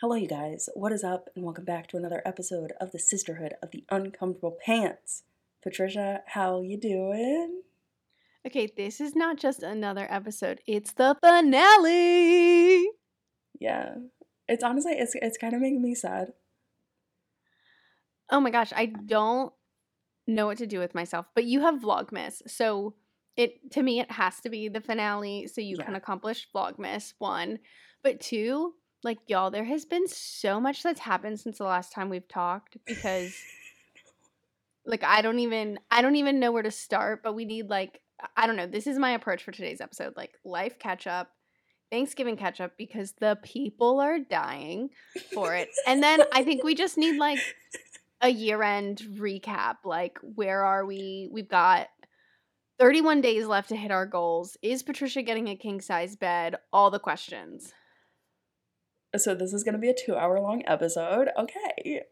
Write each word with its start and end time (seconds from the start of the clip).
Hello, 0.00 0.14
you 0.14 0.28
guys. 0.28 0.68
What 0.74 0.92
is 0.92 1.02
up? 1.02 1.30
And 1.34 1.44
welcome 1.44 1.64
back 1.64 1.86
to 1.88 1.96
another 1.96 2.22
episode 2.26 2.72
of 2.80 2.92
the 2.92 2.98
Sisterhood 2.98 3.54
of 3.62 3.70
the 3.70 3.84
Uncomfortable 3.90 4.56
Pants. 4.64 5.22
Patricia, 5.62 6.20
how 6.26 6.60
you 6.60 6.78
doing? 6.78 7.62
Okay, 8.46 8.70
this 8.76 9.00
is 9.00 9.16
not 9.16 9.38
just 9.38 9.62
another 9.62 10.06
episode. 10.10 10.60
It's 10.66 10.92
the 10.92 11.16
finale. 11.20 12.88
Yeah, 13.58 13.94
it's 14.46 14.62
honestly 14.62 14.92
it's 14.92 15.14
it's 15.16 15.38
kind 15.38 15.54
of 15.54 15.60
making 15.62 15.82
me 15.82 15.94
sad. 15.94 16.32
Oh 18.30 18.40
my 18.40 18.50
gosh, 18.50 18.72
I 18.76 18.86
don't 18.86 19.52
know 20.26 20.46
what 20.46 20.58
to 20.58 20.66
do 20.66 20.78
with 20.78 20.94
myself. 20.94 21.26
But 21.34 21.44
you 21.44 21.60
have 21.60 21.76
Vlogmas, 21.80 22.42
so 22.46 22.94
it 23.36 23.72
to 23.72 23.82
me 23.82 24.00
it 24.00 24.10
has 24.12 24.40
to 24.42 24.50
be 24.50 24.68
the 24.68 24.80
finale, 24.80 25.46
so 25.48 25.60
you 25.62 25.76
Yeah. 25.78 25.86
can 25.86 25.94
accomplish 25.96 26.46
Vlogmas 26.54 27.14
one. 27.18 27.58
But 28.02 28.20
two, 28.20 28.74
like 29.06 29.20
y'all, 29.28 29.50
there 29.50 29.64
has 29.64 29.84
been 29.84 30.08
so 30.08 30.60
much 30.60 30.82
that's 30.82 31.00
happened 31.00 31.38
since 31.40 31.58
the 31.58 31.64
last 31.64 31.92
time 31.92 32.10
we've 32.10 32.28
talked 32.28 32.76
because 32.84 33.34
like 34.84 35.04
I 35.04 35.22
don't 35.22 35.38
even 35.38 35.78
I 35.90 36.02
don't 36.02 36.16
even 36.16 36.40
know 36.40 36.52
where 36.52 36.64
to 36.64 36.72
start. 36.72 37.22
But 37.22 37.34
we 37.34 37.44
need 37.44 37.70
like 37.70 38.00
I 38.36 38.46
don't 38.46 38.56
know. 38.56 38.66
This 38.66 38.86
is 38.86 38.98
my 38.98 39.12
approach 39.12 39.44
for 39.44 39.52
today's 39.52 39.80
episode. 39.80 40.14
Like 40.16 40.32
life 40.44 40.78
catch 40.78 41.06
up. 41.06 41.30
Thanksgiving 41.90 42.36
catch 42.36 42.60
up 42.60 42.72
because 42.76 43.12
the 43.12 43.38
people 43.44 44.00
are 44.00 44.18
dying 44.18 44.90
for 45.32 45.54
it. 45.54 45.68
And 45.86 46.02
then 46.02 46.22
I 46.32 46.42
think 46.42 46.64
we 46.64 46.74
just 46.74 46.98
need 46.98 47.16
like 47.16 47.38
a 48.20 48.28
year 48.28 48.60
end 48.60 48.98
recap. 49.14 49.76
Like, 49.84 50.18
where 50.20 50.64
are 50.64 50.84
we? 50.84 51.28
We've 51.30 51.48
got 51.48 51.86
31 52.80 53.20
days 53.20 53.46
left 53.46 53.68
to 53.68 53.76
hit 53.76 53.92
our 53.92 54.04
goals. 54.04 54.56
Is 54.62 54.82
Patricia 54.82 55.22
getting 55.22 55.48
a 55.48 55.56
king 55.56 55.80
size 55.80 56.16
bed? 56.16 56.56
All 56.72 56.90
the 56.90 56.98
questions. 56.98 57.72
So 59.18 59.34
this 59.34 59.52
is 59.52 59.64
going 59.64 59.74
to 59.74 59.78
be 59.78 59.90
a 59.90 59.94
2-hour 59.94 60.40
long 60.40 60.62
episode. 60.66 61.28
Okay. 61.38 62.02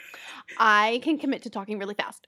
I 0.58 1.00
can 1.02 1.18
commit 1.18 1.42
to 1.42 1.50
talking 1.50 1.78
really 1.78 1.94
fast. 1.94 2.26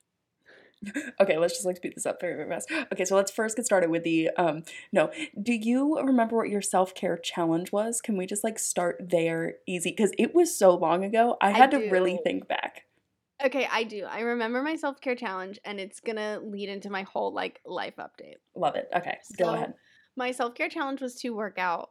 okay, 1.20 1.38
let's 1.38 1.54
just 1.54 1.64
like 1.64 1.76
speed 1.76 1.94
this 1.96 2.06
up 2.06 2.20
very, 2.20 2.34
very 2.34 2.48
fast. 2.48 2.70
Okay, 2.92 3.04
so 3.04 3.16
let's 3.16 3.30
first 3.30 3.56
get 3.56 3.64
started 3.64 3.90
with 3.90 4.04
the 4.04 4.30
um 4.36 4.62
no. 4.92 5.10
Do 5.42 5.52
you 5.54 5.98
remember 5.98 6.36
what 6.36 6.50
your 6.50 6.60
self-care 6.60 7.16
challenge 7.16 7.72
was? 7.72 8.00
Can 8.02 8.16
we 8.16 8.26
just 8.26 8.44
like 8.44 8.58
start 8.58 8.98
there 9.00 9.54
easy 9.66 9.92
cuz 9.92 10.12
it 10.18 10.34
was 10.34 10.56
so 10.56 10.74
long 10.74 11.02
ago. 11.02 11.38
I 11.40 11.48
I 11.48 11.50
had 11.52 11.70
to 11.70 11.78
really 11.90 12.18
think 12.22 12.46
back. 12.46 12.84
Okay, 13.44 13.68
I 13.70 13.84
do. 13.84 14.04
I 14.04 14.20
remember 14.20 14.62
my 14.62 14.76
self 14.76 15.00
care 15.00 15.14
challenge, 15.14 15.58
and 15.64 15.78
it's 15.78 16.00
gonna 16.00 16.40
lead 16.42 16.68
into 16.68 16.90
my 16.90 17.02
whole 17.02 17.32
like 17.32 17.60
life 17.64 17.96
update. 17.96 18.36
Love 18.54 18.76
it. 18.76 18.88
Okay, 18.94 19.18
go 19.38 19.54
ahead. 19.54 19.74
My 20.16 20.30
self 20.30 20.54
care 20.54 20.68
challenge 20.68 21.00
was 21.02 21.16
to 21.16 21.30
work 21.30 21.58
out 21.58 21.90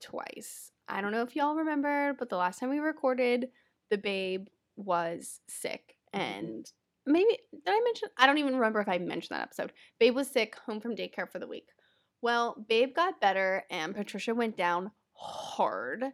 twice. 0.00 0.71
I 0.92 1.00
don't 1.00 1.12
know 1.12 1.22
if 1.22 1.34
y'all 1.34 1.54
remember, 1.54 2.14
but 2.18 2.28
the 2.28 2.36
last 2.36 2.58
time 2.58 2.70
we 2.70 2.78
recorded, 2.78 3.48
the 3.90 3.98
babe 3.98 4.46
was 4.76 5.40
sick. 5.48 5.96
Mhm. 6.14 6.20
And 6.20 6.72
maybe, 7.06 7.38
did 7.52 7.62
I 7.66 7.80
mention? 7.80 8.08
I 8.16 8.26
don't 8.26 8.38
even 8.38 8.54
remember 8.54 8.80
if 8.80 8.88
I 8.88 8.98
mentioned 8.98 9.36
that 9.36 9.42
episode. 9.42 9.72
Babe 9.98 10.14
was 10.14 10.30
sick, 10.30 10.54
home 10.56 10.80
from 10.80 10.94
daycare 10.96 11.30
for 11.30 11.38
the 11.38 11.46
week. 11.48 11.68
Well, 12.20 12.64
babe 12.68 12.94
got 12.94 13.20
better, 13.20 13.64
and 13.70 13.94
Patricia 13.94 14.34
went 14.34 14.56
down 14.56 14.92
hard. 15.14 16.04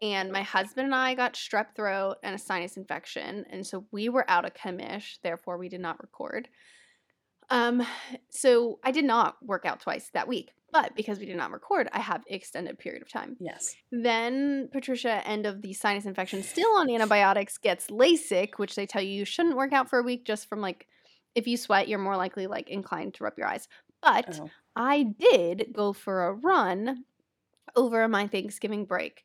And 0.00 0.30
my 0.30 0.42
husband 0.42 0.84
and 0.84 0.94
I 0.94 1.14
got 1.14 1.34
strep 1.34 1.74
throat 1.74 2.18
and 2.22 2.34
a 2.34 2.38
sinus 2.38 2.76
infection. 2.76 3.44
And 3.50 3.66
so 3.66 3.84
we 3.90 4.08
were 4.08 4.30
out 4.30 4.44
of 4.44 4.54
commish, 4.54 5.18
therefore, 5.22 5.58
we 5.58 5.68
did 5.68 5.80
not 5.80 6.00
record. 6.00 6.48
Um, 7.50 7.84
so 8.30 8.78
I 8.84 8.92
did 8.92 9.04
not 9.04 9.44
work 9.44 9.64
out 9.64 9.80
twice 9.80 10.10
that 10.10 10.28
week, 10.28 10.52
but 10.72 10.94
because 10.94 11.18
we 11.18 11.26
did 11.26 11.36
not 11.36 11.50
record, 11.50 11.88
I 11.92 12.00
have 12.00 12.24
extended 12.26 12.78
period 12.78 13.02
of 13.02 13.10
time. 13.10 13.36
Yes. 13.40 13.74
Then 13.90 14.68
Patricia, 14.72 15.26
end 15.26 15.46
of 15.46 15.62
the 15.62 15.72
sinus 15.72 16.04
infection, 16.04 16.42
still 16.42 16.70
on 16.76 16.90
antibiotics, 16.90 17.58
gets 17.58 17.88
LASIK, 17.88 18.58
which 18.58 18.74
they 18.74 18.86
tell 18.86 19.02
you 19.02 19.10
you 19.10 19.24
shouldn't 19.24 19.56
work 19.56 19.72
out 19.72 19.88
for 19.88 19.98
a 19.98 20.02
week 20.02 20.24
just 20.24 20.48
from 20.48 20.60
like 20.60 20.86
if 21.34 21.46
you 21.46 21.56
sweat, 21.56 21.88
you're 21.88 21.98
more 21.98 22.16
likely 22.16 22.46
like 22.46 22.68
inclined 22.70 23.14
to 23.14 23.24
rub 23.24 23.34
your 23.38 23.46
eyes. 23.46 23.68
But 24.02 24.40
Oh. 24.40 24.50
I 24.76 25.02
did 25.04 25.72
go 25.72 25.92
for 25.92 26.26
a 26.26 26.32
run 26.34 27.04
over 27.76 28.06
my 28.08 28.26
Thanksgiving 28.26 28.84
break. 28.84 29.24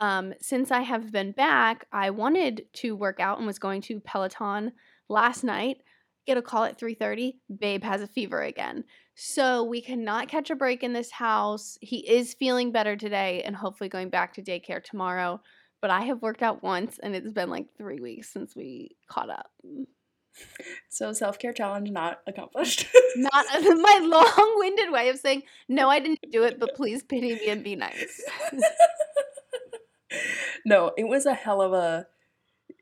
Um, 0.00 0.32
since 0.40 0.70
I 0.70 0.80
have 0.80 1.12
been 1.12 1.32
back, 1.32 1.86
I 1.92 2.10
wanted 2.10 2.66
to 2.74 2.96
work 2.96 3.20
out 3.20 3.38
and 3.38 3.46
was 3.46 3.58
going 3.58 3.82
to 3.82 4.00
Peloton 4.00 4.72
last 5.08 5.44
night. 5.44 5.78
Get 6.26 6.38
a 6.38 6.42
call 6.42 6.64
at 6.64 6.78
3:30. 6.78 7.40
Babe 7.58 7.82
has 7.84 8.00
a 8.02 8.06
fever 8.06 8.40
again. 8.42 8.84
So 9.14 9.64
we 9.64 9.80
cannot 9.80 10.28
catch 10.28 10.50
a 10.50 10.56
break 10.56 10.82
in 10.82 10.92
this 10.92 11.10
house. 11.10 11.78
He 11.80 11.98
is 11.98 12.34
feeling 12.34 12.72
better 12.72 12.96
today 12.96 13.42
and 13.44 13.54
hopefully 13.54 13.90
going 13.90 14.08
back 14.08 14.34
to 14.34 14.42
daycare 14.42 14.82
tomorrow. 14.82 15.40
But 15.82 15.90
I 15.90 16.02
have 16.02 16.22
worked 16.22 16.42
out 16.42 16.62
once 16.62 16.98
and 17.02 17.14
it's 17.14 17.32
been 17.32 17.50
like 17.50 17.66
three 17.76 18.00
weeks 18.00 18.32
since 18.32 18.54
we 18.54 18.96
caught 19.08 19.30
up. 19.30 19.50
So 20.88 21.12
self-care 21.12 21.52
challenge 21.52 21.90
not 21.90 22.20
accomplished. 22.26 22.86
Not 23.16 23.46
my 23.52 23.98
long 24.02 24.54
winded 24.58 24.90
way 24.90 25.08
of 25.08 25.18
saying, 25.18 25.42
no, 25.68 25.88
I 25.88 26.00
didn't 26.00 26.30
do 26.30 26.44
it, 26.44 26.58
but 26.58 26.74
please 26.76 27.02
pity 27.02 27.34
me 27.34 27.48
and 27.48 27.64
be 27.64 27.76
nice. 27.76 28.22
no, 30.66 30.92
it 30.96 31.08
was 31.08 31.26
a 31.26 31.34
hell 31.34 31.62
of 31.62 31.72
a 31.72 32.06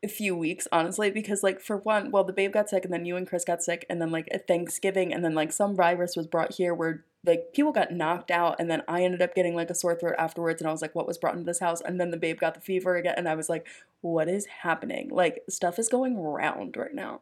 few 0.07 0.35
weeks, 0.35 0.67
honestly, 0.71 1.11
because 1.11 1.43
like 1.43 1.59
for 1.59 1.77
one, 1.77 2.11
well, 2.11 2.23
the 2.23 2.33
babe 2.33 2.53
got 2.53 2.69
sick, 2.69 2.85
and 2.85 2.93
then 2.93 3.05
you 3.05 3.15
and 3.15 3.27
Chris 3.27 3.43
got 3.43 3.61
sick, 3.61 3.85
and 3.89 4.01
then 4.01 4.11
like 4.11 4.27
at 4.31 4.47
Thanksgiving, 4.47 5.13
and 5.13 5.23
then 5.23 5.35
like 5.35 5.51
some 5.51 5.75
virus 5.75 6.15
was 6.15 6.27
brought 6.27 6.53
here 6.53 6.73
where 6.73 7.03
like 7.25 7.51
people 7.53 7.71
got 7.71 7.91
knocked 7.91 8.31
out, 8.31 8.55
and 8.59 8.69
then 8.71 8.81
I 8.87 9.03
ended 9.03 9.21
up 9.21 9.35
getting 9.35 9.55
like 9.55 9.69
a 9.69 9.75
sore 9.75 9.95
throat 9.95 10.15
afterwards, 10.17 10.61
and 10.61 10.69
I 10.69 10.71
was 10.71 10.81
like, 10.81 10.95
what 10.95 11.07
was 11.07 11.17
brought 11.17 11.33
into 11.33 11.45
this 11.45 11.59
house? 11.59 11.81
And 11.81 11.99
then 11.99 12.11
the 12.11 12.17
babe 12.17 12.39
got 12.39 12.53
the 12.55 12.61
fever 12.61 12.95
again, 12.95 13.15
and 13.17 13.27
I 13.27 13.35
was 13.35 13.49
like, 13.49 13.67
what 14.01 14.29
is 14.29 14.45
happening? 14.45 15.09
Like 15.11 15.43
stuff 15.49 15.77
is 15.79 15.89
going 15.89 16.17
round 16.17 16.77
right 16.77 16.93
now. 16.93 17.21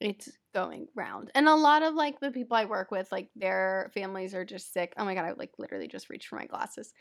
it's 0.00 0.28
going 0.54 0.88
round. 0.94 1.30
And 1.34 1.48
a 1.48 1.54
lot 1.54 1.82
of 1.82 1.94
like 1.94 2.20
the 2.20 2.30
people 2.30 2.56
I 2.56 2.64
work 2.64 2.90
with, 2.90 3.10
like 3.10 3.28
their 3.36 3.90
families 3.94 4.34
are 4.34 4.44
just 4.44 4.72
sick. 4.72 4.92
Oh 4.96 5.04
my 5.04 5.14
god, 5.14 5.24
I 5.24 5.32
like 5.32 5.52
literally 5.58 5.88
just 5.88 6.08
reached 6.10 6.28
for 6.28 6.36
my 6.36 6.46
glasses. 6.46 6.92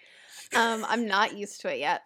Um, 0.55 0.85
I'm 0.87 1.07
not 1.07 1.37
used 1.37 1.61
to 1.61 1.73
it 1.73 1.79
yet. 1.79 2.01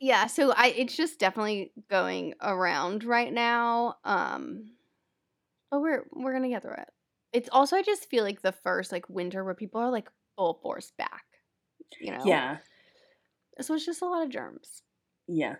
Yeah, 0.00 0.26
so 0.26 0.52
I 0.52 0.68
it's 0.68 0.96
just 0.96 1.18
definitely 1.18 1.72
going 1.88 2.34
around 2.40 3.04
right 3.04 3.32
now. 3.32 3.98
Um 4.04 4.72
but 5.70 5.80
we're 5.80 6.06
we're 6.12 6.32
gonna 6.32 6.48
get 6.48 6.62
through 6.62 6.74
it. 6.74 6.90
It's 7.32 7.48
also 7.52 7.76
I 7.76 7.82
just 7.82 8.08
feel 8.10 8.24
like 8.24 8.42
the 8.42 8.52
first 8.52 8.92
like 8.92 9.08
winter 9.08 9.44
where 9.44 9.54
people 9.54 9.80
are 9.80 9.90
like 9.90 10.10
full 10.36 10.54
force 10.62 10.92
back. 10.98 11.26
You 12.00 12.12
know? 12.12 12.24
Yeah, 12.24 12.58
So 13.60 13.74
it's 13.74 13.84
just 13.86 14.02
a 14.02 14.06
lot 14.06 14.24
of 14.24 14.30
germs. 14.30 14.82
yeah. 15.28 15.34
Yeah. 15.50 15.56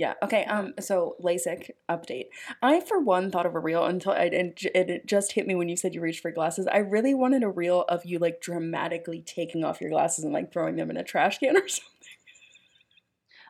Yeah. 0.00 0.14
Okay. 0.22 0.44
Um. 0.46 0.72
So 0.80 1.14
LASIK 1.22 1.72
update. 1.90 2.28
I, 2.62 2.80
for 2.80 2.98
one, 2.98 3.30
thought 3.30 3.44
of 3.44 3.54
a 3.54 3.58
reel 3.58 3.84
until 3.84 4.12
I, 4.12 4.30
and 4.32 4.58
it, 4.74 4.88
it 4.88 5.06
just 5.06 5.32
hit 5.32 5.46
me 5.46 5.54
when 5.54 5.68
you 5.68 5.76
said 5.76 5.94
you 5.94 6.00
reached 6.00 6.22
for 6.22 6.30
glasses. 6.30 6.66
I 6.66 6.78
really 6.78 7.12
wanted 7.12 7.42
a 7.42 7.50
reel 7.50 7.84
of 7.86 8.06
you 8.06 8.18
like 8.18 8.40
dramatically 8.40 9.20
taking 9.20 9.62
off 9.62 9.78
your 9.78 9.90
glasses 9.90 10.24
and 10.24 10.32
like 10.32 10.54
throwing 10.54 10.76
them 10.76 10.88
in 10.88 10.96
a 10.96 11.04
trash 11.04 11.36
can 11.36 11.54
or 11.58 11.68
something. 11.68 11.84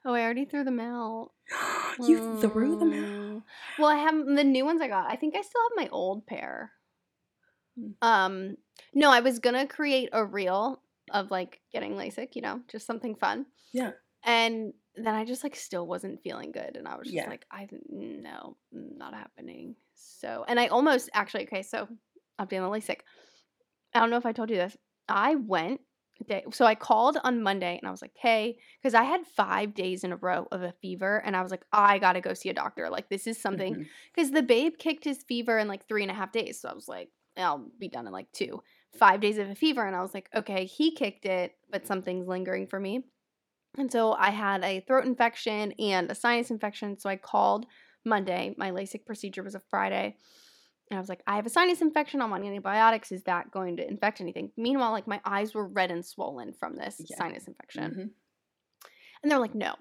Oh, 0.04 0.12
I 0.12 0.22
already 0.22 0.44
threw 0.44 0.64
them 0.64 0.80
out. 0.80 1.30
you 2.00 2.40
threw 2.40 2.76
them 2.80 2.94
out. 2.94 2.98
Mm. 2.98 3.42
Well, 3.78 3.88
I 3.90 3.98
have 3.98 4.16
the 4.26 4.42
new 4.42 4.64
ones 4.64 4.82
I 4.82 4.88
got. 4.88 5.08
I 5.08 5.14
think 5.14 5.36
I 5.36 5.42
still 5.42 5.62
have 5.62 5.84
my 5.84 5.88
old 5.92 6.26
pair. 6.26 6.72
Hmm. 7.78 7.90
Um, 8.02 8.56
no, 8.92 9.12
I 9.12 9.20
was 9.20 9.38
gonna 9.38 9.68
create 9.68 10.08
a 10.12 10.24
reel 10.24 10.82
of 11.12 11.30
like 11.30 11.60
getting 11.72 11.94
LASIK, 11.94 12.34
you 12.34 12.42
know, 12.42 12.58
just 12.66 12.88
something 12.88 13.14
fun. 13.14 13.46
Yeah. 13.72 13.92
And 14.24 14.72
then 14.96 15.14
I 15.14 15.24
just 15.24 15.44
like 15.44 15.56
still 15.56 15.86
wasn't 15.86 16.22
feeling 16.22 16.52
good, 16.52 16.76
and 16.76 16.86
I 16.86 16.96
was 16.96 17.06
just 17.06 17.14
Yeah. 17.14 17.28
like, 17.28 17.46
I 17.50 17.68
no, 17.88 18.56
not 18.72 19.14
happening. 19.14 19.76
So, 19.94 20.44
and 20.48 20.58
I 20.58 20.66
almost 20.68 21.10
actually 21.14 21.44
okay. 21.44 21.62
So, 21.62 21.88
on 22.38 22.46
the 22.48 22.56
LASIK. 22.56 23.00
I 23.94 24.00
don't 24.00 24.10
know 24.10 24.16
if 24.16 24.26
I 24.26 24.32
told 24.32 24.50
you 24.50 24.56
this. 24.56 24.76
I 25.08 25.34
went 25.34 25.80
day. 26.26 26.44
So 26.52 26.64
I 26.64 26.74
called 26.74 27.18
on 27.22 27.42
Monday 27.42 27.78
and 27.78 27.88
I 27.88 27.90
was 27.90 28.02
like, 28.02 28.14
hey, 28.14 28.58
because 28.80 28.94
I 28.94 29.04
had 29.04 29.26
five 29.26 29.74
days 29.74 30.04
in 30.04 30.12
a 30.12 30.16
row 30.16 30.46
of 30.52 30.62
a 30.62 30.74
fever, 30.82 31.22
and 31.24 31.36
I 31.36 31.42
was 31.42 31.50
like, 31.50 31.64
I 31.72 31.98
gotta 31.98 32.20
go 32.20 32.34
see 32.34 32.48
a 32.48 32.54
doctor. 32.54 32.88
Like 32.90 33.08
this 33.08 33.26
is 33.26 33.40
something 33.40 33.74
mm-hmm. 33.74 33.82
because 34.14 34.30
the 34.30 34.42
babe 34.42 34.74
kicked 34.78 35.04
his 35.04 35.22
fever 35.22 35.58
in 35.58 35.68
like 35.68 35.86
three 35.86 36.02
and 36.02 36.10
a 36.10 36.14
half 36.14 36.32
days. 36.32 36.60
So 36.60 36.68
I 36.68 36.74
was 36.74 36.88
like, 36.88 37.08
I'll 37.36 37.66
be 37.78 37.88
done 37.88 38.06
in 38.06 38.12
like 38.12 38.30
two. 38.32 38.62
Five 38.98 39.20
days 39.20 39.38
of 39.38 39.48
a 39.48 39.54
fever. 39.54 39.86
And 39.86 39.94
I 39.94 40.02
was 40.02 40.12
like, 40.12 40.28
okay, 40.34 40.64
he 40.64 40.90
kicked 40.90 41.24
it, 41.24 41.54
but 41.70 41.86
something's 41.86 42.26
lingering 42.26 42.66
for 42.66 42.80
me. 42.80 43.04
And 43.78 43.90
so 43.90 44.12
I 44.12 44.30
had 44.30 44.64
a 44.64 44.80
throat 44.80 45.04
infection 45.06 45.72
and 45.72 46.10
a 46.10 46.14
sinus 46.14 46.50
infection. 46.50 46.98
So 46.98 47.08
I 47.08 47.16
called 47.16 47.66
Monday. 48.04 48.54
My 48.58 48.70
LASIK 48.70 49.06
procedure 49.06 49.42
was 49.42 49.54
a 49.54 49.60
Friday. 49.60 50.16
And 50.90 50.98
I 50.98 51.00
was 51.00 51.08
like, 51.08 51.22
I 51.26 51.36
have 51.36 51.46
a 51.46 51.50
sinus 51.50 51.80
infection. 51.80 52.20
I'm 52.20 52.32
on 52.32 52.44
antibiotics. 52.44 53.12
Is 53.12 53.22
that 53.24 53.52
going 53.52 53.76
to 53.76 53.86
infect 53.86 54.20
anything? 54.20 54.50
Meanwhile, 54.56 54.90
like 54.90 55.06
my 55.06 55.20
eyes 55.24 55.54
were 55.54 55.68
red 55.68 55.92
and 55.92 56.04
swollen 56.04 56.52
from 56.52 56.74
this 56.74 57.00
Yeah. 57.08 57.16
sinus 57.16 57.46
infection. 57.46 57.94
Mhm. 57.94 58.10
And 59.22 59.30
they're 59.30 59.38
like, 59.38 59.54
no, 59.54 59.76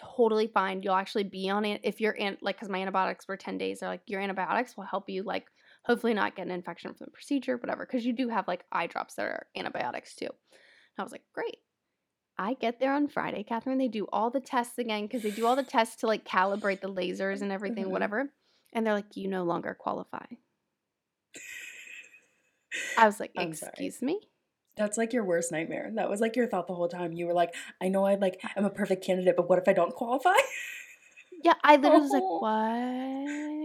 totally 0.00 0.48
fine. 0.48 0.82
You'll 0.82 0.94
actually 0.94 1.24
be 1.24 1.48
on 1.48 1.64
it 1.64 1.80
if 1.84 2.00
you're 2.00 2.12
in, 2.12 2.38
like, 2.40 2.56
because 2.56 2.68
my 2.68 2.80
antibiotics 2.80 3.28
were 3.28 3.36
10 3.36 3.58
days. 3.58 3.80
They're 3.80 3.88
like, 3.88 4.02
your 4.06 4.20
antibiotics 4.20 4.76
will 4.76 4.84
help 4.84 5.08
you, 5.08 5.22
like, 5.22 5.46
hopefully 5.84 6.14
not 6.14 6.34
get 6.36 6.46
an 6.46 6.52
infection 6.52 6.94
from 6.94 7.04
the 7.06 7.10
procedure, 7.12 7.56
whatever. 7.56 7.84
Because 7.86 8.04
you 8.06 8.12
do 8.12 8.28
have, 8.28 8.48
like, 8.48 8.64
eye 8.72 8.86
drops 8.86 9.14
that 9.14 9.26
are 9.26 9.46
antibiotics 9.54 10.14
too. 10.16 10.26
And 10.26 10.98
I 10.98 11.02
was 11.02 11.12
like, 11.12 11.24
great. 11.32 11.58
I 12.38 12.54
get 12.54 12.78
there 12.78 12.92
on 12.92 13.08
Friday, 13.08 13.44
Cathrin. 13.48 13.78
They 13.78 13.88
do 13.88 14.06
all 14.12 14.30
the 14.30 14.40
tests 14.40 14.78
again 14.78 15.06
because 15.06 15.22
they 15.22 15.30
do 15.30 15.46
all 15.46 15.56
the 15.56 15.62
tests 15.76 15.96
to 15.96 16.06
like 16.06 16.24
calibrate 16.24 16.80
the 16.80 16.92
lasers 16.92 17.42
and 17.42 17.50
everything, 17.52 17.86
Mhm. 17.86 17.90
whatever. 17.90 18.30
And 18.72 18.86
they're 18.86 18.94
like, 18.94 19.16
you 19.16 19.28
no 19.28 19.44
longer 19.44 19.74
qualify. 19.74 20.26
I 22.96 23.06
was 23.06 23.18
like, 23.18 23.32
excuse 23.36 24.02
me? 24.02 24.20
That's 24.76 24.96
like 24.96 25.12
your 25.12 25.24
worst 25.24 25.50
nightmare. 25.50 25.90
That 25.94 26.08
was 26.10 26.20
like 26.20 26.36
your 26.36 26.46
thought 26.46 26.66
the 26.68 26.74
whole 26.74 26.88
time. 26.88 27.12
You 27.12 27.26
were 27.26 27.32
like, 27.32 27.54
I 27.80 27.88
know 27.88 28.04
I 28.04 28.14
like 28.14 28.40
I'm 28.56 28.64
a 28.64 28.70
perfect 28.70 29.04
candidate, 29.04 29.36
but 29.36 29.48
what 29.48 29.58
if 29.58 29.66
I 29.66 29.72
don't 29.72 29.94
qualify? 29.94 30.36
Yeah, 31.42 31.54
I 31.64 31.76
literally 31.76 32.02
was 32.02 32.10
like, 32.12 32.22
Oh. 32.24 32.38
what? 32.40 33.57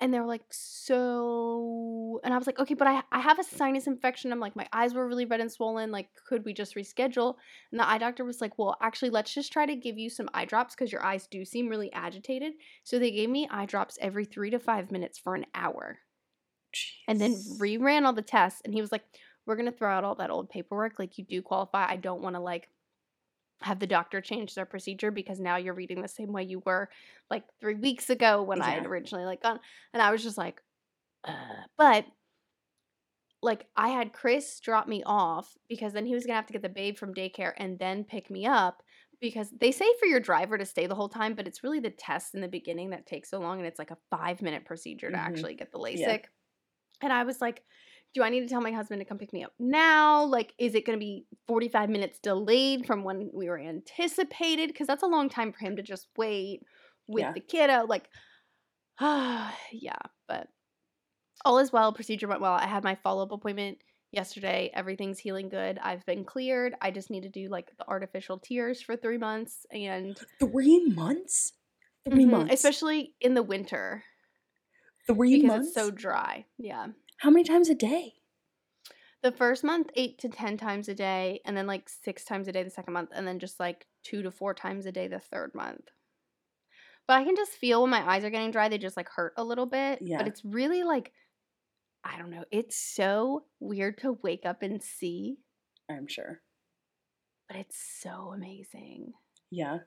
And 0.00 0.12
they 0.12 0.18
were 0.18 0.26
like, 0.26 0.42
so, 0.50 2.20
and 2.24 2.34
I 2.34 2.38
was 2.38 2.46
like, 2.46 2.58
okay, 2.58 2.74
but 2.74 2.88
I, 2.88 3.02
I 3.12 3.20
have 3.20 3.38
a 3.38 3.44
sinus 3.44 3.86
infection. 3.86 4.32
I'm 4.32 4.40
like, 4.40 4.56
my 4.56 4.66
eyes 4.72 4.92
were 4.92 5.06
really 5.06 5.24
red 5.24 5.40
and 5.40 5.50
swollen. 5.50 5.92
Like, 5.92 6.08
could 6.26 6.44
we 6.44 6.52
just 6.52 6.74
reschedule? 6.74 7.36
And 7.70 7.80
the 7.80 7.88
eye 7.88 7.98
doctor 7.98 8.24
was 8.24 8.40
like, 8.40 8.58
well, 8.58 8.76
actually, 8.82 9.10
let's 9.10 9.32
just 9.32 9.52
try 9.52 9.66
to 9.66 9.76
give 9.76 9.96
you 9.96 10.10
some 10.10 10.28
eye 10.34 10.46
drops 10.46 10.74
because 10.74 10.90
your 10.90 11.04
eyes 11.04 11.28
do 11.28 11.44
seem 11.44 11.68
really 11.68 11.92
agitated. 11.92 12.54
So 12.82 12.98
they 12.98 13.12
gave 13.12 13.30
me 13.30 13.48
eye 13.50 13.66
drops 13.66 13.96
every 14.00 14.24
three 14.24 14.50
to 14.50 14.58
five 14.58 14.90
minutes 14.90 15.18
for 15.18 15.36
an 15.36 15.46
hour 15.54 16.00
and 17.08 17.20
then 17.20 17.34
Jeez. 17.34 17.58
reran 17.58 18.04
all 18.04 18.12
the 18.12 18.22
tests. 18.22 18.62
And 18.64 18.74
he 18.74 18.80
was 18.80 18.92
like, 18.92 19.04
we're 19.46 19.56
going 19.56 19.70
to 19.70 19.76
throw 19.76 19.90
out 19.90 20.04
all 20.04 20.14
that 20.16 20.30
old 20.30 20.48
paperwork. 20.48 20.98
Like, 20.98 21.18
you 21.18 21.24
do 21.24 21.42
qualify. 21.42 21.86
I 21.88 21.96
don't 21.96 22.22
want 22.22 22.36
to, 22.36 22.40
like, 22.40 22.68
have 23.64 23.78
the 23.80 23.86
doctor 23.86 24.20
change 24.20 24.54
their 24.54 24.66
procedure 24.66 25.10
because 25.10 25.40
now 25.40 25.56
you're 25.56 25.74
reading 25.74 26.02
the 26.02 26.08
same 26.08 26.32
way 26.32 26.42
you 26.44 26.62
were 26.66 26.88
like 27.30 27.44
three 27.60 27.74
weeks 27.74 28.10
ago 28.10 28.42
when 28.42 28.62
I 28.62 28.70
had 28.70 28.86
originally 28.86 29.24
like 29.24 29.42
gone. 29.42 29.58
And 29.92 30.02
I 30.02 30.10
was 30.12 30.22
just 30.22 30.38
like, 30.38 30.62
uh. 31.24 31.32
but 31.76 32.04
like 33.42 33.66
I 33.76 33.88
had 33.88 34.12
Chris 34.12 34.60
drop 34.60 34.88
me 34.88 35.02
off 35.04 35.56
because 35.68 35.92
then 35.92 36.06
he 36.06 36.14
was 36.14 36.24
gonna 36.24 36.36
have 36.36 36.46
to 36.46 36.52
get 36.52 36.62
the 36.62 36.68
babe 36.68 36.96
from 36.96 37.14
daycare 37.14 37.52
and 37.56 37.78
then 37.78 38.04
pick 38.04 38.30
me 38.30 38.46
up 38.46 38.82
because 39.20 39.50
they 39.58 39.72
say 39.72 39.86
for 39.98 40.06
your 40.06 40.20
driver 40.20 40.58
to 40.58 40.64
stay 40.66 40.86
the 40.86 40.94
whole 40.94 41.08
time, 41.08 41.34
but 41.34 41.46
it's 41.46 41.62
really 41.62 41.80
the 41.80 41.90
test 41.90 42.34
in 42.34 42.40
the 42.40 42.48
beginning 42.48 42.90
that 42.90 43.06
takes 43.06 43.30
so 43.30 43.38
long 43.40 43.58
and 43.58 43.66
it's 43.66 43.78
like 43.78 43.90
a 43.90 43.98
five 44.10 44.42
minute 44.42 44.64
procedure 44.64 45.10
to 45.10 45.16
Mhm. 45.16 45.20
actually 45.20 45.54
get 45.54 45.72
the 45.72 45.78
LASIK. 45.78 45.98
Yeah. 45.98 46.18
And 47.02 47.12
I 47.12 47.24
was 47.24 47.40
like, 47.40 47.62
do 48.14 48.22
I 48.22 48.30
need 48.30 48.40
to 48.40 48.48
tell 48.48 48.60
my 48.60 48.72
husband 48.72 49.00
to 49.00 49.04
come 49.04 49.18
pick 49.18 49.32
me 49.32 49.44
up 49.44 49.52
now? 49.58 50.24
Like, 50.24 50.54
is 50.58 50.74
it 50.74 50.86
going 50.86 50.98
to 50.98 51.04
be 51.04 51.26
45 51.48 51.90
minutes 51.90 52.18
delayed 52.20 52.86
from 52.86 53.04
when 53.04 53.30
we 53.34 53.48
were 53.48 53.58
anticipated? 53.58 54.68
Because 54.68 54.86
that's 54.86 55.02
a 55.02 55.06
long 55.08 55.28
time 55.28 55.52
for 55.52 55.58
him 55.58 55.76
to 55.76 55.82
just 55.82 56.08
wait 56.16 56.62
with 57.08 57.26
Yeah. 57.26 57.34
the 57.34 57.40
kiddo. 57.40 57.86
Like, 57.86 58.08
yeah, 59.00 59.98
but 60.28 60.48
all 61.44 61.58
is 61.58 61.72
well. 61.72 61.92
Procedure 61.92 62.28
went 62.28 62.40
well. 62.40 62.52
I 62.54 62.66
had 62.66 62.84
my 62.84 62.94
follow 62.96 63.22
up 63.24 63.32
appointment 63.32 63.78
yesterday. 64.12 64.70
Everything's 64.74 65.18
healing 65.18 65.48
good. 65.48 65.78
I've 65.80 66.06
been 66.06 66.24
cleared. 66.24 66.74
I 66.80 66.90
just 66.90 67.10
need 67.10 67.22
to 67.24 67.28
do 67.28 67.48
like 67.48 67.76
the 67.78 67.88
artificial 67.88 68.38
tears 68.38 68.80
for 68.82 68.96
three 68.96 69.18
months 69.18 69.66
and 69.72 70.20
Three 70.38 70.84
months? 70.90 71.54
3 72.04 72.24
Mhm, 72.24 72.26
months. 72.26 72.50
especially 72.50 73.14
in 73.20 73.34
the 73.34 73.42
winter 73.42 74.04
three 75.06 75.42
because 75.42 75.42
months. 75.42 75.68
it's 75.68 75.72
so 75.72 75.90
dry. 75.90 76.46
Yeah. 76.58 76.88
How 77.18 77.30
many 77.30 77.44
times 77.44 77.68
a 77.68 77.74
day? 77.74 78.14
The 79.22 79.32
first 79.32 79.64
month, 79.64 79.90
eight 79.94 80.18
to 80.18 80.28
10 80.28 80.58
times 80.58 80.88
a 80.88 80.94
day, 80.94 81.40
and 81.46 81.56
then 81.56 81.66
like 81.66 81.88
six 81.88 82.24
times 82.24 82.46
a 82.46 82.52
day 82.52 82.62
the 82.62 82.70
second 82.70 82.92
month, 82.92 83.10
and 83.14 83.26
then 83.26 83.38
just 83.38 83.58
like 83.58 83.86
two 84.02 84.22
to 84.22 84.30
four 84.30 84.52
times 84.54 84.84
a 84.86 84.92
day 84.92 85.08
the 85.08 85.18
third 85.18 85.54
month. 85.54 85.88
But 87.06 87.14
I 87.20 87.24
can 87.24 87.36
just 87.36 87.52
feel 87.52 87.82
when 87.82 87.90
my 87.90 88.06
eyes 88.06 88.24
are 88.24 88.30
getting 88.30 88.50
dry, 88.50 88.68
they 88.68 88.78
just 88.78 88.96
like 88.96 89.08
hurt 89.08 89.34
a 89.36 89.44
little 89.44 89.66
bit. 89.66 90.00
Yeah. 90.02 90.18
But 90.18 90.28
it's 90.28 90.44
really 90.44 90.82
like, 90.82 91.12
I 92.04 92.18
don't 92.18 92.30
know, 92.30 92.44
it's 92.50 92.76
so 92.76 93.44
weird 93.60 93.98
to 93.98 94.12
wake 94.22 94.44
up 94.44 94.62
and 94.62 94.82
see, 94.82 95.38
I'm 95.90 96.06
sure. 96.06 96.42
but 97.48 97.56
it's 97.58 97.76
so 98.02 98.32
amazing. 98.34 99.12
Yeah. 99.50 99.78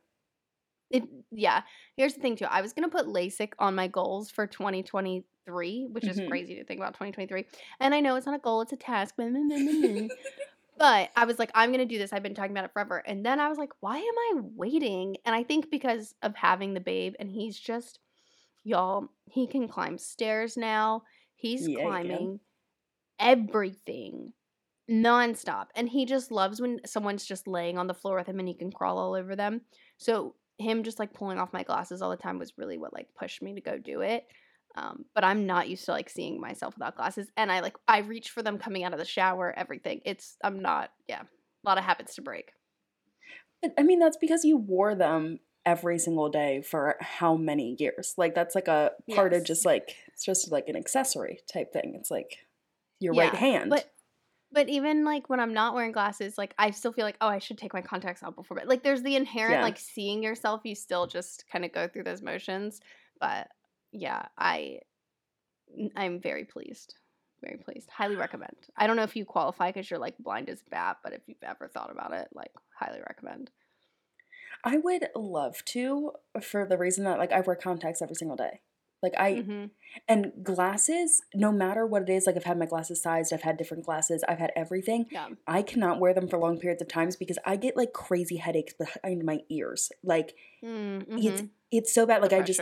It, 0.89 1.03
yeah. 1.31 1.63
Here's 1.95 2.13
the 2.13 2.21
thing, 2.21 2.35
too. 2.35 2.45
I 2.45 2.61
was 2.61 2.73
going 2.73 2.89
to 2.89 2.95
put 2.95 3.07
LASIK 3.07 3.53
on 3.59 3.75
my 3.75 3.87
goals 3.87 4.31
for 4.31 4.47
2023, 4.47 5.87
which 5.91 6.07
is 6.07 6.17
Mhm. 6.17 6.29
crazy 6.29 6.55
to 6.55 6.63
think 6.63 6.79
about 6.79 6.93
2023. 6.95 7.45
And 7.79 7.93
I 7.93 7.99
know 7.99 8.15
it's 8.15 8.25
not 8.25 8.35
a 8.35 8.39
goal, 8.39 8.61
it's 8.61 8.73
a 8.73 8.77
task. 8.77 9.15
but 10.77 11.09
I 11.15 11.25
was 11.25 11.39
like, 11.39 11.51
I'm 11.55 11.69
going 11.71 11.79
to 11.79 11.85
do 11.85 11.97
this. 11.97 12.13
I've 12.13 12.23
been 12.23 12.35
talking 12.35 12.51
about 12.51 12.65
it 12.65 12.73
forever. 12.73 12.99
And 13.05 13.25
then 13.25 13.39
I 13.39 13.49
was 13.49 13.57
like, 13.57 13.71
why 13.79 13.97
am 13.97 14.03
I 14.37 14.41
waiting? 14.55 15.17
And 15.25 15.35
I 15.35 15.43
think 15.43 15.69
because 15.71 16.13
of 16.21 16.35
having 16.35 16.73
the 16.73 16.79
babe, 16.79 17.15
and 17.19 17.29
he's 17.29 17.59
just, 17.59 17.99
y'all, 18.63 19.09
he 19.29 19.47
can 19.47 19.67
climb 19.67 19.97
stairs 19.97 20.57
now. 20.57 21.03
He's 21.35 21.67
Yeah, 21.67 21.69
he 21.69 21.81
climbing 21.81 22.39
everything 23.19 24.33
nonstop. 24.89 25.67
And 25.75 25.89
he 25.89 26.05
just 26.05 26.31
loves 26.31 26.61
when 26.61 26.81
someone's 26.85 27.25
just 27.25 27.47
laying 27.47 27.77
on 27.77 27.87
the 27.87 27.93
floor 27.93 28.17
with 28.17 28.27
him 28.27 28.39
and 28.39 28.47
he 28.47 28.53
can 28.53 28.71
crawl 28.71 28.97
all 28.97 29.13
over 29.15 29.35
them. 29.35 29.61
So 29.97 30.35
him 30.57 30.83
just 30.83 30.99
like 30.99 31.13
pulling 31.13 31.39
off 31.39 31.53
my 31.53 31.63
glasses 31.63 32.01
all 32.01 32.09
the 32.09 32.17
time 32.17 32.39
was 32.39 32.57
really 32.57 32.77
what 32.77 32.93
like 32.93 33.07
pushed 33.17 33.41
me 33.41 33.53
to 33.55 33.61
go 33.61 33.77
do 33.77 34.01
it. 34.01 34.25
Um, 34.75 35.05
but 35.15 35.23
I'm 35.23 35.47
not 35.47 35.69
used 35.69 35.85
to 35.85 35.91
like 35.91 36.09
seeing 36.09 36.39
myself 36.39 36.75
without 36.75 36.95
glasses, 36.95 37.27
and 37.35 37.51
I 37.51 37.61
like 37.61 37.75
I 37.87 37.99
reach 37.99 38.29
for 38.29 38.43
them 38.43 38.59
coming 38.59 38.83
out 38.83 38.93
of 38.93 38.99
the 38.99 39.05
shower. 39.05 39.53
Everything. 39.57 40.01
It's 40.05 40.37
I'm 40.43 40.61
not. 40.61 40.91
Yeah, 41.07 41.21
a 41.21 41.67
lot 41.67 41.77
of 41.77 41.83
habits 41.83 42.15
to 42.15 42.21
break. 42.21 42.51
But, 43.61 43.73
I 43.77 43.83
mean, 43.83 43.97
that's 43.97 44.17
because 44.17 44.43
you 44.43 44.57
wore 44.57 44.93
them 44.93 45.39
every 45.65 45.99
single 45.99 46.29
day 46.29 46.61
for 46.61 46.95
how 47.01 47.35
many 47.35 47.75
years? 47.77 48.13
Like 48.17 48.35
that's 48.35 48.55
like 48.55 48.67
a 48.67 48.91
part 49.13 49.33
of 49.33 49.43
just 49.43 49.65
like 49.65 49.95
it's 50.13 50.23
just 50.23 50.51
like 50.51 50.69
an 50.69 50.75
accessory 50.75 51.39
type 51.51 51.73
thing. 51.73 51.93
It's 51.99 52.11
like 52.11 52.37
your 52.99 53.13
right 53.13 53.33
hand. 53.33 53.69
But 53.69 53.91
but 54.51 54.69
even 54.69 55.03
like 55.03 55.29
when 55.29 55.39
I'm 55.39 55.53
not 55.53 55.73
wearing 55.73 55.91
glasses, 55.91 56.37
like 56.37 56.53
I 56.57 56.71
still 56.71 56.93
feel 56.93 57.05
like 57.05 57.17
oh 57.21 57.27
I 57.27 57.39
should 57.39 57.57
take 57.57 57.73
my 57.73 57.81
contacts 57.81 58.23
out 58.23 58.35
before 58.35 58.57
bed. 58.57 58.67
Like 58.67 58.83
there's 58.83 59.03
the 59.03 59.15
inherent 59.15 59.57
Yeah. 59.57 59.63
like 59.63 59.77
seeing 59.77 60.23
yourself. 60.23 60.61
You 60.63 60.75
still 60.75 61.07
just 61.07 61.45
kind 61.51 61.65
of 61.65 61.71
go 61.71 61.87
through 61.87 62.03
those 62.03 62.21
motions. 62.21 62.79
But 63.19 63.49
yeah, 63.91 64.27
I 64.37 64.79
I'm 65.95 66.19
very 66.21 66.45
pleased. 66.45 66.95
Very 67.43 67.57
pleased. 67.57 67.89
Highly 67.91 68.15
recommend. 68.15 68.55
I 68.75 68.87
don't 68.87 68.95
know 68.95 69.03
if 69.03 69.15
you 69.15 69.25
qualify 69.25 69.69
because 69.69 69.89
you're 69.89 69.99
like 69.99 70.17
blind 70.17 70.49
as 70.49 70.61
a 70.65 70.69
bat, 70.69 70.97
but 71.03 71.13
if 71.13 71.21
you've 71.27 71.37
ever 71.43 71.67
thought 71.67 71.91
about 71.91 72.13
it, 72.13 72.27
like 72.33 72.51
highly 72.79 72.99
recommend. 73.07 73.51
I 74.63 74.77
would 74.77 75.09
love 75.15 75.63
to 75.65 76.13
for 76.41 76.65
the 76.65 76.77
reason 76.77 77.03
that 77.03 77.19
like 77.19 77.31
I 77.31 77.41
wear 77.41 77.55
contacts 77.55 78.01
every 78.01 78.15
single 78.15 78.37
day. 78.37 78.61
Like 79.01 79.13
I 79.17 79.35
hmm 79.41 79.65
and 80.07 80.31
glasses, 80.43 81.21
no 81.33 81.51
matter 81.51 81.85
what 81.85 82.03
it 82.03 82.09
is, 82.09 82.27
like 82.27 82.35
I've 82.35 82.43
had 82.43 82.59
my 82.59 82.65
glasses 82.65 83.01
sized, 83.01 83.31
I've 83.33 83.41
had 83.41 83.57
different 83.57 83.85
glasses, 83.85 84.23
I've 84.27 84.37
had 84.39 84.51
everything. 84.55 85.07
Yeah. 85.11 85.29
I 85.47 85.61
cannot 85.61 85.99
wear 85.99 86.13
them 86.13 86.27
for 86.27 86.37
long 86.37 86.59
periods 86.59 86.81
of 86.81 86.87
times 86.87 87.15
because 87.15 87.37
I 87.45 87.55
get 87.55 87.77
like 87.77 87.93
crazy 87.93 88.37
headaches 88.37 88.73
behind 88.73 89.23
my 89.23 89.39
ears. 89.49 89.91
Like 90.03 90.35
Mm-hmm. 90.63 91.17
it's 91.19 91.43
it's 91.71 91.93
so 91.93 92.05
bad. 92.05 92.21
Like 92.21 92.33
I 92.33 92.41
just 92.41 92.59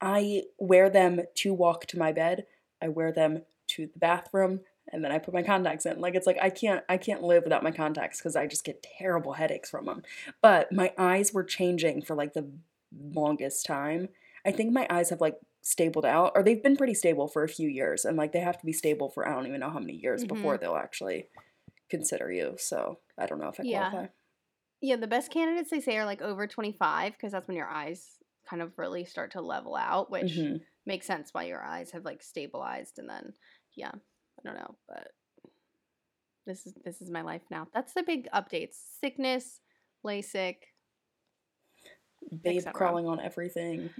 I 0.00 0.42
wear 0.58 0.90
them 0.90 1.22
to 1.36 1.54
walk 1.54 1.86
to 1.86 1.98
my 1.98 2.12
bed. 2.12 2.46
I 2.82 2.88
wear 2.88 3.12
them 3.12 3.42
to 3.68 3.86
the 3.86 3.98
bathroom 3.98 4.60
and 4.90 5.04
then 5.04 5.12
I 5.12 5.18
put 5.18 5.34
my 5.34 5.42
contacts 5.42 5.86
in. 5.86 6.00
Like 6.00 6.14
it's 6.14 6.26
like 6.26 6.38
I 6.40 6.50
can't 6.50 6.84
I 6.88 6.96
can't 6.96 7.22
live 7.22 7.44
without 7.44 7.62
my 7.62 7.70
contacts 7.72 8.20
cuz 8.20 8.36
I 8.36 8.46
just 8.46 8.64
get 8.64 8.82
terrible 8.98 9.34
headaches 9.34 9.70
from 9.70 9.86
them. 9.86 10.02
But 10.40 10.72
my 10.72 10.92
eyes 10.96 11.32
were 11.32 11.44
changing 11.44 12.02
for 12.02 12.14
like 12.14 12.32
the 12.34 12.48
longest 12.92 13.66
time. 13.66 14.08
I 14.46 14.52
think 14.52 14.72
my 14.72 14.86
eyes 14.88 15.10
have 15.10 15.20
like 15.20 15.36
stabled 15.68 16.06
out 16.06 16.32
or 16.34 16.42
they've 16.42 16.62
been 16.62 16.76
pretty 16.76 16.94
stable 16.94 17.28
for 17.28 17.44
a 17.44 17.48
few 17.48 17.68
years 17.68 18.04
and 18.06 18.16
like 18.16 18.32
they 18.32 18.40
have 18.40 18.58
to 18.58 18.66
be 18.66 18.72
stable 18.72 19.10
for 19.10 19.28
I 19.28 19.34
don't 19.34 19.46
even 19.46 19.60
know 19.60 19.70
how 19.70 19.78
many 19.80 19.94
years 19.94 20.24
before 20.24 20.56
they'll 20.58 20.76
actually 20.76 21.28
consider 21.90 22.32
you. 22.32 22.56
So, 22.58 23.00
I 23.18 23.26
don't 23.26 23.40
know 23.40 23.48
if 23.48 23.60
I 23.60 23.62
Yeah. 23.62 23.94
qualify. 23.94 24.08
Yeah, 24.82 24.96
the 24.96 25.08
best 25.08 25.32
candidates 25.32 25.70
they 25.70 25.80
say 25.80 25.98
are 25.98 26.06
like 26.06 26.22
over 26.22 26.46
25 26.46 27.14
because 27.14 27.32
that's 27.32 27.48
when 27.48 27.56
your 27.56 27.68
eyes 27.68 28.18
kind 28.48 28.62
of 28.62 28.78
really 28.78 29.04
start 29.04 29.32
to 29.32 29.42
level 29.42 29.76
out, 29.76 30.10
which 30.10 30.48
Mhm. 30.48 30.66
makes 30.86 31.06
sense 31.06 31.34
why 31.34 31.44
your 31.44 31.62
eyes 31.64 31.92
have 31.92 32.04
like 32.04 32.22
stabilized 32.22 32.98
and 32.98 33.08
then 33.10 33.34
yeah, 33.76 33.92
I 33.94 34.42
don't 34.44 34.56
know, 34.56 34.78
but 34.88 35.12
this 36.46 36.66
is 36.66 36.74
this 36.84 37.00
is 37.00 37.10
my 37.10 37.22
life 37.22 37.42
now. 37.50 37.68
That's 37.72 37.92
the 37.94 38.02
big 38.02 38.28
updates. 38.32 38.74
Sickness, 39.00 39.60
LASIK. 40.04 40.56
Babe 42.42 42.62
crawling 42.72 43.06
on 43.06 43.20
everything. 43.20 43.90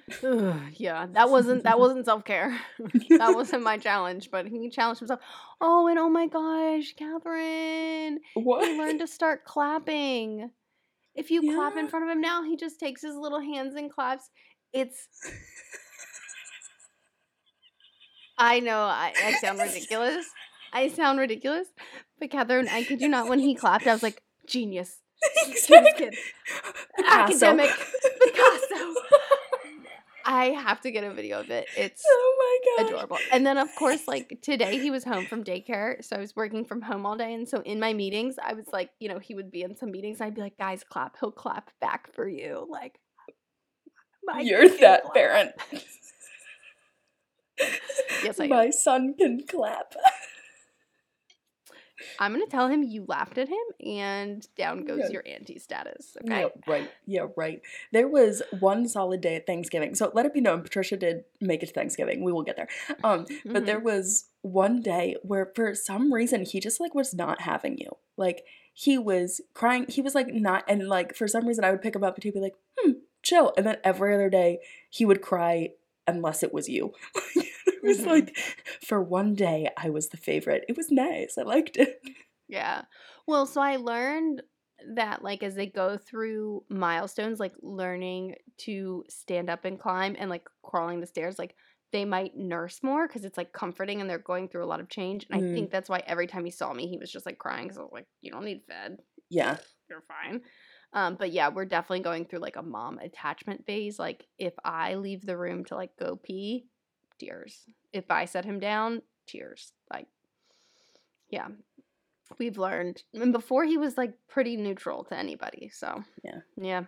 Yeah, 0.75 1.06
that 1.12 1.30
wasn't 1.30 1.64
that 1.64 1.78
wasn't 1.78 2.04
self-care. 2.04 2.58
that 3.11 3.35
wasn't 3.35 3.62
my 3.62 3.78
challenge, 3.78 4.30
but 4.30 4.47
he 4.47 4.68
challenged 4.70 5.00
himself. 5.00 5.20
Oh, 5.61 5.87
and 5.87 5.99
oh 5.99 6.08
my 6.08 6.26
gosh, 6.26 6.94
Cathrin. 6.94 8.16
what? 8.35 8.66
He 8.66 8.78
learned 8.78 9.00
to 9.00 9.06
start 9.06 9.44
clapping. 9.44 10.50
If 11.14 11.30
you 11.30 11.54
clap 11.54 11.76
in 11.76 11.88
front 11.88 12.04
of 12.04 12.11
him 12.11 12.20
now, 12.20 12.42
he 12.44 12.56
just 12.56 12.78
takes 12.78 13.02
his 13.02 13.16
little 13.16 13.40
hands 13.40 13.75
and 13.75 13.90
claps. 13.90 14.30
It's. 14.73 15.08
I 18.38 18.61
know 18.61 18.78
I, 18.78 19.12
I 19.25 19.32
sound 19.40 19.58
ridiculous. 19.58 20.26
I 20.73 20.88
sound 20.88 21.18
ridiculous, 21.18 21.68
but 22.20 22.30
Cathrin, 22.30 22.68
I 22.68 22.85
kid 22.85 23.00
you 23.00 23.08
not. 23.08 23.28
When 23.28 23.40
he 23.40 23.54
clapped, 23.54 23.87
I 23.87 23.92
was 23.92 24.02
like, 24.02 24.23
genius, 24.47 25.00
Picasso. 25.44 26.11
Academic, 27.06 27.70
Picasso. 28.24 28.94
I 30.24 30.46
have 30.50 30.82
to 30.82 30.90
get 30.90 31.04
a 31.04 31.14
video 31.14 31.40
of 31.40 31.50
it. 31.50 31.66
It's 31.74 32.02
oh 32.06 32.60
my 32.76 32.82
god. 32.84 32.90
adorable. 32.90 33.18
And 33.32 33.46
then 33.46 33.56
of 33.56 33.74
course, 33.76 34.06
like 34.06 34.38
today 34.42 34.78
he 34.78 34.90
was 34.90 35.02
home 35.02 35.24
from 35.24 35.42
daycare, 35.42 36.04
so 36.04 36.16
I 36.16 36.18
was 36.18 36.36
working 36.36 36.66
from 36.66 36.82
home 36.82 37.06
all 37.06 37.16
day. 37.16 37.32
And 37.32 37.48
so 37.48 37.62
in 37.62 37.80
my 37.80 37.94
meetings, 37.94 38.36
I 38.42 38.52
was 38.52 38.66
like, 38.70 38.90
you 39.00 39.08
know, 39.08 39.18
he 39.18 39.34
would 39.34 39.50
be 39.50 39.62
in 39.62 39.74
some 39.74 39.90
meetings, 39.90 40.20
I'd 40.20 40.34
be 40.34 40.42
like, 40.42 40.58
guys, 40.58 40.84
clap. 40.84 41.16
He'll 41.18 41.32
clap 41.32 41.70
back 41.80 42.12
for 42.14 42.28
you. 42.28 42.66
Like 42.68 42.98
my 44.24 44.40
You're 44.40 44.68
that 44.80 45.02
clap. 45.04 45.14
parent. 45.14 45.52
Yes, 48.22 48.38
I 48.38 48.44
am. 48.44 48.50
My 48.50 48.70
son 48.70 49.14
can 49.18 49.44
clap. 49.48 49.94
I'm 52.18 52.32
gonna 52.32 52.46
tell 52.46 52.68
him 52.68 52.82
you 52.82 53.04
laughed 53.08 53.38
at 53.38 53.48
him, 53.48 53.64
and 53.84 54.46
down 54.56 54.84
goes 54.84 55.00
Yeah. 55.04 55.10
your 55.10 55.22
auntie 55.26 55.58
status. 55.58 56.16
Okay. 56.24 56.40
Yeah, 56.42 56.48
right. 56.66 56.90
Yeah, 57.06 57.26
right. 57.36 57.60
There 57.92 58.08
was 58.08 58.42
one 58.60 58.86
solid 58.88 59.20
day 59.20 59.36
at 59.36 59.46
Thanksgiving. 59.46 59.94
So 59.94 60.10
let 60.14 60.26
it 60.26 60.34
be 60.34 60.40
known, 60.40 60.62
Patricia 60.62 60.96
did 60.96 61.24
make 61.40 61.62
it 61.62 61.66
to 61.66 61.72
Thanksgiving. 61.72 62.22
We 62.24 62.32
will 62.32 62.42
get 62.42 62.56
there. 62.56 62.68
Um, 63.04 63.26
but 63.44 63.62
Mhm. 63.62 63.66
there 63.66 63.80
was 63.80 64.26
one 64.42 64.80
day 64.80 65.16
where 65.22 65.50
for 65.54 65.74
some 65.74 66.12
reason 66.12 66.44
he 66.44 66.60
just 66.60 66.80
like 66.80 66.94
was 66.94 67.14
not 67.14 67.42
having 67.42 67.78
you. 67.78 67.96
Like 68.16 68.44
he 68.72 68.96
was 68.98 69.40
crying. 69.54 69.86
He 69.88 70.00
was 70.00 70.14
like 70.14 70.28
not 70.32 70.64
and 70.68 70.88
like 70.88 71.14
for 71.14 71.26
some 71.26 71.46
reason 71.46 71.64
I 71.64 71.70
would 71.70 71.82
pick 71.82 71.96
him 71.96 72.04
up 72.04 72.14
and 72.14 72.22
he'd 72.24 72.34
be 72.34 72.40
like, 72.40 72.54
hmm, 72.78 72.92
chill. 73.22 73.52
And 73.56 73.66
then 73.66 73.78
every 73.82 74.14
other 74.14 74.30
day 74.30 74.60
he 74.90 75.04
would 75.04 75.20
cry 75.22 75.70
unless 76.06 76.42
it 76.42 76.52
was 76.54 76.68
you. 76.68 76.92
it 77.82 77.82
was 77.87 78.06
Mhm. 78.06 78.06
like 78.06 78.37
for 78.82 79.02
one 79.02 79.35
day 79.35 79.70
I 79.76 79.90
was 79.90 80.08
the 80.11 80.16
favorite. 80.16 80.64
It 80.68 80.76
was 80.76 80.90
nice. 80.90 81.38
I 81.38 81.42
liked 81.42 81.76
it. 81.76 82.00
Yeah. 82.49 82.85
Well, 83.26 83.47
so 83.47 83.61
I 83.61 83.76
learned 83.76 84.42
that 84.94 85.23
like 85.23 85.42
as 85.42 85.54
they 85.54 85.66
go 85.66 85.99
through 85.99 86.64
milestones, 86.68 87.40
like 87.40 87.54
learning 87.61 88.37
to 88.58 89.04
stand 89.08 89.50
up 89.50 89.64
and 89.64 89.78
climb 89.78 90.14
and 90.18 90.30
like 90.30 90.49
crawling 90.62 91.00
the 91.00 91.06
stairs, 91.06 91.38
like 91.38 91.56
they 91.92 92.04
might 92.04 92.37
nurse 92.37 92.82
more 92.82 93.06
because 93.06 93.25
it's 93.25 93.37
like 93.38 93.52
comforting 93.52 94.00
and 94.00 94.08
they're 94.08 94.18
going 94.18 94.49
through 94.49 94.64
a 94.64 94.66
lot 94.66 94.80
of 94.80 94.88
change. 94.88 95.26
And 95.30 95.35
Mm. 95.35 95.38
I 95.38 95.47
think 95.52 95.70
that's 95.70 95.88
why 95.88 96.02
every 96.06 96.26
time 96.26 96.44
he 96.44 96.50
saw 96.50 96.73
me, 96.73 96.87
he 96.88 96.99
was 96.99 97.11
just 97.11 97.26
like 97.26 97.38
crying 97.38 97.64
because 97.66 97.78
I 97.78 97.82
was 97.82 97.90
like, 97.92 98.06
"You 98.20 98.30
don't 98.30 98.44
need 98.44 98.62
fed, 98.68 98.99
Yeah. 99.30 99.58
you're 99.90 100.04
fine." 100.08 100.42
Um, 100.92 101.16
but 101.16 101.32
yeah, 101.32 101.49
we're 101.49 101.64
definitely 101.66 102.00
going 102.00 102.26
through 102.26 102.40
like 102.40 102.56
a 102.56 102.62
mom 102.62 102.99
attachment 102.99 103.66
phase. 103.66 103.99
Like 103.99 104.26
if 104.38 104.54
I 104.64 104.94
leave 104.97 105.23
the 105.26 105.37
room 105.38 105.64
to 105.66 105.76
like 105.76 105.97
go 105.99 106.16
pee, 106.16 106.66
tears. 107.18 107.64
If 107.92 108.10
I 108.10 108.25
set 108.25 108.44
him 108.44 108.58
down, 108.60 109.02
tears. 109.26 109.72
Like, 109.92 110.06
yeah, 111.30 111.48
we've 112.38 112.58
learned. 112.58 113.02
And 113.14 113.32
before 113.32 113.64
he 113.64 113.76
was 113.76 113.96
like 113.96 114.14
pretty 114.28 114.56
neutral 114.56 115.04
to 115.04 115.16
anybody. 115.16 115.70
So 115.72 116.02
Yeah. 116.22 116.40
yeah, 116.56 116.84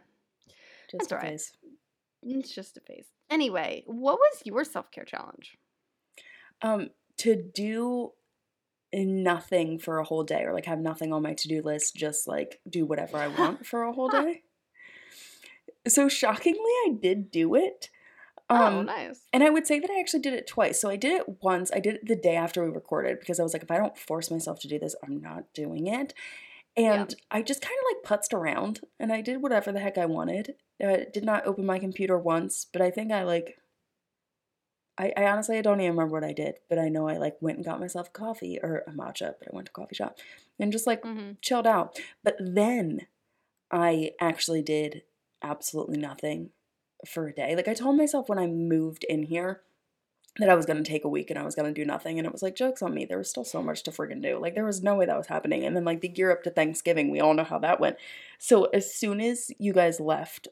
Just 0.91 1.11
That's 1.11 1.13
a 1.13 1.15
right. 1.17 1.25
phase. 1.31 1.53
it's 2.23 2.55
just 2.55 2.77
a 2.77 2.81
phase. 2.81 3.07
Anyway, 3.31 3.85
what 3.87 4.19
was 4.19 4.43
your 4.45 4.65
self 4.65 4.91
care 4.91 5.05
challenge? 5.05 5.57
Um, 6.63 6.91
to 7.19 7.37
do 7.55 8.13
nothing 8.93 9.79
for 9.79 9.99
a 9.99 10.05
whole 10.05 10.25
day 10.25 10.43
or 10.43 10.53
like 10.53 10.67
have 10.67 10.81
nothing 10.81 11.13
on 11.13 11.23
my 11.23 11.33
to-do 11.35 11.63
list, 11.63 11.95
just 11.95 12.27
like 12.27 12.61
do 12.69 12.85
whatever 12.85 13.19
I 13.19 13.29
want 13.39 13.65
for 13.67 13.83
a 13.85 13.93
whole 13.93 14.09
day. 14.09 14.43
So 15.89 16.09
shockingly, 16.09 16.59
I 16.61 16.91
did 17.01 17.31
do 17.31 17.55
it. 17.55 17.89
Oh, 18.55 18.81
Um, 18.81 18.87
nice. 18.87 19.29
and 19.33 19.43
I 19.45 19.51
would 19.51 19.67
say 19.67 19.79
that 19.81 19.91
I 19.91 20.01
actually 20.01 20.21
did 20.21 20.35
it 20.35 20.47
twice. 20.47 20.81
So 20.81 20.91
I 20.91 20.97
did 20.97 21.13
it 21.13 21.43
once. 21.43 21.71
I 21.73 21.81
did 21.81 21.97
it 21.97 22.07
the 22.07 22.17
day 22.17 22.37
after 22.37 22.65
we 22.65 22.71
recorded 22.71 23.21
because 23.21 23.39
I 23.41 23.43
was 23.43 23.53
like, 23.53 23.63
if 23.63 23.71
I 23.71 23.79
don't 23.79 23.97
force 23.99 24.31
myself 24.31 24.61
to 24.61 24.69
do 24.69 24.79
this, 24.79 24.95
I'm 25.05 25.21
not 25.21 25.53
doing 25.55 25.87
it. 25.87 26.15
Yeah. 26.77 27.07
And 27.07 27.15
I 27.31 27.43
just 27.43 27.63
kind 27.63 27.77
of 27.79 28.09
like 28.09 28.21
putzed 28.21 28.33
around 28.33 28.81
and 28.99 29.13
I 29.13 29.21
did 29.21 29.43
whatever 29.43 29.73
the 29.73 29.81
heck 29.81 29.99
I 29.99 30.07
wanted. 30.07 30.55
I 30.83 31.07
did 31.13 31.25
not 31.25 31.47
open 31.47 31.67
my 31.67 31.79
computer 31.79 32.19
once, 32.19 32.67
but 32.73 32.83
I 32.83 32.91
think 32.91 33.13
I 33.13 33.25
like. 33.25 33.59
I, 34.99 35.13
I 35.17 35.25
honestly 35.27 35.57
I 35.57 35.63
don't 35.63 35.81
even 35.81 35.93
remember 35.93 36.13
what 36.15 36.25
I 36.25 36.33
did, 36.33 36.57
but 36.69 36.79
I 36.79 36.89
know 36.89 37.09
I 37.09 37.17
like 37.17 37.37
went 37.41 37.57
and 37.59 37.65
got 37.65 37.81
myself 37.81 38.13
coffee 38.13 38.59
or 38.63 38.85
a 38.87 38.93
matcha, 38.93 39.35
but 39.39 39.49
I 39.49 39.55
went 39.57 39.67
to 39.67 39.73
a 39.73 39.75
coffee 39.75 39.95
shop 39.95 40.19
and 40.59 40.73
just 40.73 40.87
like 40.87 41.05
hmm 41.05 41.33
chilled 41.41 41.67
out. 41.67 41.99
But 42.23 42.37
then 42.39 43.07
I 43.71 44.13
actually 44.21 44.63
did 44.63 45.03
absolutely 45.43 45.99
nothing 45.99 46.51
for 47.07 47.29
a 47.29 47.33
day. 47.33 47.57
Like 47.57 47.69
I 47.69 47.75
told 47.75 47.97
myself 47.97 48.29
when 48.29 48.39
I 48.39 48.47
moved 48.47 49.05
in 49.05 49.25
here 49.25 49.61
that 50.39 50.49
I 50.49 50.55
was 50.55 50.67
gonna 50.67 50.85
take 50.85 51.05
a 51.05 51.09
week 51.09 51.31
and 51.31 51.39
I 51.39 51.45
was 51.45 51.55
gonna 51.55 51.73
do 51.73 51.85
nothing, 51.85 52.19
and 52.19 52.27
it 52.27 52.33
was 52.33 52.43
like 52.43 52.55
jokes 52.55 52.83
on 52.83 52.95
me. 52.95 53.05
There 53.05 53.19
was 53.19 53.29
still 53.29 53.45
so 53.45 53.63
much 53.63 53.83
to 53.85 53.91
friggin' 53.91 54.23
do. 54.23 54.39
Like 54.39 54.55
there 54.55 54.65
was 54.65 54.83
no 54.83 54.95
way 54.95 55.07
that 55.07 55.19
was 55.19 55.27
happening. 55.27 55.65
And 55.65 55.77
then 55.77 55.85
like 55.85 56.01
the 56.01 56.09
gear 56.09 56.31
up 56.31 56.43
to 56.45 56.51
Thanksgiving, 56.51 57.11
we 57.11 57.21
all 57.21 57.35
know 57.35 57.45
how 57.45 57.59
that 57.59 57.81
went. 57.81 57.97
So 58.39 58.65
as 58.67 58.95
soon 58.95 59.21
as 59.21 59.51
you 59.59 59.73
guys 59.73 60.01
left 60.01 60.49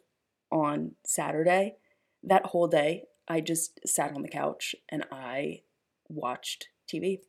on 0.50 0.92
Saturday, 1.04 1.76
that 2.22 2.46
whole 2.46 2.66
day, 2.66 3.04
I 3.28 3.40
just 3.40 3.86
sat 3.86 4.14
on 4.14 4.22
the 4.22 4.28
couch 4.28 4.74
and 4.88 5.04
I 5.12 5.62
watched 6.08 6.68
TV 6.90 7.20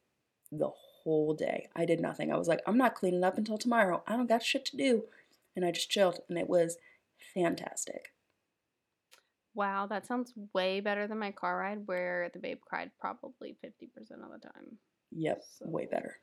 the 0.52 0.70
whole 1.04 1.34
day. 1.34 1.68
I 1.76 1.86
did 1.86 2.00
nothing. 2.00 2.32
I 2.32 2.38
was 2.38 2.48
like, 2.48 2.62
I'm 2.66 2.78
not 2.78 2.96
cleaning 2.96 3.24
up 3.24 3.38
until 3.38 3.58
tomorrow. 3.58 4.04
I 4.08 4.16
don't 4.16 4.30
got 4.30 4.44
shit 4.44 4.66
to 4.66 4.78
do. 4.78 5.04
And 5.56 5.66
I 5.66 5.72
just 5.72 5.90
chilled 5.90 6.20
and 6.30 6.38
it 6.38 6.50
was 6.50 6.78
fantastic. 7.34 8.14
Wow, 9.56 9.88
that 9.88 10.06
sounds 10.06 10.34
way 10.54 10.80
better 10.80 11.08
than 11.08 11.20
my 11.20 11.32
car 11.32 11.58
ride 11.58 11.80
where 11.86 12.30
the 12.34 12.40
babe 12.40 12.60
cried 12.66 12.92
probably 13.00 13.58
50% 13.66 13.70
of 14.24 14.32
the 14.32 14.40
time. 14.40 14.78
Yep, 15.12 15.44
way 15.66 15.88
better. 15.90 16.18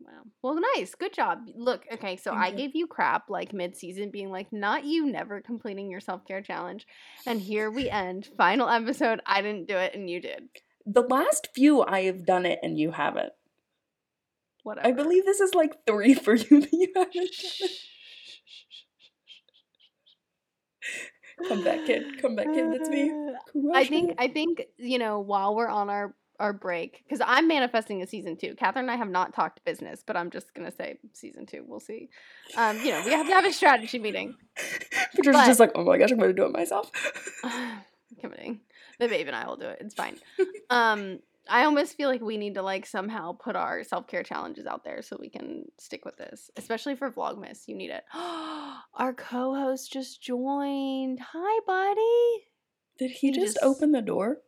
Wow. 0.00 0.22
Well, 0.42 0.60
nice. 0.76 0.94
Good 0.94 1.14
job. 1.14 1.46
Look, 1.54 1.86
okay, 1.92 2.16
so 2.16 2.32
Thank 2.32 2.42
I 2.42 2.48
you. 2.48 2.56
gave 2.56 2.74
you 2.74 2.86
crap 2.86 3.30
like 3.30 3.52
mid 3.52 3.76
season, 3.76 4.10
being 4.10 4.30
like, 4.30 4.52
not 4.52 4.84
you 4.84 5.06
never 5.06 5.40
completing 5.40 5.90
your 5.90 6.00
self 6.00 6.26
care 6.26 6.42
challenge. 6.42 6.86
And 7.26 7.40
here 7.40 7.70
we 7.70 7.88
end. 7.88 8.28
Final 8.36 8.68
episode. 8.68 9.20
I 9.24 9.40
didn't 9.40 9.68
do 9.68 9.76
it 9.76 9.94
and 9.94 10.10
you 10.10 10.20
did. 10.20 10.48
The 10.84 11.02
last 11.02 11.48
few 11.54 11.82
I 11.82 12.02
have 12.02 12.26
done 12.26 12.44
it 12.44 12.58
and 12.62 12.78
you 12.78 12.90
haven't. 12.90 13.32
Whatever. 14.62 14.86
I 14.88 14.92
believe 14.92 15.24
this 15.24 15.40
is 15.40 15.54
like 15.54 15.86
three 15.86 16.14
for 16.14 16.34
you 16.34 16.60
that 16.60 16.72
you 16.72 16.92
haven't 16.94 17.14
done 17.14 17.24
it. 17.60 17.70
Come 21.48 21.64
back, 21.64 21.84
kid. 21.86 22.20
Come 22.20 22.36
back, 22.36 22.46
kid. 22.46 22.72
That's 22.72 22.88
me. 22.88 23.12
I 23.74 23.84
think 23.84 24.10
it. 24.10 24.16
I 24.18 24.28
think 24.28 24.62
you 24.78 24.98
know 24.98 25.20
while 25.20 25.54
we're 25.54 25.68
on 25.68 25.90
our 25.90 26.14
our 26.40 26.52
break 26.52 27.02
because 27.04 27.20
I'm 27.24 27.46
manifesting 27.48 28.02
a 28.02 28.06
season 28.06 28.36
two. 28.36 28.54
Cathrin 28.54 28.80
and 28.80 28.90
I 28.90 28.96
have 28.96 29.08
not 29.08 29.34
talked 29.34 29.64
business, 29.64 30.02
but 30.06 30.16
I'm 30.16 30.30
just 30.30 30.54
gonna 30.54 30.70
say 30.72 30.98
season 31.12 31.46
two. 31.46 31.64
We'll 31.66 31.80
see. 31.80 32.08
Um, 32.56 32.78
you 32.78 32.90
know 32.90 33.02
we 33.04 33.12
have 33.12 33.26
to 33.26 33.34
have 33.34 33.44
a 33.44 33.52
strategy 33.52 33.98
meeting. 33.98 34.34
Patricia's 35.14 35.32
but- 35.42 35.46
just 35.46 35.60
like, 35.60 35.72
oh 35.74 35.84
my 35.84 35.98
gosh, 35.98 36.10
I'm 36.10 36.18
gonna 36.18 36.32
do 36.32 36.44
it 36.44 36.52
myself. 36.52 36.90
Committing. 38.20 38.60
The 39.00 39.08
babe 39.08 39.26
and 39.26 39.34
I 39.36 39.46
will 39.46 39.56
do 39.56 39.66
it. 39.66 39.78
It's 39.80 39.94
fine. 39.94 40.18
Um, 40.70 41.18
I 41.48 41.64
almost 41.64 41.96
feel 41.96 42.08
like 42.08 42.22
we 42.22 42.36
need 42.38 42.54
to 42.54 42.62
like 42.62 42.86
somehow 42.86 43.32
put 43.32 43.54
our 43.56 43.84
self 43.84 44.06
care 44.06 44.22
challenges 44.22 44.66
out 44.66 44.84
there 44.84 45.02
so 45.02 45.16
we 45.20 45.28
can 45.28 45.64
stick 45.78 46.04
with 46.04 46.16
this, 46.16 46.50
especially 46.56 46.96
for 46.96 47.10
Vlogmas. 47.10 47.62
You 47.66 47.76
need 47.76 47.90
it. 47.90 48.04
our 48.14 49.12
co-host 49.16 49.92
just 49.92 50.22
joined. 50.22 51.20
Hi, 51.32 51.60
buddy. 51.66 52.44
Did 52.98 53.10
he, 53.10 53.28
He 53.28 53.32
just, 53.32 53.54
just- 53.56 53.64
open 53.64 53.92
the 53.92 54.02
door? 54.02 54.38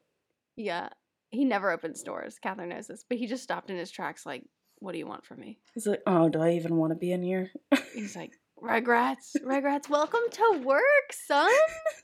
Yeah, 0.57 0.89
he 1.31 1.45
never 1.45 1.71
opens 1.71 2.03
doors. 2.03 2.37
Cathrin 2.43 2.69
knows 2.69 2.87
this, 2.87 3.05
but 3.09 3.19
he 3.19 3.27
just 3.27 3.43
stopped 3.43 3.69
in 3.69 3.77
his 3.77 3.91
tracks. 3.91 4.25
Like, 4.25 4.45
what 4.79 4.93
do 4.93 4.99
you 4.99 5.07
want 5.07 5.27
from 5.27 5.41
me? 5.41 5.59
He's 5.75 5.87
like, 5.87 6.01
oh, 6.07 6.29
do 6.31 6.41
I 6.41 6.53
even 6.53 6.77
want 6.77 6.93
to 6.93 6.99
be 6.99 7.13
in 7.13 7.23
here? 7.23 7.51
He's 7.93 8.17
like, 8.17 8.33
regrets, 8.57 9.37
regrets. 9.45 9.89
Welcome 9.91 10.21
to 10.31 10.63
work, 10.65 11.13
son. 11.13 11.51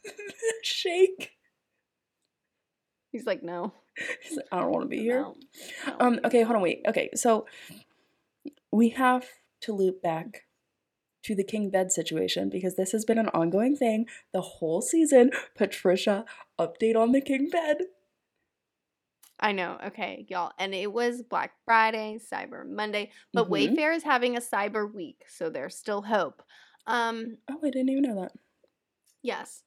Shake. 0.62 1.30
He's 3.10 3.24
like, 3.26 3.42
no, 3.42 3.72
like, 4.36 4.46
I 4.52 4.60
don't 4.60 4.70
want 4.70 4.84
to 4.84 4.88
be 4.88 4.98
here. 5.02 5.20
no, 5.22 5.34
no. 5.86 5.96
Um, 6.00 6.20
okay, 6.24 6.42
hold 6.42 6.56
on, 6.56 6.62
wait. 6.62 6.82
Okay, 6.88 7.10
so 7.14 7.46
we 8.72 8.90
have 8.90 9.26
to 9.62 9.72
loop 9.72 10.02
back 10.02 10.44
to 11.24 11.34
the 11.34 11.44
king 11.44 11.70
bed 11.70 11.92
situation 11.92 12.48
because 12.48 12.74
this 12.76 12.90
has 12.92 13.04
been 13.04 13.18
an 13.18 13.28
ongoing 13.28 13.76
thing 13.76 14.06
the 14.32 14.40
whole 14.40 14.82
season. 14.82 15.30
Patricia, 15.56 16.24
update 16.58 16.96
on 16.96 17.12
the 17.12 17.20
king 17.20 17.48
bed. 17.48 17.76
I 19.38 19.52
know. 19.52 19.78
Okay, 19.86 20.24
y'all. 20.28 20.52
And 20.58 20.74
it 20.74 20.92
was 20.92 21.22
Black 21.22 21.52
Friday, 21.64 22.18
Cyber 22.32 22.68
Monday, 22.68 23.10
but 23.32 23.48
Mhm. 23.48 23.74
Wayfair 23.76 23.94
is 23.96 24.04
having 24.04 24.36
a 24.36 24.40
Cyber 24.40 24.92
Week, 24.92 25.24
so 25.28 25.50
there's 25.50 25.76
still 25.76 26.02
hope. 26.02 26.42
Um, 26.86 27.38
Oh, 27.50 27.58
I 27.62 27.70
didn't 27.70 27.88
even 27.90 28.02
know 28.04 28.20
that. 28.20 28.32
yes. 29.22 29.64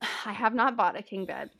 I 0.26 0.32
have 0.32 0.54
not 0.54 0.76
bought 0.76 0.98
a 0.98 1.02
king 1.02 1.26
bed, 1.26 1.50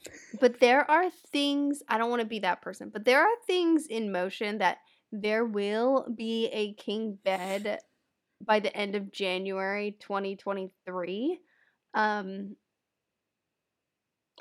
but 0.41 0.61
there 0.61 0.89
are 0.91 1.11
things, 1.33 1.83
I 1.89 1.99
don't 1.99 2.11
want 2.11 2.21
to 2.21 2.27
be 2.29 2.41
that 2.41 2.63
person, 2.63 2.91
but 2.93 3.05
there 3.05 3.23
are 3.23 3.37
things 3.47 3.87
in 3.87 4.13
motion 4.13 4.59
that 4.59 4.79
there 5.11 5.45
will 5.45 6.07
be 6.15 6.47
a 6.53 6.75
king 6.75 7.19
bed 7.25 7.81
by 8.45 8.61
the 8.61 8.75
end 8.77 8.95
of 8.95 9.11
January 9.13 9.97
2023. 10.01 11.41
Um 11.95 12.57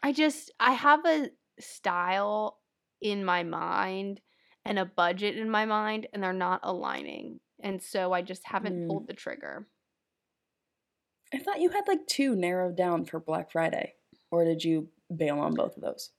I 0.03 0.11
just 0.11 0.51
I 0.59 0.73
have 0.73 1.05
a 1.05 1.29
style 1.59 2.59
in 3.01 3.25
my 3.25 3.43
mind 3.43 4.21
and 4.65 4.77
a 4.79 4.85
budget 4.85 5.37
in 5.37 5.49
my 5.49 5.65
mind 5.65 6.07
and 6.13 6.21
they're 6.21 6.33
not 6.33 6.61
aligning. 6.63 7.39
And 7.61 7.81
so 7.81 8.13
I 8.13 8.21
just 8.21 8.45
haven't 8.45 8.75
Mm. 8.75 8.87
pulled 8.87 9.07
the 9.07 9.13
trigger. 9.13 9.67
I 11.33 11.39
thought 11.39 11.59
you 11.61 11.69
had 11.69 11.87
like 11.87 12.07
two 12.07 12.35
narrowed 12.35 12.75
down 12.77 13.05
for 13.05 13.19
Black 13.19 13.51
Friday, 13.51 13.93
or 14.31 14.45
did 14.45 14.63
you 14.63 14.89
bail 15.15 15.39
on 15.39 15.53
both 15.55 15.75
of 15.77 15.83
those? 15.83 16.11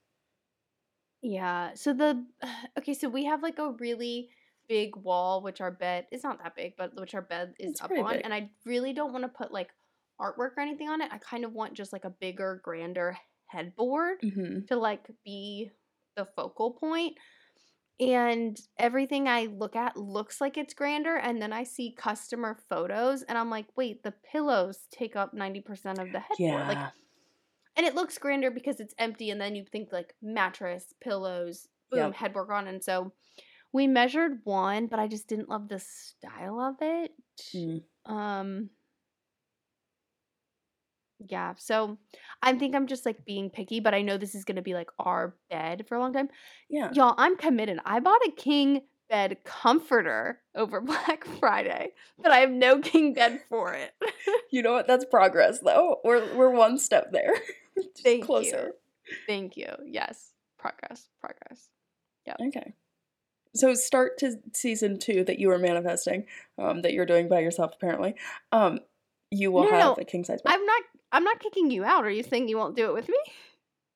Yeah. 1.22 1.70
So 1.74 1.92
the 1.92 2.24
okay, 2.78 2.94
so 2.94 3.08
we 3.08 3.24
have 3.24 3.42
like 3.42 3.58
a 3.58 3.72
really 3.72 4.30
big 4.68 4.96
wall, 4.96 5.42
which 5.42 5.60
our 5.60 5.70
bed 5.70 6.06
is 6.12 6.22
not 6.22 6.42
that 6.42 6.54
big, 6.54 6.74
but 6.76 6.98
which 7.00 7.14
our 7.14 7.22
bed 7.22 7.54
is 7.58 7.72
It's 7.72 7.80
up 7.82 7.90
on, 7.90 8.14
big. 8.14 8.20
and 8.24 8.34
I 8.34 8.50
really 8.66 8.92
don't 8.92 9.12
want 9.12 9.24
to 9.24 9.28
put 9.28 9.52
like 9.52 9.70
artwork 10.20 10.50
or 10.56 10.60
anything 10.60 10.88
on 10.88 11.00
it. 11.00 11.08
I 11.12 11.18
kind 11.18 11.44
of 11.44 11.52
want 11.52 11.74
just 11.74 11.92
like 11.92 12.04
a 12.04 12.10
bigger, 12.10 12.60
grander 12.64 13.16
headboard 13.46 14.20
Mm-hmm. 14.22 14.66
to 14.68 14.76
like 14.76 15.06
be 15.24 15.70
the 16.16 16.26
focal 16.36 16.72
point. 16.72 17.16
And 18.00 18.56
everything 18.78 19.28
I 19.28 19.46
look 19.46 19.74
at 19.74 19.96
looks 19.96 20.40
like 20.40 20.56
it's 20.56 20.74
grander, 20.74 21.16
and 21.16 21.42
then 21.42 21.52
I 21.52 21.64
see 21.64 21.92
customer 21.96 22.54
photos, 22.68 23.22
and 23.24 23.36
I'm 23.36 23.50
like, 23.50 23.66
wait, 23.76 24.02
the 24.04 24.12
pillows 24.12 24.86
take 24.92 25.16
up 25.16 25.34
90% 25.34 25.98
of 25.98 26.12
the 26.12 26.20
headboard. 26.20 26.38
Yeah. 26.38 26.68
Like 26.68 26.84
and 27.76 27.86
it 27.86 27.94
looks 27.94 28.18
grander 28.18 28.50
because 28.50 28.80
it's 28.80 28.94
empty 28.98 29.30
and 29.30 29.40
then 29.40 29.54
you 29.54 29.64
think 29.64 29.92
like 29.92 30.14
mattress 30.22 30.94
pillows 31.00 31.68
boom 31.90 32.12
Yep. 32.12 32.14
headboard 32.14 32.50
on 32.50 32.66
and 32.68 32.82
so 32.84 33.12
we 33.72 33.86
measured 33.86 34.40
one 34.44 34.86
but 34.86 34.98
i 34.98 35.06
just 35.08 35.28
didn't 35.28 35.48
love 35.48 35.68
the 35.68 35.78
style 35.80 36.60
of 36.60 36.76
it 36.80 37.12
Mm. 37.54 37.82
um 38.06 38.70
yeah 41.26 41.52
so 41.56 41.98
i 42.42 42.52
think 42.52 42.74
i'm 42.74 42.86
just 42.86 43.04
like 43.04 43.24
being 43.24 43.50
picky 43.50 43.80
but 43.80 43.94
i 43.94 44.02
know 44.02 44.16
this 44.16 44.34
is 44.34 44.44
going 44.44 44.56
to 44.56 44.62
be 44.62 44.74
like 44.74 44.90
our 44.98 45.34
bed 45.50 45.84
for 45.88 45.96
a 45.96 46.00
long 46.00 46.12
time 46.12 46.28
yeah. 46.68 46.90
y'all 46.92 47.14
i'm 47.18 47.36
committed 47.36 47.78
i 47.84 47.98
bought 47.98 48.20
a 48.26 48.30
king 48.32 48.82
bed 49.08 49.38
comforter 49.44 50.38
over 50.54 50.80
black 50.82 51.24
friday 51.40 51.88
but 52.22 52.30
i 52.30 52.38
have 52.38 52.50
no 52.50 52.78
king 52.78 53.14
bed 53.14 53.40
for 53.48 53.74
it 53.74 53.92
You 54.50 54.62
know 54.62 54.72
what? 54.72 54.86
That's 54.86 55.04
progress, 55.04 55.60
though. 55.60 56.00
We're 56.04 56.34
we're 56.34 56.50
one 56.50 56.78
step 56.78 57.12
there. 57.12 57.32
Thank 58.02 58.28
you. 58.28 58.72
thank 59.26 59.56
you 59.56 59.72
yes 59.86 60.32
progress 60.58 61.08
progress 61.20 61.68
Yeah. 62.26 62.34
Okay. 62.48 62.74
So 63.54 63.72
start 63.74 64.18
to 64.18 64.34
season 64.52 64.98
two 64.98 65.24
that 65.24 65.38
you 65.38 65.50
are 65.52 65.58
manifesting, 65.58 66.26
um, 66.58 66.82
that 66.82 66.92
you're 66.92 67.06
doing 67.06 67.28
by 67.28 67.38
yourself 67.38 67.72
apparently. 67.74 68.16
Um, 68.50 68.80
you 69.30 69.52
will 69.52 69.64
no, 69.64 69.70
have 69.70 69.80
no. 69.80 69.94
a 69.94 70.04
king 70.04 70.24
size 70.24 70.42
bed. 70.42 70.52
I'm 70.52 70.66
not 70.66 70.82
I'm 71.12 71.24
not 71.24 71.40
kicking 71.40 71.70
you 71.70 71.84
out. 71.84 72.04
Are 72.04 72.10
you 72.10 72.22
saying 72.22 72.48
you 72.48 72.58
won't 72.58 72.76
do 72.76 72.86
it 72.90 72.94
with 72.94 73.08
me? 73.08 73.18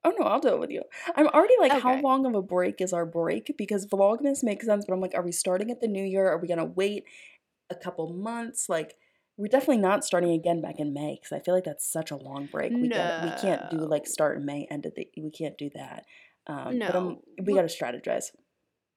Oh 0.05 0.13
no, 0.19 0.27
I'll 0.27 0.41
do 0.41 0.49
it 0.49 0.59
with 0.59 0.71
you. 0.71 0.83
I'm 1.15 1.29
already 1.29 1.55
like, 1.61 1.81
how 1.81 2.01
long 2.01 2.27
of 2.27 2.35
a 2.35 2.43
break 2.43 2.81
is 2.81 2.93
our 2.93 3.07
break? 3.07 3.55
Because 3.57 3.87
Vlogmas 3.87 4.43
makes 4.43 4.67
sense, 4.67 4.85
but 4.87 4.95
I'm 4.95 5.01
like, 5.01 5.15
are 5.15 5.23
we 5.23 5.31
starting 5.33 5.71
at 5.71 5.81
the 5.81 5.87
new 5.87 6.03
year? 6.05 6.29
Are 6.29 6.39
we 6.39 6.49
gonna 6.49 6.65
wait 6.65 7.05
a 7.71 7.77
couple 7.77 8.13
months? 8.13 8.69
Like, 8.69 8.97
we're 9.37 9.47
definitely 9.47 9.79
not 9.79 10.05
starting 10.05 10.33
again 10.33 10.61
back 10.61 10.79
in 10.79 10.93
May 10.93 11.19
because 11.21 11.33
I 11.33 11.41
feel 11.41 11.55
like 11.55 11.65
that's 11.65 11.91
such 11.91 12.11
a 12.11 12.17
long 12.17 12.47
break. 12.51 12.73
We 12.73 12.89
got 12.89 13.23
we 13.23 13.31
can't 13.41 13.71
do 13.71 13.79
like 13.79 14.07
start 14.07 14.39
in 14.39 14.45
May, 14.45 14.67
end 14.71 14.87
of 14.87 14.95
the 14.95 15.09
we 15.17 15.31
can't 15.31 15.57
do 15.57 15.71
that. 15.75 16.05
Um, 16.49 16.79
but 16.81 16.97
um, 16.97 17.05
No. 17.09 17.45
we 17.45 17.55
got 17.55 17.69
to 17.69 17.69
strategize. 17.69 18.33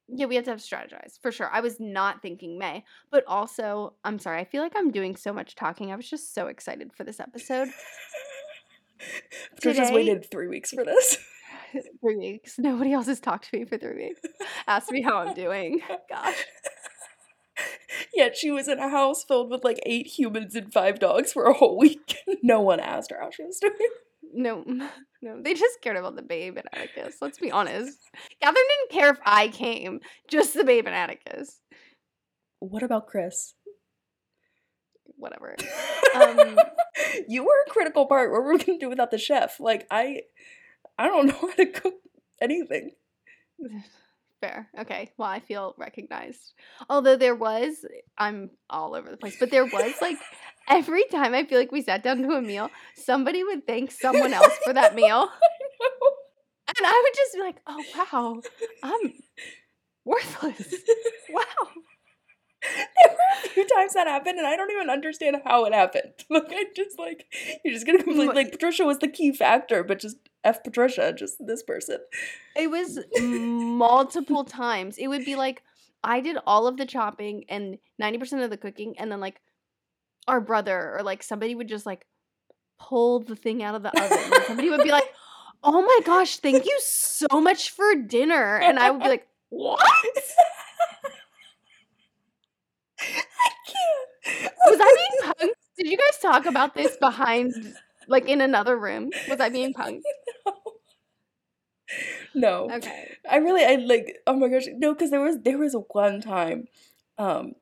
Yeah, 0.07 0.27
we 0.27 0.35
have 0.35 0.45
to 0.45 0.51
have 0.51 0.59
strategize 0.59 1.19
for 1.21 1.31
sure. 1.31 1.49
I 1.51 1.61
was 1.61 1.79
not 1.79 2.21
thinking 2.21 2.57
May, 2.59 2.83
but 3.11 3.23
also 3.27 3.93
I'm 4.03 4.19
sorry. 4.19 4.39
I 4.39 4.45
feel 4.45 4.61
like 4.61 4.73
I'm 4.75 4.91
doing 4.91 5.15
so 5.15 5.33
much 5.33 5.55
talking. 5.55 5.91
I 5.91 5.95
was 5.95 6.09
just 6.09 6.33
so 6.33 6.47
excited 6.47 6.91
for 6.93 7.03
this 7.03 7.19
episode. 7.19 7.69
Today- 9.61 9.91
waited 9.93 10.29
three 10.29 10.47
weeks 10.47 10.71
for 10.71 10.83
this. 10.83 11.17
three 12.01 12.17
weeks. 12.17 12.57
Nobody 12.59 12.93
else 12.93 13.07
has 13.07 13.19
talked 13.19 13.49
to 13.51 13.57
me 13.57 13.65
for 13.65 13.77
three 13.77 14.09
weeks. 14.09 14.21
Ask 14.67 14.91
me 14.91 15.01
how 15.01 15.17
I'm 15.17 15.33
doing. 15.33 15.81
Gosh. 16.09 16.45
Yet 18.13 18.35
she 18.37 18.51
was 18.51 18.67
in 18.67 18.79
a 18.79 18.89
house 18.89 19.23
filled 19.23 19.49
with 19.49 19.63
like 19.63 19.79
eight 19.85 20.07
humans 20.07 20.55
and 20.55 20.71
five 20.71 20.99
dogs 20.99 21.33
for 21.33 21.45
a 21.45 21.53
whole 21.53 21.77
week. 21.77 22.17
no 22.43 22.61
one 22.61 22.79
asked 22.79 23.11
her 23.11 23.19
how 23.21 23.31
she 23.31 23.43
was 23.43 23.59
doing. 23.59 23.73
No, 24.35 24.63
no. 25.21 25.41
They 25.41 25.53
just 25.53 25.81
cared 25.81 25.97
about 25.97 26.15
the 26.15 26.21
babe 26.21 26.57
and 26.57 26.67
Atticus. 26.73 27.17
Let's 27.21 27.39
be 27.39 27.51
honest. 27.51 27.97
Cathrin 28.43 28.53
didn't 28.53 28.91
care 28.91 29.09
if 29.09 29.19
I 29.25 29.47
came, 29.47 30.01
just 30.29 30.53
the 30.53 30.63
babe 30.63 30.85
and 30.85 30.95
Atticus. 30.95 31.61
What 32.59 32.83
about 32.83 33.07
Chris? 33.07 33.53
Whatever. 35.17 35.55
Um, 36.13 36.59
you 37.27 37.43
were 37.43 37.63
a 37.65 37.69
critical 37.69 38.05
part. 38.05 38.31
What 38.31 38.43
were 38.43 38.53
we 38.53 38.59
gonna 38.59 38.79
do 38.79 38.89
without 38.89 39.11
the 39.11 39.17
chef? 39.17 39.59
Like 39.59 39.87
I, 39.89 40.21
I 40.97 41.07
don't 41.07 41.27
know 41.27 41.33
how 41.39 41.53
to 41.53 41.65
cook 41.67 41.95
anything. 42.41 42.91
Fair. 44.45 44.69
Okay. 44.79 45.11
Well, 45.17 45.27
I 45.29 45.39
feel 45.39 45.73
recognized. 45.77 46.53
Although 46.87 47.15
there 47.15 47.33
was, 47.35 47.83
I'm 48.17 48.51
all 48.69 48.93
over 48.95 49.09
the 49.09 49.17
place, 49.17 49.37
but 49.39 49.49
there 49.49 49.65
was 49.65 49.93
like 50.01 50.17
every 50.69 51.03
time 51.05 51.33
I 51.33 51.45
feel 51.45 51.57
like 51.57 51.71
we 51.71 51.81
sat 51.81 52.03
down 52.03 52.21
to 52.21 52.29
a 52.29 52.41
meal, 52.41 52.69
somebody 52.95 53.43
would 53.43 53.65
thank 53.65 53.91
someone 53.91 54.33
else 54.33 54.53
for 54.63 54.73
that 54.73 54.95
meal. 54.95 55.29
And 56.77 56.85
I 56.85 57.01
would 57.03 57.15
just 57.15 57.33
be 57.33 57.41
like, 57.41 57.55
oh, 57.67 57.83
wow, 57.95 58.41
I'm 58.83 59.13
worthless. 60.03 60.75
Wow. 61.29 61.41
there 62.61 63.11
were 63.11 63.45
a 63.45 63.49
few 63.49 63.67
times 63.67 63.93
that 63.93 64.07
happened, 64.07 64.39
and 64.39 64.47
I 64.47 64.55
don't 64.55 64.71
even 64.71 64.89
understand 64.89 65.37
how 65.45 65.65
it 65.65 65.73
happened. 65.73 66.13
Like 66.29 66.47
I 66.49 66.65
just 66.75 66.97
like 66.99 67.25
you're 67.63 67.73
just 67.73 67.85
gonna 67.85 68.03
completely 68.03 68.33
like 68.35 68.51
Patricia 68.51 68.83
was 68.83 68.99
the 68.99 69.07
key 69.07 69.31
factor, 69.31 69.83
but 69.83 69.99
just 69.99 70.17
f 70.45 70.63
Patricia, 70.63 71.11
just 71.11 71.45
this 71.45 71.63
person. 71.63 71.97
It 72.55 72.69
was 72.69 72.99
multiple 73.19 74.43
times. 74.63 74.97
It 74.97 75.07
would 75.07 75.25
be 75.25 75.35
like 75.35 75.63
I 76.03 76.21
did 76.21 76.37
all 76.45 76.67
of 76.67 76.77
the 76.77 76.85
chopping 76.85 77.45
and 77.49 77.79
90% 78.01 78.43
of 78.43 78.51
the 78.51 78.57
cooking, 78.57 78.97
and 78.99 79.11
then 79.11 79.19
like 79.19 79.41
our 80.27 80.39
brother 80.39 80.95
or 80.95 81.03
like 81.03 81.23
somebody 81.23 81.55
would 81.55 81.67
just 81.67 81.85
like 81.85 82.05
pull 82.79 83.19
the 83.19 83.35
thing 83.35 83.63
out 83.63 83.75
of 83.75 83.83
the 83.83 83.89
oven. 83.89 84.17
And 84.33 84.43
somebody 84.45 84.69
would 84.69 84.83
be 84.83 84.91
like, 84.91 85.03
Oh 85.63 85.81
my 85.81 85.99
gosh, 86.05 86.37
thank 86.37 86.65
you 86.65 86.79
so 86.83 87.27
much 87.41 87.71
for 87.71 87.95
dinner. 87.95 88.57
And 88.57 88.77
I 88.77 88.91
would 88.91 89.01
be 89.01 89.09
like, 89.09 89.27
What? 89.49 89.81
I 92.99 93.51
can't. 93.67 94.53
Was 94.67 94.79
I 94.81 94.95
being 94.95 95.33
punked? 95.33 95.53
Did 95.77 95.87
you 95.87 95.97
guys 95.97 96.19
talk 96.21 96.45
about 96.45 96.73
this 96.75 96.97
behind, 96.97 97.53
like 98.07 98.27
in 98.27 98.41
another 98.41 98.77
room? 98.77 99.09
Was 99.29 99.39
I 99.39 99.49
being 99.49 99.73
punked? 99.73 100.01
No. 102.33 102.69
Okay. 102.71 103.11
I 103.29 103.37
really 103.37 103.63
I 103.63 103.75
like 103.75 104.17
oh 104.27 104.35
my 104.35 104.49
gosh 104.49 104.65
no 104.75 104.93
because 104.93 105.09
there 105.11 105.21
was 105.21 105.37
there 105.43 105.57
was 105.57 105.75
one 105.89 106.21
time 106.21 106.65
um 107.17 107.53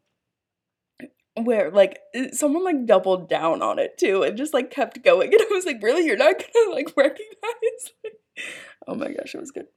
where 1.35 1.71
like 1.71 1.99
someone 2.31 2.63
like 2.63 2.85
doubled 2.85 3.27
down 3.29 3.61
on 3.61 3.79
it 3.79 3.97
too 3.97 4.23
and 4.23 4.37
just 4.37 4.53
like 4.53 4.69
kept 4.71 5.03
going 5.03 5.31
and 5.33 5.41
I 5.41 5.47
was 5.53 5.65
like 5.65 5.81
really 5.81 6.05
you're 6.05 6.17
not 6.17 6.35
gonna 6.37 6.71
like 6.75 6.93
recognize 6.97 7.85
oh 8.87 8.95
my 8.95 9.11
gosh 9.11 9.33
it 9.35 9.39
was 9.39 9.51
good 9.51 9.67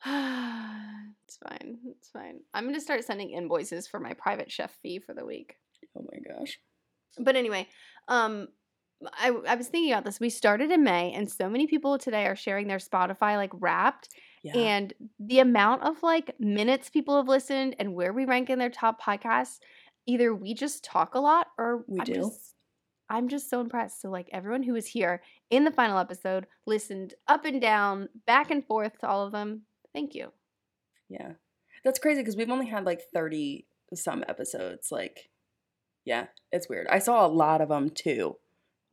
it's 0.06 1.36
fine. 1.48 1.78
It's 1.90 2.08
fine. 2.10 2.40
I'm 2.54 2.64
gonna 2.66 2.80
start 2.80 3.04
sending 3.04 3.30
invoices 3.30 3.86
for 3.88 3.98
my 3.98 4.14
private 4.14 4.50
chef 4.50 4.72
fee 4.82 5.00
for 5.00 5.12
the 5.12 5.24
week. 5.26 5.56
oh 5.96 6.06
my 6.12 6.18
gosh 6.34 6.58
But 7.18 7.34
anyway, 7.36 7.66
um 8.06 8.48
I 9.14 9.30
I 9.46 9.54
was 9.54 9.68
thinking 9.68 9.92
about 9.92 10.04
this. 10.04 10.20
We 10.20 10.30
started 10.30 10.70
in 10.70 10.82
May 10.82 11.12
and 11.12 11.30
so 11.30 11.48
many 11.48 11.66
people 11.66 11.98
today 11.98 12.26
are 12.26 12.36
sharing 12.36 12.66
their 12.66 12.78
Spotify 12.78 13.36
like 13.36 13.50
wrapped 13.54 14.08
yeah 14.42 14.56
and 14.56 14.92
the 15.18 15.40
amount 15.40 15.82
of 15.82 16.02
like 16.02 16.34
minutes 16.40 16.90
people 16.90 17.16
have 17.16 17.28
listened 17.28 17.76
and 17.78 17.94
where 17.94 18.12
we 18.12 18.24
rank 18.24 18.50
in 18.50 18.58
their 18.58 18.70
top 18.70 19.00
podcasts, 19.00 19.58
either 20.06 20.34
we 20.34 20.54
just 20.54 20.84
talk 20.84 21.14
a 21.14 21.20
lot 21.20 21.48
or 21.58 21.84
We 21.86 22.00
I'm 22.00 22.04
do. 22.04 22.14
Just, 22.14 22.54
I'm 23.10 23.28
just 23.28 23.48
so 23.48 23.60
impressed. 23.60 24.02
So 24.02 24.10
like 24.10 24.28
everyone 24.32 24.62
who 24.62 24.72
was 24.72 24.86
here 24.86 25.22
in 25.50 25.64
the 25.64 25.70
final 25.70 25.98
episode 25.98 26.46
listened 26.66 27.14
up 27.26 27.44
and 27.44 27.60
down, 27.60 28.08
back 28.26 28.50
and 28.50 28.66
forth 28.66 28.98
to 28.98 29.08
all 29.08 29.24
of 29.24 29.32
them. 29.32 29.62
Thank 29.92 30.14
you. 30.14 30.32
yeah 31.08 31.32
that's 31.84 31.98
crazy 31.98 32.20
because 32.20 32.36
we've 32.36 32.50
only 32.50 32.66
had 32.66 32.84
like 32.84 33.00
30 33.14 33.66
some 33.94 34.24
episodes 34.28 34.92
like 34.92 35.30
yeah 36.04 36.26
it's 36.52 36.68
weird 36.68 36.86
I 36.88 36.98
saw 36.98 37.24
a 37.24 37.28
lot 37.28 37.60
of 37.60 37.70
them 37.70 37.88
too 37.90 38.36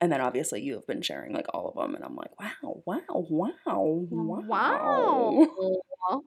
and 0.06 0.12
then 0.14 0.22
obviously 0.22 0.62
you 0.62 0.74
have 0.76 0.86
been 0.86 1.02
sharing 1.02 1.34
like 1.34 1.48
all 1.54 1.68
of 1.68 1.76
them 1.76 1.96
and 1.96 2.06
I'm 2.06 2.16
like 2.16 2.40
wow 2.40 2.84
wow 2.86 3.26
wow 3.32 4.38
wow 4.48 5.40
Wow. 6.10 6.24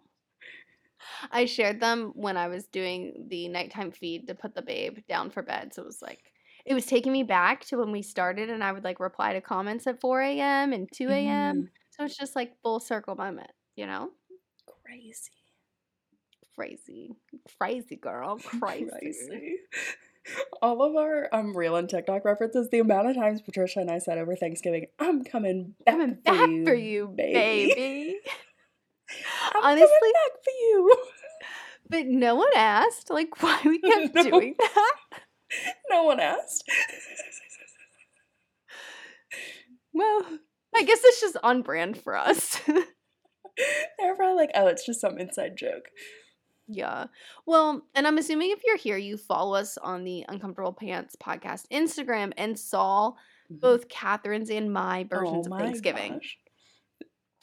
I 1.31 1.45
shared 1.45 1.81
them 1.81 2.13
when 2.15 2.37
I 2.37 2.49
was 2.49 2.67
doing 2.67 3.27
the 3.29 3.49
nighttime 3.49 3.93
feed 3.93 4.27
to 4.27 4.35
put 4.35 4.55
the 4.55 4.63
babe 4.63 4.99
down 5.09 5.31
for 5.31 5.43
bed. 5.43 5.75
So 5.75 5.83
it 5.83 5.87
was 5.87 6.03
like, 6.03 6.33
it 6.65 6.75
was 6.75 6.87
taking 6.87 7.13
me 7.13 7.23
back 7.23 7.65
to 7.67 7.79
when 7.79 7.93
we 7.93 8.03
started 8.03 8.51
and 8.51 8.63
I 8.65 8.73
would 8.73 8.85
like 8.85 9.01
reply 9.01 9.33
to 9.33 9.41
comments 9.41 9.87
at 9.87 10.01
4 10.01 10.39
a.m. 10.41 10.73
and 10.73 10.91
2 10.93 11.27
a.m. 11.27 11.55
Mhm. 11.55 11.71
So 11.91 12.05
it's 12.05 12.17
just 12.17 12.37
like 12.37 12.61
full 12.63 12.81
circle 12.81 13.15
moment, 13.17 13.51
you 13.77 13.87
know? 13.87 14.11
crazy 14.67 15.33
Crazy. 16.55 17.15
Crazy 17.59 17.97
girl. 17.97 18.41
Crazy. 18.45 19.15
Crazy. 19.29 19.59
All 20.61 20.83
of 20.83 20.95
our 20.97 21.29
um 21.33 21.57
reel 21.57 21.77
and 21.77 21.89
TikTok 21.89 22.25
references, 22.25 22.69
the 22.71 22.81
amount 22.81 23.09
of 23.09 23.17
times 23.17 23.41
Patricia 23.41 23.81
and 23.81 23.91
I 23.91 23.99
said 23.99 24.19
over 24.19 24.37
Thanksgiving, 24.37 24.87
I'm 24.99 25.25
coming 25.25 25.75
back, 25.87 25.95
Coming 25.95 26.17
for, 26.17 26.23
back 26.33 26.49
you, 26.49 26.65
for 26.67 26.75
you, 26.75 27.09
baby. 27.17 27.73
baby. 27.75 28.17
I'm 29.55 29.65
Honestly- 29.65 29.89
coming 30.01 30.13
back 30.13 30.33
for 30.45 30.51
you. 30.51 30.97
But 31.91 32.05
no 32.07 32.35
one 32.35 32.51
asked 32.55 33.09
like 33.09 33.43
why 33.43 33.61
we 33.65 33.79
kept 33.79 34.15
No. 34.15 34.23
doing 34.25 34.55
that. 34.59 34.95
No 35.89 36.03
one 36.05 36.21
asked. 36.21 36.63
Well, 39.95 40.23
I 40.77 40.83
guess 40.83 41.01
it's 41.03 41.21
just 41.21 41.39
on 41.43 41.63
brand 41.63 41.97
for 42.03 42.15
us. 42.15 42.61
They're 42.67 44.15
probably 44.17 44.37
like, 44.37 44.51
oh, 44.55 44.67
it's 44.67 44.85
just 44.85 45.01
some 45.01 45.19
inside 45.19 45.57
joke. 45.57 45.87
Yeah. 46.69 47.07
Well, 47.47 47.83
and 47.95 48.07
I'm 48.07 48.19
assuming 48.19 48.51
if 48.51 48.61
you're 48.65 48.77
here, 48.77 48.99
you 48.99 49.17
follow 49.17 49.55
us 49.55 49.79
on 49.79 50.05
the 50.05 50.25
Uncomfortable 50.29 50.73
Pants 50.75 51.17
podcast 51.17 51.67
Instagram 51.73 52.33
and 52.37 52.59
saw 52.59 53.13
Mhm. 53.51 53.61
both 53.61 53.89
Cathrin's 53.89 54.51
and 54.51 54.71
my 54.73 55.05
versions 55.05 55.37
Oh 55.37 55.41
of 55.41 55.49
my 55.49 55.61
Thanksgiving. 55.61 56.13
gosh. 56.15 56.39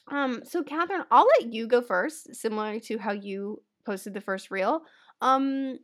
Um, 0.07 0.43
so 0.45 0.63
Cathrin, 0.63 1.05
I'll 1.09 1.27
let 1.39 1.51
you 1.51 1.67
go 1.67 1.81
first, 1.81 2.35
similar 2.35 2.79
to 2.81 2.97
how 2.99 3.11
you 3.13 3.63
posted 3.85 4.13
the 4.13 4.21
first 4.21 4.51
reel. 4.51 4.85
Um, 5.21 5.79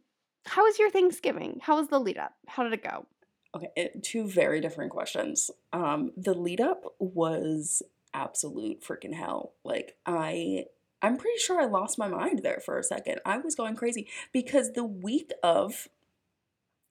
how 0.46 0.64
was 0.64 0.78
your 0.78 0.92
Thanksgiving? 0.92 1.60
How 1.62 1.76
was 1.78 1.88
the 1.88 2.00
lead 2.00 2.18
up? 2.20 2.34
How 2.48 2.64
did 2.64 2.74
it 2.74 2.84
go? 2.84 3.08
Okay, 3.56 3.70
it, 3.76 4.04
two 4.04 4.28
very 4.28 4.62
different 4.62 4.92
questions. 4.92 5.50
Um, 5.74 6.12
the 6.16 6.34
lead 6.36 6.62
up 6.62 6.84
was 7.00 7.82
absolute 8.14 8.82
freaking 8.82 9.14
hell. 9.14 9.54
Like 9.64 9.98
I, 10.06 10.66
I'm 11.02 11.18
pretty 11.18 11.40
sure 11.40 11.60
I 11.60 11.66
lost 11.66 11.98
my 11.98 12.08
mind 12.08 12.42
there 12.44 12.62
for 12.64 12.78
a 12.78 12.84
second. 12.84 13.20
I 13.26 13.38
was 13.38 13.56
going 13.56 13.76
crazy 13.76 14.08
because 14.32 14.74
the 14.74 14.84
week 14.84 15.32
of, 15.42 15.88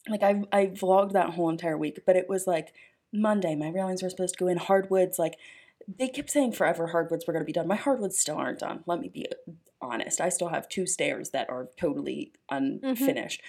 like 0.09 0.23
I, 0.23 0.42
I 0.53 0.66
vlogged 0.66 1.12
that 1.12 1.31
whole 1.31 1.49
entire 1.49 1.79
week, 1.79 2.01
but 2.07 2.16
it 2.16 2.29
was 2.29 2.46
like 2.46 2.73
Monday. 3.12 3.55
My 3.55 3.68
railings 3.68 4.03
were 4.03 4.11
supposed 4.11 4.35
to 4.35 4.44
go 4.44 4.49
in. 4.49 4.57
Hardwoods, 4.57 5.18
like 5.18 5.37
they 5.99 6.09
kept 6.09 6.31
saying 6.31 6.53
forever 6.53 6.88
hardwoods 6.88 7.27
were 7.27 7.33
going 7.33 7.42
to 7.42 7.46
be 7.46 7.53
done. 7.53 7.68
My 7.68 7.77
hardwoods 7.77 8.18
still 8.18 8.37
aren't 8.37 8.61
done. 8.61 8.83
Let 8.87 9.01
me 9.01 9.09
be 9.09 9.27
honest. 9.81 10.20
I 10.20 10.29
still 10.29 10.49
have 10.49 10.68
two 10.68 10.87
stairs 10.87 11.31
that 11.31 11.49
are 11.49 11.68
totally 11.79 12.33
unfinished. 12.51 13.42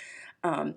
Um, 0.43 0.75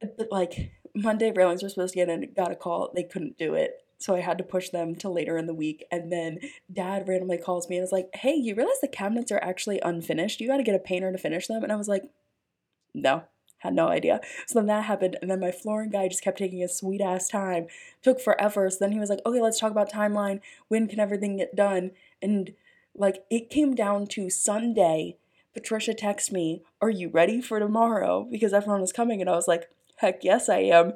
but 0.00 0.28
like 0.30 0.72
Monday 0.94 1.30
railings 1.30 1.62
were 1.62 1.68
supposed 1.68 1.94
to 1.94 2.00
get 2.00 2.08
in, 2.08 2.32
got 2.34 2.50
a 2.50 2.56
call, 2.56 2.90
they 2.94 3.04
couldn't 3.04 3.38
do 3.38 3.54
it. 3.54 3.79
So 4.00 4.14
I 4.16 4.20
had 4.20 4.38
to 4.38 4.44
push 4.44 4.70
them 4.70 4.96
to 4.96 5.08
later 5.10 5.36
in 5.36 5.46
the 5.46 5.54
week. 5.54 5.84
And 5.92 6.10
then 6.10 6.40
dad 6.72 7.06
randomly 7.06 7.38
calls 7.38 7.68
me 7.68 7.76
and 7.76 7.82
was 7.82 7.92
like, 7.92 8.08
Hey, 8.14 8.34
you 8.34 8.54
realize 8.54 8.80
the 8.80 8.88
cabinets 8.88 9.30
are 9.30 9.42
actually 9.44 9.78
unfinished? 9.80 10.40
You 10.40 10.48
got 10.48 10.56
to 10.56 10.62
get 10.62 10.74
a 10.74 10.80
painter 10.80 11.12
to 11.12 11.18
finish 11.18 11.46
them. 11.46 11.62
And 11.62 11.70
I 11.70 11.76
was 11.76 11.86
like, 11.86 12.04
No, 12.94 13.24
had 13.58 13.74
no 13.74 13.88
idea. 13.88 14.20
So 14.46 14.58
then 14.58 14.66
that 14.66 14.84
happened. 14.84 15.18
And 15.20 15.30
then 15.30 15.38
my 15.38 15.52
flooring 15.52 15.90
guy 15.90 16.08
just 16.08 16.24
kept 16.24 16.38
taking 16.38 16.60
his 16.60 16.76
sweet 16.76 17.02
ass 17.02 17.28
time, 17.28 17.66
took 18.02 18.20
forever. 18.20 18.68
So 18.70 18.78
then 18.80 18.92
he 18.92 18.98
was 18.98 19.10
like, 19.10 19.20
Okay, 19.26 19.40
let's 19.40 19.60
talk 19.60 19.70
about 19.70 19.92
timeline. 19.92 20.40
When 20.68 20.88
can 20.88 20.98
everything 20.98 21.36
get 21.36 21.54
done? 21.54 21.90
And 22.22 22.54
like 22.96 23.24
it 23.30 23.50
came 23.50 23.74
down 23.74 24.06
to 24.08 24.30
Sunday. 24.30 25.18
Patricia 25.52 25.92
texted 25.92 26.32
me, 26.32 26.62
Are 26.80 26.90
you 26.90 27.10
ready 27.10 27.42
for 27.42 27.58
tomorrow? 27.58 28.26
Because 28.30 28.54
everyone 28.54 28.80
was 28.80 28.92
coming. 28.92 29.20
And 29.20 29.28
I 29.28 29.34
was 29.34 29.46
like, 29.48 29.68
Heck 29.96 30.24
yes, 30.24 30.48
I 30.48 30.60
am. 30.60 30.94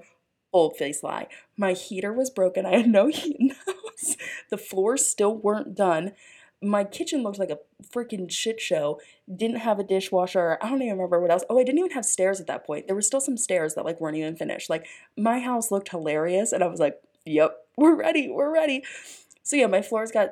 Old 0.54 0.76
face 0.76 1.02
lie. 1.02 1.26
My 1.56 1.72
heater 1.72 2.12
was 2.12 2.30
broken. 2.30 2.64
I 2.66 2.76
had 2.76 2.88
no 2.88 3.08
heat 3.08 3.36
in 3.38 3.48
the 3.48 3.54
house. 3.54 4.16
The 4.50 4.56
floors 4.56 5.04
still 5.04 5.36
weren't 5.36 5.74
done. 5.74 6.12
My 6.62 6.84
kitchen 6.84 7.22
looked 7.22 7.40
like 7.40 7.50
a 7.50 7.58
freaking 7.84 8.30
shit 8.30 8.60
show. 8.60 9.00
Didn't 9.34 9.56
have 9.56 9.80
a 9.80 9.84
dishwasher. 9.84 10.56
I 10.62 10.68
don't 10.70 10.80
even 10.80 10.96
remember 10.96 11.20
what 11.20 11.32
else. 11.32 11.42
Oh, 11.50 11.58
I 11.58 11.64
didn't 11.64 11.80
even 11.80 11.90
have 11.90 12.06
stairs 12.06 12.40
at 12.40 12.46
that 12.46 12.64
point. 12.64 12.86
There 12.86 12.94
were 12.94 13.02
still 13.02 13.20
some 13.20 13.36
stairs 13.36 13.74
that 13.74 13.84
like 13.84 14.00
weren't 14.00 14.16
even 14.16 14.36
finished. 14.36 14.70
Like 14.70 14.86
my 15.18 15.40
house 15.40 15.70
looked 15.72 15.90
hilarious, 15.90 16.52
and 16.52 16.62
I 16.62 16.68
was 16.68 16.80
like, 16.80 17.00
"Yep, 17.26 17.56
we're 17.76 17.96
ready. 17.96 18.30
We're 18.30 18.52
ready." 18.52 18.84
So 19.42 19.56
yeah, 19.56 19.66
my 19.66 19.82
floors 19.82 20.12
got 20.12 20.30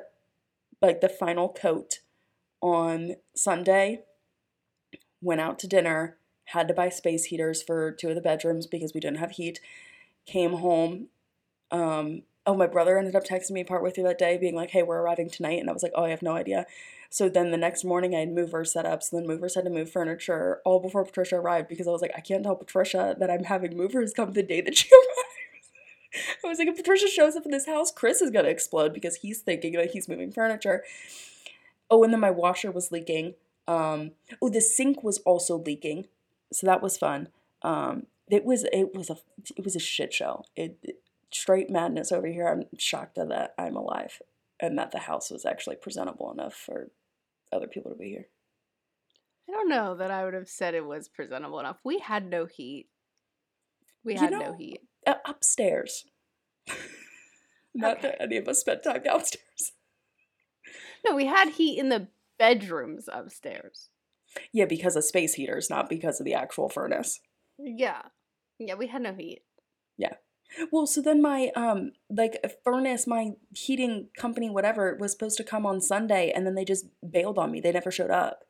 like 0.81 1.01
the 1.01 1.09
final 1.09 1.49
coat 1.49 1.99
on 2.61 3.17
Sunday. 3.35 4.03
Went 5.21 5.41
out 5.41 5.59
to 5.59 5.67
dinner. 5.67 6.17
Had 6.45 6.67
to 6.69 6.73
buy 6.73 6.89
space 6.89 7.25
heaters 7.25 7.61
for 7.61 7.91
two 7.91 8.09
of 8.09 8.15
the 8.15 8.21
bedrooms 8.21 8.67
because 8.67 8.93
we 8.93 9.01
didn't 9.01 9.19
have 9.19 9.31
heat 9.31 9.59
came 10.25 10.53
home. 10.53 11.07
Um, 11.71 12.23
oh, 12.45 12.55
my 12.55 12.67
brother 12.67 12.97
ended 12.97 13.15
up 13.15 13.25
texting 13.25 13.51
me 13.51 13.63
partway 13.63 13.91
through 13.91 14.03
that 14.05 14.19
day, 14.19 14.37
being 14.37 14.55
like, 14.55 14.71
"Hey, 14.71 14.83
we're 14.83 15.01
arriving 15.01 15.29
tonight," 15.29 15.59
and 15.59 15.69
I 15.69 15.73
was 15.73 15.83
like, 15.83 15.93
"Oh, 15.95 16.05
I 16.05 16.09
have 16.09 16.21
no 16.21 16.33
idea." 16.33 16.65
So 17.13 17.29
then 17.29 17.51
the 17.51 17.57
next 17.57 17.83
morning, 17.83 18.15
I 18.15 18.21
had 18.21 18.33
movers 18.33 18.73
set 18.73 18.87
up. 18.87 19.03
So 19.03 19.15
then 19.15 19.27
movers 19.27 19.53
had 19.53 19.65
to 19.65 19.69
move 19.69 19.91
furniture 19.91 20.61
all 20.65 20.79
before 20.79 21.05
Patricia 21.05 21.35
arrived 21.35 21.67
because 21.67 21.87
I 21.87 21.91
was 21.91 22.01
like, 22.01 22.13
I 22.17 22.21
can't 22.21 22.43
tell 22.43 22.55
Patricia 22.55 23.15
that 23.19 23.29
I'm 23.29 23.43
having 23.43 23.77
movers 23.77 24.13
come 24.15 24.33
the 24.33 24.41
day 24.41 24.61
that 24.61 24.75
she 24.75 24.89
arrives. 24.91 26.33
I 26.43 26.47
was 26.47 26.57
like, 26.57 26.69
if 26.69 26.75
Patricia 26.75 27.07
shows 27.07 27.35
up 27.35 27.45
in 27.45 27.51
this 27.51 27.67
house, 27.67 27.91
Chris 27.91 28.19
is 28.19 28.31
gonna 28.31 28.47
explode 28.47 28.95
because 28.95 29.17
he's 29.17 29.41
thinking 29.41 29.73
that 29.73 29.91
he's 29.91 30.09
moving 30.09 30.31
furniture. 30.31 30.83
Oh, 31.87 32.03
and 32.03 32.11
then 32.11 32.19
my 32.19 32.31
washer 32.31 32.71
was 32.71 32.91
leaking. 32.91 33.35
Um, 33.67 34.13
oh, 34.41 34.49
the 34.49 34.59
sink 34.59 35.03
was 35.03 35.19
also 35.19 35.59
leaking, 35.59 36.07
so 36.51 36.65
that 36.65 36.81
was 36.81 36.97
fun. 36.97 37.27
Um, 37.61 38.07
it 38.29 38.43
was 38.45 38.63
it 38.71 38.93
was 38.95 39.09
a 39.09 39.17
it 39.55 39.63
was 39.63 39.75
a 39.75 39.79
shit 39.79 40.13
show. 40.13 40.43
It, 40.55 40.77
it- 40.83 40.99
straight 41.31 41.67
madness 41.69 42.11
over 42.11 42.27
here. 42.27 42.47
I'm 42.47 42.65
shocked 42.77 43.15
that 43.15 43.55
I'm 43.57 43.75
alive 43.75 44.21
and 44.59 44.77
that 44.77 44.91
the 44.91 44.99
house 44.99 45.31
was 45.31 45.45
actually 45.45 45.77
presentable 45.77 46.31
enough 46.31 46.53
for 46.53 46.91
other 47.51 47.65
people 47.67 47.89
to 47.91 47.97
be 47.97 48.09
here. 48.09 48.27
I 49.49 49.51
don't 49.53 49.67
know 49.67 49.95
that 49.95 50.11
I 50.11 50.25
would 50.25 50.35
have 50.35 50.47
said 50.47 50.75
it 50.75 50.85
was 50.85 51.09
presentable 51.09 51.59
enough. 51.59 51.77
We 51.83 51.97
had 51.97 52.29
no 52.29 52.45
heat. 52.45 52.87
We 54.05 54.13
You 54.13 54.19
had 54.19 54.31
know- 54.31 54.39
no 54.51 54.53
heat. 54.53 54.81
Uh, 55.07 55.15
upstairs. 55.25 56.05
Not 57.73 57.97
Okay. 57.97 58.09
that 58.09 58.21
any 58.21 58.37
of 58.37 58.47
us 58.47 58.59
spent 58.59 58.83
time 58.83 59.01
downstairs. 59.03 59.73
No, 61.05 61.15
we 61.15 61.25
had 61.25 61.49
heat 61.49 61.79
in 61.79 61.89
the 61.89 62.09
bedrooms 62.37 63.09
upstairs. 63.11 63.89
Yeah, 64.51 64.65
because 64.65 64.95
of 64.95 65.03
space 65.03 65.33
heaters, 65.33 65.69
not 65.69 65.89
because 65.89 66.19
of 66.19 66.25
the 66.25 66.33
actual 66.35 66.69
furnace. 66.69 67.19
Yeah. 67.57 68.01
Yeah, 68.59 68.75
we 68.75 68.87
had 68.87 69.01
no 69.01 69.13
heat. 69.13 69.43
Yeah. 69.97 70.13
Well, 70.71 70.85
so 70.85 71.01
then 71.01 71.21
my 71.21 71.51
um 71.55 71.93
like 72.09 72.43
furnace, 72.63 73.07
my 73.07 73.31
heating 73.55 74.09
company, 74.17 74.49
whatever, 74.49 74.95
was 74.99 75.11
supposed 75.11 75.37
to 75.37 75.43
come 75.43 75.65
on 75.65 75.81
Sunday, 75.81 76.31
and 76.35 76.45
then 76.45 76.55
they 76.55 76.65
just 76.65 76.85
bailed 77.09 77.37
on 77.39 77.51
me. 77.51 77.59
They 77.59 77.71
never 77.71 77.91
showed 77.91 78.11
up, 78.11 78.43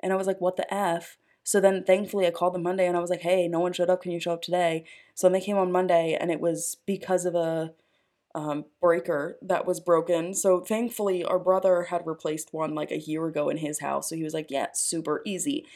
and 0.00 0.12
I 0.12 0.16
was 0.16 0.26
like, 0.26 0.40
"What 0.40 0.56
the 0.56 0.72
f?" 0.72 1.18
So 1.44 1.60
then, 1.60 1.84
thankfully, 1.84 2.26
I 2.26 2.30
called 2.32 2.54
them 2.54 2.62
Monday, 2.64 2.86
and 2.86 2.96
I 2.96 3.00
was 3.00 3.10
like, 3.10 3.20
"Hey, 3.22 3.48
no 3.48 3.60
one 3.60 3.72
showed 3.72 3.90
up. 3.90 4.02
Can 4.02 4.12
you 4.12 4.20
show 4.20 4.32
up 4.32 4.42
today?" 4.42 4.84
So 5.14 5.28
they 5.28 5.40
came 5.40 5.56
on 5.58 5.72
Monday, 5.72 6.16
and 6.20 6.30
it 6.30 6.40
was 6.40 6.78
because 6.86 7.24
of 7.24 7.34
a 7.36 7.74
um, 8.34 8.66
breaker 8.80 9.38
that 9.42 9.66
was 9.66 9.80
broken. 9.80 10.34
So 10.34 10.60
thankfully, 10.60 11.24
our 11.24 11.38
brother 11.38 11.84
had 11.84 12.06
replaced 12.06 12.52
one 12.52 12.74
like 12.74 12.90
a 12.90 12.98
year 12.98 13.26
ago 13.26 13.48
in 13.48 13.58
his 13.58 13.80
house. 13.80 14.08
So 14.10 14.16
he 14.16 14.24
was 14.24 14.34
like, 14.34 14.50
"Yeah, 14.50 14.68
super 14.74 15.22
easy." 15.24 15.66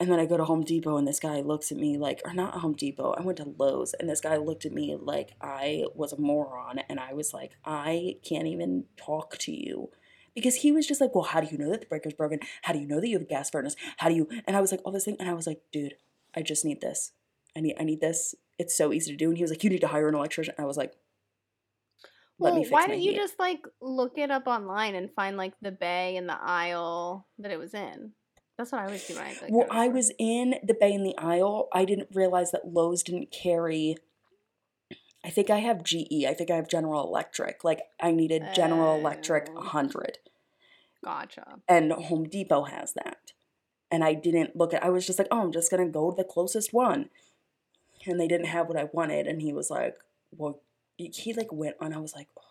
And 0.00 0.10
then 0.10 0.18
I 0.18 0.24
go 0.24 0.38
to 0.38 0.46
Home 0.46 0.64
Depot 0.64 0.96
and 0.96 1.06
this 1.06 1.20
guy 1.20 1.42
looks 1.42 1.70
at 1.70 1.76
me 1.76 1.98
like, 1.98 2.22
or 2.24 2.32
not 2.32 2.54
Home 2.54 2.72
Depot, 2.72 3.14
I 3.18 3.20
went 3.20 3.36
to 3.36 3.54
Lowe's 3.58 3.92
and 3.92 4.08
this 4.08 4.22
guy 4.22 4.38
looked 4.38 4.64
at 4.64 4.72
me 4.72 4.96
like 4.98 5.32
I 5.42 5.84
was 5.94 6.14
a 6.14 6.20
moron. 6.20 6.78
And 6.88 6.98
I 6.98 7.12
was 7.12 7.34
like, 7.34 7.52
I 7.66 8.16
can't 8.26 8.46
even 8.46 8.86
talk 8.96 9.36
to 9.38 9.52
you. 9.52 9.90
Because 10.34 10.56
he 10.56 10.72
was 10.72 10.86
just 10.86 11.02
like, 11.02 11.14
well, 11.14 11.24
how 11.24 11.40
do 11.40 11.48
you 11.50 11.58
know 11.58 11.70
that 11.70 11.80
the 11.80 11.86
breaker's 11.86 12.14
broken? 12.14 12.40
How 12.62 12.72
do 12.72 12.78
you 12.78 12.86
know 12.86 12.98
that 12.98 13.08
you 13.08 13.16
have 13.16 13.26
a 13.26 13.28
gas 13.28 13.50
furnace? 13.50 13.76
How 13.98 14.08
do 14.08 14.14
you? 14.14 14.26
And 14.46 14.56
I 14.56 14.62
was 14.62 14.70
like, 14.70 14.80
all 14.84 14.92
this 14.92 15.04
thing. 15.04 15.16
And 15.20 15.28
I 15.28 15.34
was 15.34 15.46
like, 15.46 15.60
dude, 15.70 15.96
I 16.34 16.40
just 16.40 16.64
need 16.64 16.80
this. 16.80 17.12
I 17.54 17.60
need, 17.60 17.76
I 17.78 17.84
need 17.84 18.00
this. 18.00 18.34
It's 18.58 18.74
so 18.74 18.92
easy 18.92 19.10
to 19.10 19.18
do. 19.18 19.28
And 19.28 19.36
he 19.36 19.42
was 19.44 19.50
like, 19.50 19.62
you 19.64 19.70
need 19.70 19.80
to 19.82 19.88
hire 19.88 20.08
an 20.08 20.14
electrician. 20.14 20.54
And 20.56 20.64
I 20.64 20.66
was 20.66 20.78
like, 20.78 20.94
let 22.38 22.52
well, 22.52 22.60
me 22.60 22.64
fix 22.64 22.72
why 22.72 22.86
didn't 22.86 23.02
you 23.02 23.14
just 23.14 23.38
like 23.38 23.66
look 23.82 24.16
it 24.16 24.30
up 24.30 24.46
online 24.46 24.94
and 24.94 25.12
find 25.12 25.36
like 25.36 25.52
the 25.60 25.72
bay 25.72 26.16
and 26.16 26.26
the 26.26 26.38
aisle 26.40 27.26
that 27.38 27.50
it 27.50 27.58
was 27.58 27.74
in? 27.74 28.12
That's 28.60 28.72
what 28.72 28.82
I 28.82 28.90
was 28.90 29.02
doing. 29.06 29.18
Like, 29.40 29.44
Well, 29.48 29.66
I 29.70 29.88
was 29.88 30.12
in 30.18 30.56
the 30.62 30.74
bay 30.78 30.92
in 30.92 31.02
the 31.02 31.16
aisle. 31.16 31.70
I 31.72 31.86
didn't 31.86 32.08
realize 32.12 32.50
that 32.50 32.68
Lowe's 32.70 33.02
didn't 33.02 33.30
carry. 33.30 33.96
I 35.24 35.30
think 35.30 35.48
I 35.48 35.60
have 35.60 35.82
GE. 35.82 36.26
I 36.28 36.34
think 36.34 36.50
I 36.50 36.56
have 36.56 36.68
General 36.68 37.02
Electric. 37.02 37.64
Like 37.64 37.80
I 38.02 38.10
needed 38.10 38.42
General 38.54 38.98
Electric 38.98 39.48
Oh. 39.48 39.54
100, 39.54 40.18
Gotcha. 41.02 41.60
and 41.66 41.90
Home 41.90 42.24
Depot 42.28 42.64
has 42.64 42.92
that. 42.92 43.32
And 43.90 44.04
I 44.04 44.12
didn't 44.12 44.54
look 44.56 44.74
at. 44.74 44.84
I 44.84 44.90
was 44.90 45.06
just 45.06 45.18
like, 45.18 45.28
oh, 45.30 45.40
I'm 45.40 45.52
just 45.52 45.70
gonna 45.70 45.88
go 45.88 46.10
to 46.10 46.16
the 46.16 46.22
closest 46.24 46.74
one, 46.74 47.08
and 48.04 48.20
they 48.20 48.28
didn't 48.28 48.48
have 48.48 48.68
what 48.68 48.76
I 48.78 48.90
wanted. 48.92 49.26
And 49.26 49.40
he 49.40 49.54
was 49.54 49.70
like, 49.70 49.96
well, 50.36 50.60
he- 50.98 51.08
he 51.08 51.32
like 51.32 51.50
went 51.50 51.76
on. 51.80 51.94
I 51.94 51.98
was 51.98 52.14
like, 52.14 52.28
oh, 52.38 52.42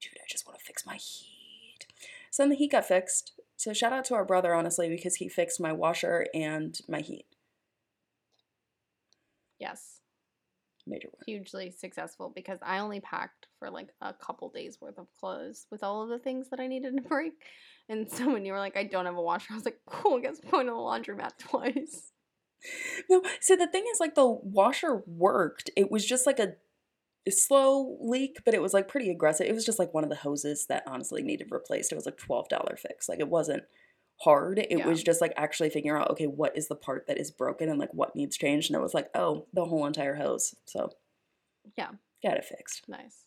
dude, 0.00 0.18
I 0.18 0.26
just 0.28 0.46
want 0.48 0.58
to 0.58 0.64
fix 0.64 0.84
my 0.84 0.96
heat. 0.96 1.86
So 2.32 2.42
then 2.42 2.50
the 2.50 2.56
heat 2.56 2.72
got 2.72 2.84
fixed. 2.86 3.32
So 3.60 3.74
shout 3.74 3.92
out 3.92 4.06
to 4.06 4.14
our 4.14 4.24
brother, 4.24 4.54
honestly, 4.54 4.88
because 4.88 5.16
he 5.16 5.28
fixed 5.28 5.60
my 5.60 5.70
washer 5.70 6.24
and 6.32 6.80
my 6.88 7.00
heat. 7.00 7.26
Yes. 9.58 10.00
Major. 10.86 11.10
Hugely 11.26 11.70
successful 11.70 12.32
because 12.34 12.58
I 12.62 12.78
only 12.78 13.00
packed 13.00 13.48
for 13.58 13.68
like 13.68 13.90
a 14.00 14.14
couple 14.14 14.48
days 14.48 14.78
worth 14.80 14.96
of 14.96 15.08
clothes 15.20 15.66
with 15.70 15.84
all 15.84 16.02
of 16.02 16.08
the 16.08 16.18
things 16.18 16.48
that 16.48 16.58
I 16.58 16.68
needed 16.68 16.96
to 16.96 17.02
break. 17.06 17.34
And 17.90 18.10
so 18.10 18.32
when 18.32 18.46
you 18.46 18.54
were 18.54 18.58
like, 18.58 18.78
I 18.78 18.84
don't 18.84 19.04
have 19.04 19.18
a 19.18 19.22
washer, 19.22 19.52
I 19.52 19.56
was 19.56 19.66
like, 19.66 19.80
cool, 19.84 20.16
I 20.16 20.20
guess 20.22 20.40
I'm 20.42 20.50
going 20.50 20.66
to 20.66 20.72
the 20.72 20.78
laundromat 20.78 21.32
twice. 21.38 22.12
No, 23.10 23.20
so 23.42 23.56
the 23.56 23.66
thing 23.66 23.84
is, 23.92 24.00
like, 24.00 24.14
the 24.14 24.26
washer 24.26 25.02
worked. 25.06 25.70
It 25.76 25.90
was 25.90 26.06
just 26.06 26.26
like 26.26 26.38
a 26.38 26.54
slow 27.28 27.96
leak, 28.00 28.38
but 28.44 28.54
it 28.54 28.62
was 28.62 28.72
like 28.72 28.88
pretty 28.88 29.10
aggressive. 29.10 29.46
It 29.46 29.54
was 29.54 29.64
just 29.66 29.78
like 29.78 29.92
one 29.92 30.04
of 30.04 30.10
the 30.10 30.16
hoses 30.16 30.66
that 30.66 30.84
honestly 30.86 31.22
needed 31.22 31.48
replaced. 31.50 31.92
It 31.92 31.96
was 31.96 32.06
like 32.06 32.16
twelve 32.16 32.48
dollar 32.48 32.76
fix. 32.76 33.08
Like 33.08 33.20
it 33.20 33.28
wasn't 33.28 33.64
hard. 34.22 34.58
It 34.58 34.70
Yeah. 34.78 34.86
was 34.86 35.02
just 35.02 35.20
like 35.20 35.32
actually 35.36 35.70
figuring 35.70 36.00
out 36.00 36.10
okay, 36.10 36.26
what 36.26 36.56
is 36.56 36.68
the 36.68 36.74
part 36.76 37.06
that 37.06 37.18
is 37.18 37.30
broken 37.30 37.68
and 37.68 37.78
like 37.78 37.92
what 37.94 38.16
needs 38.16 38.36
changed. 38.36 38.70
And 38.70 38.76
it 38.76 38.82
was 38.82 38.94
like, 38.94 39.10
oh, 39.14 39.46
the 39.52 39.64
whole 39.64 39.86
entire 39.86 40.14
hose. 40.14 40.54
So 40.66 40.90
Yeah. 41.76 41.90
got 42.22 42.36
it 42.36 42.44
fixed. 42.44 42.88
Nice. 42.88 43.24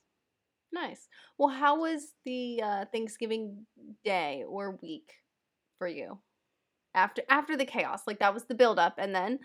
Nice. 0.72 1.08
Well, 1.38 1.50
how 1.50 1.80
was 1.80 2.14
the 2.26 2.62
uh, 2.64 2.86
Thanksgiving 2.92 3.68
day 4.04 4.44
or 4.48 4.78
week 4.82 5.14
for 5.78 5.88
you? 5.88 6.20
After 6.96 7.24
after 7.30 7.56
the 7.58 7.66
chaos, 7.66 8.02
like 8.06 8.20
that 8.20 8.34
was 8.34 8.46
the 8.46 8.54
build 8.56 8.78
up, 8.80 8.96
and 9.00 9.14
then 9.16 9.40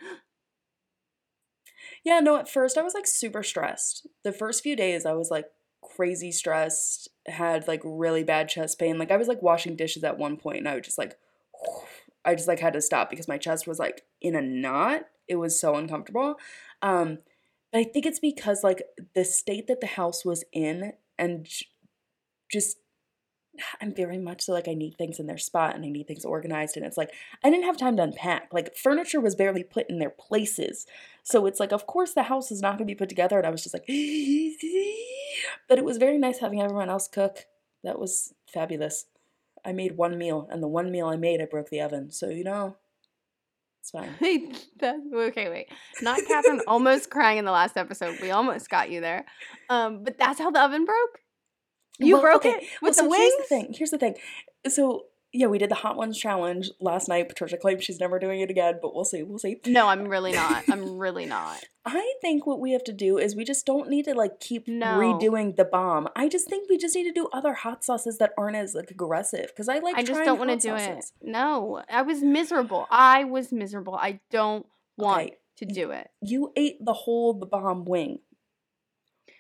Yeah, 2.05 2.21
no, 2.21 2.37
at 2.37 2.49
first 2.49 2.79
I 2.79 2.83
was 2.83 2.95
like 2.95 3.07
super 3.07 3.43
stressed. 3.43 4.07
The 4.25 4.33
first 4.33 4.63
few 4.63 4.77
days 4.77 5.07
I 5.07 5.13
was 5.13 5.31
like 5.31 5.47
crazy 5.83 6.33
stressed, 6.33 7.09
had 7.27 7.69
like 7.69 7.81
really 7.85 8.25
bad 8.25 8.49
chest 8.49 8.79
pain. 8.79 8.99
Like 8.99 9.11
I 9.11 9.17
was 9.17 9.29
like 9.29 9.43
washing 9.43 9.77
dishes 9.77 10.05
at 10.05 10.19
one 10.19 10.37
point 10.37 10.59
and 10.59 10.69
I 10.69 10.75
would 10.75 10.85
just 10.85 10.99
like 10.99 11.19
I 12.25 12.35
just 12.35 12.49
like 12.49 12.61
had 12.61 12.75
to 12.75 12.83
stop 12.83 13.11
because 13.11 13.29
my 13.29 13.39
chest 13.39 13.67
was 13.67 13.79
like 13.79 14.03
in 14.21 14.35
a 14.35 14.43
knot. 14.43 15.03
It 15.29 15.37
was 15.37 15.61
so 15.61 15.75
uncomfortable. 15.77 16.37
Um 16.83 17.19
but 17.73 17.81
I 17.81 17.85
think 17.85 18.07
it's 18.07 18.21
because 18.21 18.65
like 18.65 18.83
the 19.15 19.25
state 19.25 19.67
that 19.69 19.81
the 19.81 19.87
house 19.87 20.25
was 20.25 20.45
in 20.53 20.95
and 21.19 21.47
just 22.51 22.79
I'm 23.81 23.95
very 23.95 24.19
much 24.19 24.43
so 24.43 24.53
like 24.53 24.69
I 24.69 24.75
need 24.75 24.97
things 24.97 25.19
in 25.19 25.27
their 25.27 25.39
spot 25.39 25.75
and 25.75 25.85
I 25.85 25.89
need 25.89 26.07
things 26.07 26.25
organized 26.25 26.77
and 26.77 26.85
it's 26.85 26.97
like 26.97 27.11
I 27.45 27.51
didn't 27.51 27.65
have 27.65 27.77
time 27.77 27.97
to 27.97 28.03
unpack. 28.03 28.53
Like 28.53 28.77
furniture 28.77 29.21
was 29.21 29.35
barely 29.35 29.63
put 29.63 29.89
in 29.89 29.99
their 29.99 30.11
places. 30.11 30.87
So 31.23 31.47
it's 31.47 31.61
like 31.61 31.73
of 31.73 31.87
course 31.87 32.15
the 32.15 32.25
house 32.25 32.51
is 32.51 32.63
not 32.63 32.79
going 32.79 32.87
to 32.87 32.93
be 32.93 32.95
put 32.95 33.09
together 33.09 33.39
and 33.39 33.47
I 33.47 33.51
was 33.51 33.63
just 33.63 33.75
like 33.75 33.87
but 35.69 35.79
it 35.79 35.85
was 35.85 35.99
very 35.99 36.19
nice 36.19 36.39
having 36.39 36.61
everyone 36.61 36.91
else 36.91 37.09
cook. 37.09 37.47
That 37.85 37.99
was 37.99 38.35
fabulous. 38.47 39.07
I 39.65 39.73
made 39.73 39.97
one 39.97 40.19
meal 40.19 40.49
and 40.51 40.63
the 40.63 40.69
one 40.69 40.91
meal 40.91 41.09
I 41.09 41.17
made 41.17 41.41
I 41.41 41.47
broke 41.47 41.71
the 41.71 41.81
oven. 41.81 42.11
So 42.11 42.29
you 42.29 42.45
know 42.45 42.77
it's 43.81 43.91
fine. 43.91 44.15
okay, 45.15 45.49
wait. 45.49 45.69
Not 46.03 46.21
Cathrin 46.21 46.61
almost 46.67 47.11
crying 47.11 47.39
in 47.39 47.45
the 47.45 47.53
last 47.53 47.77
episode. 47.77 48.19
We 48.21 48.31
almost 48.31 48.69
got 48.69 48.91
you 48.91 49.01
there. 49.01 49.25
Um, 49.71 50.05
but 50.05 50.19
that's 50.19 50.39
how 50.39 50.51
the 50.51 50.61
oven 50.61 50.85
broke. 50.85 51.21
You 51.99 52.15
Well, 52.15 52.23
broke 52.23 52.37
okay, 52.47 52.51
it 52.51 52.65
Well, 52.81 52.91
with 52.91 52.97
so 52.97 53.09
the 53.09 53.17
here's 53.17 53.37
the 53.37 53.43
thing. 53.45 53.75
Here's 53.77 53.91
the 53.91 53.99
thing. 53.99 54.15
So 54.69 55.07
yeah, 55.31 55.47
we 55.47 55.59
did 55.59 55.71
the 55.71 55.75
hot 55.75 55.97
ones 55.97 56.17
challenge 56.19 56.71
last 56.81 57.07
night. 57.07 57.29
Patricia 57.29 57.59
claims 57.59 57.85
she's 57.85 58.01
never 58.01 58.19
doing 58.19 58.41
it 58.41 58.51
again, 58.51 58.79
but 58.81 58.95
we'll 58.95 59.05
see. 59.05 59.23
We'll 59.23 59.39
see. 59.39 59.61
No, 59.67 59.87
I'm 59.89 60.09
really 60.09 60.33
not. 60.33 60.65
I'm 60.71 60.97
really 60.99 61.27
not. 61.27 61.63
I 61.85 62.15
think 62.23 62.47
what 62.47 62.61
we 62.61 62.73
have 62.73 62.83
to 62.85 62.93
do 62.93 63.19
is 63.19 63.37
we 63.37 63.45
just 63.45 63.67
don't 63.67 63.91
need 63.91 64.07
to 64.07 64.15
like 64.15 64.41
keep 64.41 64.67
No. 64.67 64.87
redoing 64.99 65.57
the 65.57 65.65
bomb. 65.67 66.09
I 66.17 66.29
just 66.29 66.49
think 66.49 66.69
we 66.71 66.79
just 66.79 66.95
need 66.95 67.05
to 67.05 67.13
do 67.13 67.29
other 67.33 67.53
hot 67.53 67.85
sauces 67.85 68.17
that 68.19 68.33
aren't 68.39 68.57
as 68.57 68.75
like 68.75 68.91
aggressive 68.91 69.49
because 69.49 69.69
I 69.69 69.81
like. 69.81 69.97
I 69.97 70.03
just 70.03 70.25
don't 70.25 70.39
want 70.39 70.51
to 70.51 70.57
do 70.57 70.79
sauces. 70.79 71.13
it. 71.21 71.29
No, 71.29 71.83
I 71.91 72.03
was 72.03 72.23
miserable. 72.23 72.87
I 72.91 73.25
was 73.25 73.53
miserable. 73.53 73.97
I 73.97 74.21
don't 74.31 74.65
want 74.97 75.21
Okay, 75.27 75.37
to 75.59 75.65
do 75.67 75.91
it 75.91 76.09
You 76.23 76.53
ate 76.57 76.83
the 76.85 76.93
whole 76.95 77.35
the 77.35 77.47
bomb 77.47 77.85
wing. 77.85 78.21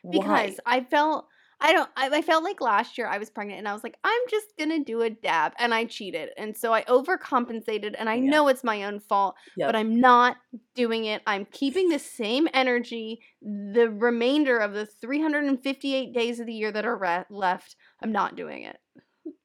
Why? 0.02 0.20
because 0.20 0.60
I 0.66 0.80
felt 0.84 1.26
I 1.60 1.72
don't 1.72 1.88
I, 1.96 2.08
I 2.08 2.22
felt 2.22 2.44
like 2.44 2.60
last 2.60 2.96
year 2.98 3.08
I 3.08 3.18
was 3.18 3.30
pregnant 3.30 3.58
and 3.58 3.66
I 3.68 3.72
was 3.72 3.82
like 3.82 3.96
I'm 4.04 4.20
just 4.30 4.46
gonna 4.58 4.84
do 4.84 5.02
a 5.02 5.10
dab 5.10 5.52
and 5.58 5.74
I 5.74 5.86
cheated 5.86 6.28
and 6.36 6.56
so 6.56 6.72
I 6.72 6.82
overcompensated 6.84 7.96
and 7.98 8.08
I 8.08 8.14
Yeah. 8.14 8.30
know 8.30 8.48
it's 8.48 8.62
my 8.62 8.84
own 8.84 9.00
fault 9.00 9.34
Yep. 9.56 9.68
but 9.68 9.74
I'm 9.76 9.98
not 10.00 10.36
doing 10.76 11.06
it. 11.06 11.20
I'm 11.26 11.46
keeping 11.46 11.88
the 11.88 11.98
same 11.98 12.48
energy 12.54 13.20
the 13.42 13.90
remainder 13.90 14.58
of 14.58 14.72
the 14.72 14.86
358 14.86 16.12
days 16.14 16.38
of 16.38 16.46
the 16.46 16.54
year 16.54 16.70
that 16.70 16.86
are 16.86 16.96
re- 16.96 17.24
left. 17.30 17.74
I'm 18.02 18.12
not 18.12 18.36
doing 18.36 18.62
it. 18.62 18.76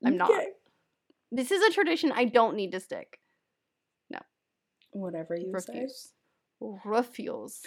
I'm 0.06 0.18
not. 0.18 0.30
This 1.32 1.50
is 1.52 1.64
a 1.64 1.72
tradition 1.74 2.12
I 2.14 2.26
don't 2.26 2.56
need 2.56 2.72
to 2.74 2.80
stick. 2.80 3.20
No. 4.12 4.20
Whatever 4.92 5.36
you 5.36 5.52
say. 5.60 5.74
Refuse. 5.74 6.14
Refuse. 6.86 7.60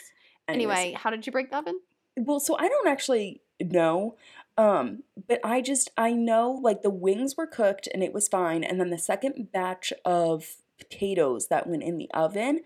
Anyways. 0.48 0.78
Anyway, 0.78 0.96
how 0.96 1.10
did 1.10 1.26
you 1.26 1.32
break 1.32 1.50
the 1.50 1.56
oven? 1.58 1.80
Well, 2.16 2.38
so 2.40 2.56
I 2.56 2.68
don't 2.68 2.86
actually 2.88 3.42
know. 3.60 4.16
Um, 4.58 5.02
but 5.28 5.40
I 5.44 5.60
just 5.60 5.90
I 5.96 6.12
know 6.12 6.50
like 6.62 6.82
the 6.82 6.90
wings 6.90 7.36
were 7.36 7.46
cooked 7.46 7.88
and 7.92 8.02
it 8.02 8.12
was 8.12 8.28
fine, 8.28 8.64
and 8.64 8.80
then 8.80 8.90
the 8.90 8.98
second 8.98 9.52
batch 9.52 9.92
of 10.04 10.56
potatoes 10.78 11.48
that 11.48 11.66
went 11.66 11.82
in 11.82 11.98
the 11.98 12.10
oven, 12.14 12.60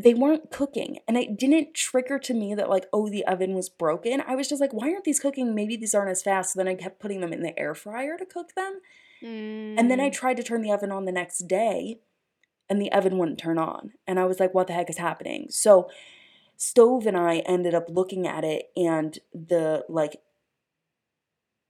they 0.00 0.14
weren't 0.14 0.50
cooking. 0.50 0.98
And 1.06 1.16
it 1.16 1.38
didn't 1.38 1.74
trigger 1.74 2.18
to 2.20 2.34
me 2.34 2.54
that 2.54 2.70
like, 2.70 2.86
oh, 2.92 3.08
the 3.08 3.26
oven 3.26 3.54
was 3.54 3.68
broken. 3.68 4.22
I 4.26 4.34
was 4.36 4.48
just 4.48 4.60
like, 4.60 4.72
why 4.72 4.90
aren't 4.92 5.04
these 5.04 5.20
cooking? 5.20 5.54
Maybe 5.54 5.76
these 5.76 5.94
aren't 5.94 6.10
as 6.10 6.22
fast. 6.22 6.52
So 6.54 6.58
then 6.60 6.68
I 6.68 6.74
kept 6.74 7.00
putting 7.00 7.20
them 7.20 7.32
in 7.32 7.42
the 7.42 7.58
air 7.58 7.74
fryer 7.74 8.16
to 8.18 8.26
cook 8.26 8.54
them. 8.54 8.80
And 9.76 9.90
then 9.90 10.00
I 10.00 10.08
Mm, 10.08 10.12
tried 10.12 10.36
to 10.38 10.42
turn 10.42 10.62
the 10.62 10.72
oven 10.72 10.92
on 10.92 11.04
the 11.04 11.12
next 11.12 11.46
day 11.48 12.00
and 12.68 12.80
the 12.80 12.92
oven 12.92 13.18
wouldn't 13.18 13.38
turn 13.38 13.58
on. 13.58 13.92
And 14.06 14.18
I 14.18 14.24
was 14.24 14.40
like, 14.40 14.54
what 14.54 14.66
the 14.66 14.72
heck 14.74 14.90
is 14.90 14.98
happening? 14.98 15.46
So 15.50 15.88
Stove 16.62 17.08
and 17.08 17.16
I 17.16 17.38
ended 17.38 17.74
up 17.74 17.86
looking 17.88 18.24
at 18.24 18.44
it 18.44 18.70
and 18.76 19.18
the 19.34 19.84
like 19.88 20.20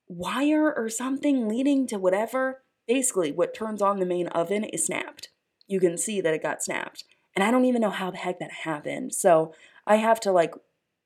wire 0.06 0.70
or 0.70 0.90
something 0.90 1.48
leading 1.48 1.86
to 1.86 1.98
whatever, 1.98 2.60
basically 2.86 3.32
what 3.32 3.54
turns 3.54 3.80
on 3.80 4.00
the 4.00 4.04
main 4.04 4.28
oven 4.28 4.64
is 4.64 4.84
snapped. 4.84 5.30
You 5.66 5.80
can 5.80 5.96
see 5.96 6.20
that 6.20 6.34
it 6.34 6.42
got 6.42 6.62
snapped. 6.62 7.04
And 7.34 7.42
I 7.42 7.50
don't 7.50 7.64
even 7.64 7.80
know 7.80 7.88
how 7.88 8.10
the 8.10 8.18
heck 8.18 8.38
that 8.40 8.52
happened. 8.64 9.14
So 9.14 9.54
I 9.86 9.96
have 9.96 10.20
to 10.20 10.30
like 10.30 10.52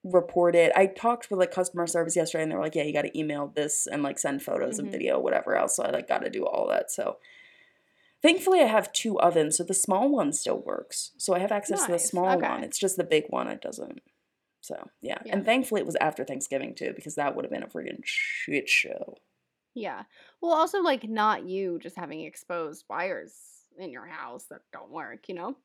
report 0.03 0.57
it. 0.57 0.73
I 0.75 0.87
talked 0.87 1.31
with 1.31 1.39
like 1.39 1.53
customer 1.53 1.87
service 1.87 2.17
yesterday 2.17 2.43
and 2.43 2.51
they 2.51 2.57
were 2.57 2.65
like, 2.65 2.75
yeah, 2.75 2.83
you 2.83 2.93
got 2.93 3.03
to 3.03 3.17
email 3.17 3.53
this 3.55 3.87
and 3.87 4.03
like 4.03 4.19
send 4.19 4.43
photos 4.43 4.77
Mhm. 4.77 4.79
and 4.81 4.91
video, 4.91 5.21
whatever 5.21 5.55
else. 5.55 5.77
So 5.77 5.85
I 5.85 5.91
like 5.91 6.09
got 6.09 6.25
to 6.25 6.31
do 6.31 6.45
all 6.45 6.67
that. 6.71 6.91
So 6.91 7.19
thankfully 8.27 8.61
I 8.61 8.67
have 8.67 8.93
two 8.93 9.21
ovens. 9.21 9.57
So 9.57 9.65
the 9.65 9.75
small 9.75 10.09
one 10.09 10.33
still 10.33 10.59
works. 10.59 11.13
So 11.17 11.35
I 11.35 11.39
have 11.39 11.53
access 11.53 11.87
to 11.87 11.93
the 11.93 11.99
small 11.99 12.37
okay. 12.37 12.49
one. 12.49 12.65
It's 12.65 12.79
just 12.79 12.97
the 12.97 13.05
big 13.05 13.25
one. 13.29 13.47
It 13.47 13.61
doesn't. 13.61 14.01
So 14.61 14.89
yeah. 15.01 15.19
Yeah. 15.25 15.33
And 15.35 15.45
thankfully 15.45 15.81
it 15.81 15.87
was 15.87 15.97
after 15.97 16.25
Thanksgiving 16.25 16.75
too, 16.75 16.93
because 16.97 17.15
that 17.15 17.37
would 17.37 17.45
have 17.45 17.53
been 17.53 17.63
a 17.63 17.69
freaking 17.69 18.01
shit 18.05 18.69
show. 18.69 19.19
yeah. 19.75 20.03
Well, 20.43 20.53
also 20.53 20.81
like 20.83 21.09
not 21.09 21.47
you 21.47 21.79
just 21.81 21.97
having 21.97 22.23
exposed 22.23 22.85
wires 22.91 23.35
in 23.79 23.91
your 23.93 24.07
house 24.07 24.47
that 24.51 24.63
don't 24.73 24.91
work. 24.91 25.29
You 25.29 25.37
know, 25.37 25.57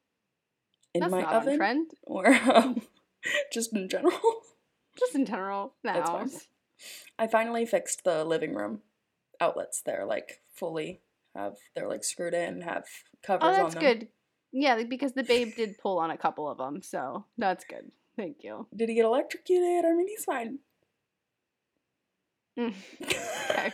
In 0.93 1.01
that's 1.01 1.11
my 1.11 1.21
not 1.21 1.33
oven 1.33 1.57
trend. 1.57 1.91
or 2.03 2.27
um, 2.27 2.81
just 3.51 3.73
in 3.73 3.89
general. 3.89 4.19
Just 4.99 5.15
in 5.15 5.25
general. 5.25 5.73
The 5.83 5.93
That's 5.93 6.09
fine. 6.09 6.29
I 7.17 7.27
finally 7.27 7.65
fixed 7.65 8.03
the 8.03 8.23
living 8.25 8.53
room 8.53 8.81
outlets. 9.39 9.81
They're 9.81 10.05
like 10.05 10.41
fully 10.53 11.01
have 11.35 11.53
they're 11.75 11.87
like 11.87 12.03
screwed 12.03 12.33
in, 12.33 12.61
have 12.61 12.85
covers 13.23 13.43
Oh, 13.43 13.63
that's 13.63 13.75
good. 13.75 14.07
Yeah, 14.51 14.83
because 14.83 15.13
the 15.13 15.23
babe 15.23 15.53
did 15.55 15.77
pull 15.81 15.99
on 15.99 16.11
a 16.11 16.17
couple 16.17 16.49
of 16.49 16.57
them, 16.57 16.81
so 16.81 17.25
that's 17.37 17.63
good. 17.63 17.91
Thank 18.17 18.37
you. 18.43 18.67
Did 18.75 18.89
he 18.89 18.95
get 18.95 19.05
electrocuted? 19.05 19.85
I 19.85 19.93
mean, 19.93 20.07
he's 20.07 20.25
fine. 20.25 20.59
Mm. 22.59 22.73
Okay. 23.49 23.71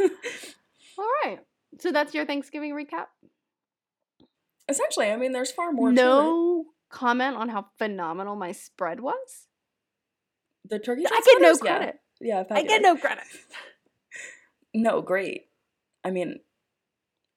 All 0.98 1.10
right. 1.24 1.40
So 1.80 1.90
that's 1.90 2.14
your 2.14 2.24
Thanksgiving 2.24 2.72
recap. 2.72 3.06
Essentially, 4.68 5.10
I 5.10 5.16
mean, 5.16 5.32
there's 5.32 5.50
far 5.50 5.72
more 5.72 5.88
to 5.88 5.94
no 5.94 6.64
comment 6.90 7.36
on 7.36 7.48
how 7.48 7.66
phenomenal 7.78 8.36
my 8.36 8.52
spread 8.52 9.00
was. 9.00 9.48
The 10.64 10.78
turkey. 10.78 11.04
I 11.06 11.20
get 11.24 11.40
no 11.40 11.52
chestnuts, 11.52 11.98
yeah. 12.20 12.44
Yeah, 12.50 12.56
I 12.56 12.62
get 12.62 12.82
no 12.82 12.96
credit. 12.96 13.24
No, 14.74 15.00
great. 15.00 15.46
I 16.04 16.10
mean, 16.10 16.40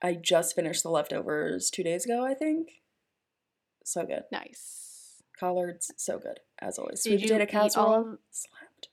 I 0.02 0.14
just 0.14 0.56
finished 0.56 0.84
the 0.84 0.90
leftovers 0.90 1.70
two 1.70 1.84
days 1.84 2.06
ago. 2.06 2.26
I 2.26 2.34
think. 2.34 2.82
So 3.84 4.06
good. 4.06 4.24
Nice. 4.32 5.22
Collards, 5.40 5.92
so 5.98 6.20
good 6.20 6.40
as 6.60 6.78
always. 6.78 7.02
Did 7.04 7.20
Sweet 7.20 7.32
potato 7.32 7.44
eat 7.44 7.56
all 7.56 7.62
casserole, 7.64 7.94
of- 8.14 8.20
slapped. 8.30 8.88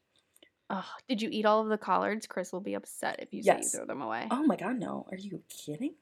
Oh, 0.71 0.85
did 1.09 1.21
you 1.23 1.29
eat 1.33 1.47
all 1.47 1.63
of 1.63 1.69
the 1.69 1.79
collards? 1.79 2.27
Chris 2.27 2.53
will 2.53 2.61
be 2.61 2.75
upset 2.75 3.17
if 3.21 3.33
you 3.33 3.41
Yes. 3.45 3.71
say 3.73 3.79
you 3.79 3.85
throw 3.85 3.87
them 3.87 4.03
away. 4.03 4.27
Oh 4.31 4.43
my 4.45 4.57
god, 4.57 4.79
no! 4.79 5.07
Are 5.11 5.17
you 5.17 5.43
kidding? 5.49 5.95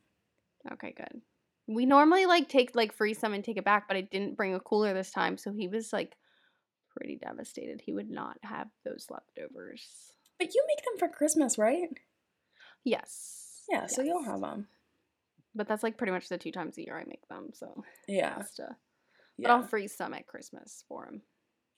Okay, 0.73 0.93
good. 0.97 1.21
We 1.69 1.87
normally 1.87 2.27
like 2.27 2.49
take 2.49 2.75
like 2.77 2.93
freeze 2.93 3.19
some 3.19 3.33
and 3.33 3.45
take 3.45 3.57
it 3.57 3.65
back, 3.65 3.89
but 3.89 3.97
I 3.97 4.03
didn't 4.03 4.37
bring 4.37 4.55
a 4.55 4.61
cooler 4.61 4.93
this 4.95 5.11
time, 5.11 5.37
so 5.39 5.53
he 5.53 5.67
was 5.69 5.93
like 5.93 6.17
pretty 6.97 7.17
devastated. 7.17 7.81
He 7.85 7.93
would 7.93 8.11
not 8.11 8.39
have 8.43 8.69
those 8.85 9.07
leftovers. 9.11 9.85
But 10.39 10.55
you 10.55 10.65
make 10.67 10.85
them 10.85 10.99
for 10.99 11.09
Christmas, 11.15 11.59
right? 11.59 11.89
Yes. 12.85 13.65
Yeah, 13.71 13.87
so 13.87 14.03
you'll 14.03 14.25
have 14.25 14.41
them. 14.41 14.69
But 15.55 15.67
that's 15.69 15.83
like 15.83 15.97
pretty 15.97 16.13
much 16.13 16.29
the 16.29 16.39
two 16.39 16.53
times 16.53 16.77
a 16.79 16.85
year 16.85 16.99
I 16.99 17.05
make 17.09 17.27
them, 17.29 17.51
so 17.55 17.83
Yeah, 18.07 18.37
just, 18.39 18.61
uh, 18.61 18.75
but 19.39 19.51
I'll 19.51 19.63
freeze 19.63 19.97
some 19.97 20.15
at 20.15 20.27
Christmas 20.27 20.85
for 20.89 21.07
him. 21.07 21.23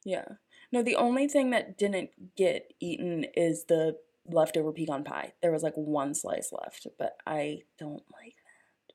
yeah. 0.05 0.25
No, 0.73 0.83
the 0.83 0.97
only 0.97 1.29
thing 1.29 1.51
that 1.51 1.79
didn't 1.79 2.11
get 2.37 2.73
eaten 2.81 3.25
is 3.35 3.65
the 3.65 3.97
leftover 4.27 4.71
pecan 4.73 5.03
pie. 5.05 5.33
There 5.41 5.53
was 5.53 5.63
like 5.63 5.75
one 5.77 6.13
slice 6.15 6.53
left, 6.53 6.87
but 6.99 7.17
I 7.27 7.63
don't 7.79 8.03
like 8.13 8.35
that. 8.35 8.95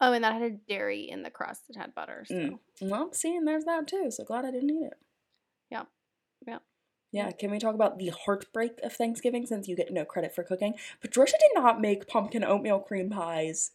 Oh, 0.00 0.12
and 0.12 0.24
that 0.24 0.34
had 0.34 0.42
a 0.42 0.50
dairy 0.50 1.08
in 1.08 1.22
the 1.22 1.30
crust. 1.30 1.62
It 1.70 1.76
had 1.78 1.94
butter. 1.94 2.24
So 2.28 2.34
Mm. 2.34 2.58
Well, 2.82 3.12
see, 3.14 3.34
and 3.34 3.46
there's 3.48 3.64
that 3.64 3.86
too. 3.86 4.10
So 4.10 4.24
glad 4.24 4.44
I 4.44 4.50
didn't 4.50 4.70
eat 4.70 4.84
it. 4.86 4.98
Yeah. 5.70 5.84
Yeah. 6.46 6.58
Yeah, 7.12 7.30
can 7.30 7.50
we 7.50 7.58
talk 7.58 7.74
about 7.74 7.98
the 7.98 8.08
heartbreak 8.08 8.80
of 8.82 8.92
Thanksgiving 8.92 9.46
since 9.46 9.68
you 9.68 9.76
get 9.76 9.92
no 9.92 10.04
credit 10.04 10.34
for 10.34 10.42
cooking? 10.42 10.74
Patricia 11.00 11.36
did 11.38 11.50
not 11.54 11.80
make 11.80 12.08
pumpkin 12.08 12.44
oatmeal 12.44 12.80
cream 12.80 13.10
pies. 13.10 13.70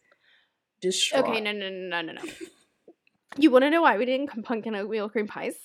Distraught. 0.81 1.25
okay, 1.25 1.41
no, 1.41 1.51
no, 1.51 1.69
no, 1.69 2.01
no, 2.01 2.01
no, 2.01 2.13
no. 2.13 2.21
you 3.37 3.49
want 3.51 3.63
to 3.63 3.69
know 3.69 3.81
why 3.81 3.97
we 3.97 4.05
didn't 4.05 4.27
come 4.27 4.43
pumpkin 4.43 4.75
oatmeal 4.75 5.09
cream 5.09 5.27
pies? 5.27 5.55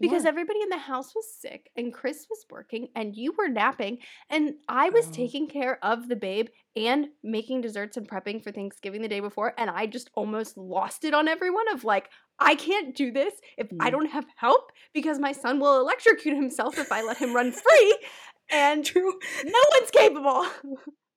Because 0.00 0.24
everybody 0.24 0.60
in 0.62 0.68
the 0.68 0.78
house 0.78 1.14
was 1.14 1.24
sick 1.40 1.70
and 1.76 1.92
Chris 1.92 2.26
was 2.30 2.44
working 2.50 2.88
and 2.94 3.16
you 3.16 3.32
were 3.36 3.48
napping 3.48 3.98
and 4.30 4.54
I 4.68 4.90
was 4.90 5.06
Oh. 5.08 5.12
taking 5.12 5.48
care 5.48 5.78
of 5.84 6.08
the 6.08 6.16
babe 6.16 6.48
and 6.76 7.08
making 7.22 7.60
desserts 7.62 7.96
and 7.96 8.08
prepping 8.08 8.42
for 8.42 8.52
Thanksgiving 8.52 9.02
the 9.02 9.08
day 9.08 9.20
before 9.20 9.54
and 9.58 9.68
I 9.70 9.86
just 9.86 10.10
almost 10.14 10.56
lost 10.56 11.04
it 11.04 11.14
on 11.14 11.28
everyone 11.28 11.68
of 11.72 11.84
like 11.84 12.08
I 12.38 12.54
can't 12.54 12.94
do 12.94 13.10
this 13.10 13.34
if 13.56 13.66
I 13.80 13.88
Mm. 13.88 13.92
don't 13.92 14.10
have 14.10 14.26
help 14.36 14.70
because 14.94 15.18
my 15.18 15.32
son 15.32 15.58
will 15.58 15.80
electrocute 15.80 16.36
himself 16.36 16.78
if 16.78 16.92
I 16.92 17.02
let 17.02 17.18
him 17.18 17.34
run 17.34 17.50
free 17.52 17.98
and 18.52 18.84
True. 18.84 19.12
no 19.44 19.60
one's 19.74 19.90
capable. 19.90 20.46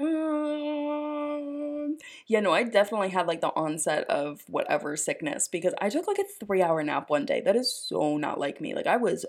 Um, 0.00 1.96
yeah, 2.26 2.40
no, 2.40 2.52
I 2.52 2.64
definitely 2.64 3.10
had 3.10 3.26
like 3.26 3.40
the 3.40 3.54
onset 3.54 4.04
of 4.10 4.42
whatever 4.48 4.96
sickness 4.96 5.48
because 5.48 5.74
I 5.80 5.88
took 5.88 6.06
like 6.06 6.18
a 6.18 6.24
three 6.44 6.62
hour 6.62 6.82
nap 6.82 7.10
one 7.10 7.26
day. 7.26 7.40
That 7.40 7.56
is 7.56 7.74
so 7.74 8.16
not 8.16 8.38
like 8.40 8.60
me. 8.60 8.74
Like 8.74 8.86
I 8.86 8.96
was 8.96 9.24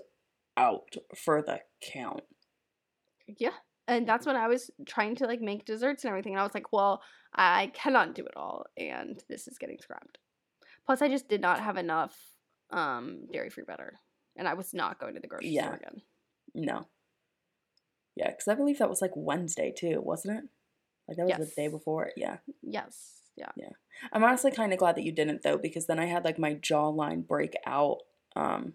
out 0.56 0.96
for 1.14 1.42
the 1.42 1.60
count. 1.80 2.22
Yeah. 3.26 3.50
And 3.88 4.08
that's 4.08 4.26
when 4.26 4.36
I 4.36 4.48
was 4.48 4.70
trying 4.86 5.14
to 5.16 5.26
like 5.26 5.40
make 5.40 5.64
desserts 5.64 6.04
and 6.04 6.08
everything. 6.10 6.32
And 6.32 6.40
I 6.40 6.44
was 6.44 6.54
like, 6.54 6.72
well, 6.72 7.02
I 7.34 7.70
cannot 7.74 8.14
do 8.14 8.24
it 8.24 8.36
all. 8.36 8.66
And 8.76 9.22
this 9.28 9.46
is 9.46 9.58
getting 9.58 9.78
scrapped. 9.78 10.18
Plus, 10.86 11.02
I 11.02 11.08
just 11.08 11.28
did 11.28 11.40
not 11.40 11.60
have 11.60 11.76
enough 11.76 12.16
um, 12.70 13.26
dairy 13.32 13.50
free 13.50 13.64
butter. 13.66 13.94
And 14.36 14.48
I 14.48 14.54
was 14.54 14.74
not 14.74 14.98
going 14.98 15.14
to 15.14 15.20
the 15.20 15.28
grocery 15.28 15.50
Yeah. 15.50 15.66
store 15.66 15.74
again. 15.76 16.02
No. 16.54 16.86
Yeah, 18.16 18.30
because 18.30 18.48
I 18.48 18.54
believe 18.54 18.78
that 18.78 18.88
was 18.88 19.02
like 19.02 19.12
Wednesday 19.14 19.72
too, 19.76 20.00
wasn't 20.00 20.38
it? 20.38 20.44
Like 21.08 21.16
that 21.18 21.38
was 21.38 21.48
the 21.50 21.54
day 21.54 21.68
before. 21.68 22.10
Yeah. 22.16 22.38
Yes. 22.62 23.20
Yeah. 23.36 23.50
Yeah. 23.56 23.70
I'm 24.12 24.24
honestly 24.24 24.50
kind 24.50 24.72
of 24.72 24.78
glad 24.78 24.96
that 24.96 25.04
you 25.04 25.12
didn't 25.12 25.42
though, 25.42 25.58
because 25.58 25.86
then 25.86 25.98
I 25.98 26.06
had 26.06 26.24
like 26.24 26.38
my 26.38 26.54
jawline 26.54 27.26
break 27.26 27.54
out. 27.66 27.98
Um, 28.34 28.74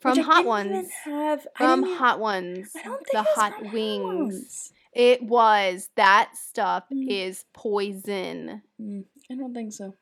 From 0.00 0.18
Hot 0.18 0.44
Ones. 0.44 0.88
Have 1.04 1.46
From 1.56 1.84
even- 1.84 1.96
Hot 1.96 2.18
Ones. 2.20 2.70
I 2.76 2.82
don't 2.84 2.96
think 2.98 3.12
The 3.12 3.22
hot 3.22 3.62
wings. 3.72 4.02
Ones. 4.34 4.72
It 4.92 5.22
was. 5.22 5.90
That 5.96 6.32
stuff 6.36 6.84
Mm. 6.92 7.06
is 7.08 7.44
poison. 7.52 8.62
Mm, 8.80 9.04
I 9.30 9.34
don't 9.34 9.54
think 9.54 9.72
so. 9.72 9.94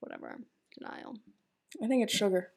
Whatever. 0.00 0.38
Denial. 0.78 1.16
I 1.82 1.86
think 1.88 2.02
it's 2.04 2.14
sugar. 2.14 2.52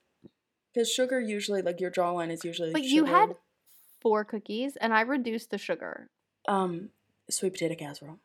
Because 0.73 0.89
sugar 0.91 1.19
usually, 1.19 1.61
like 1.61 1.81
your 1.81 1.91
jawline 1.91 2.31
is 2.31 2.45
usually. 2.45 2.71
But 2.71 2.83
you 2.83 3.05
had 3.05 3.35
four 3.99 4.23
cookies 4.23 4.77
and 4.77 4.93
I 4.93 5.01
reduced 5.01 5.49
the 5.49 5.57
sugar. 5.57 6.09
um 6.47 6.89
sweet 7.31 7.53
potato 7.53 7.75
casserole. 7.75 8.19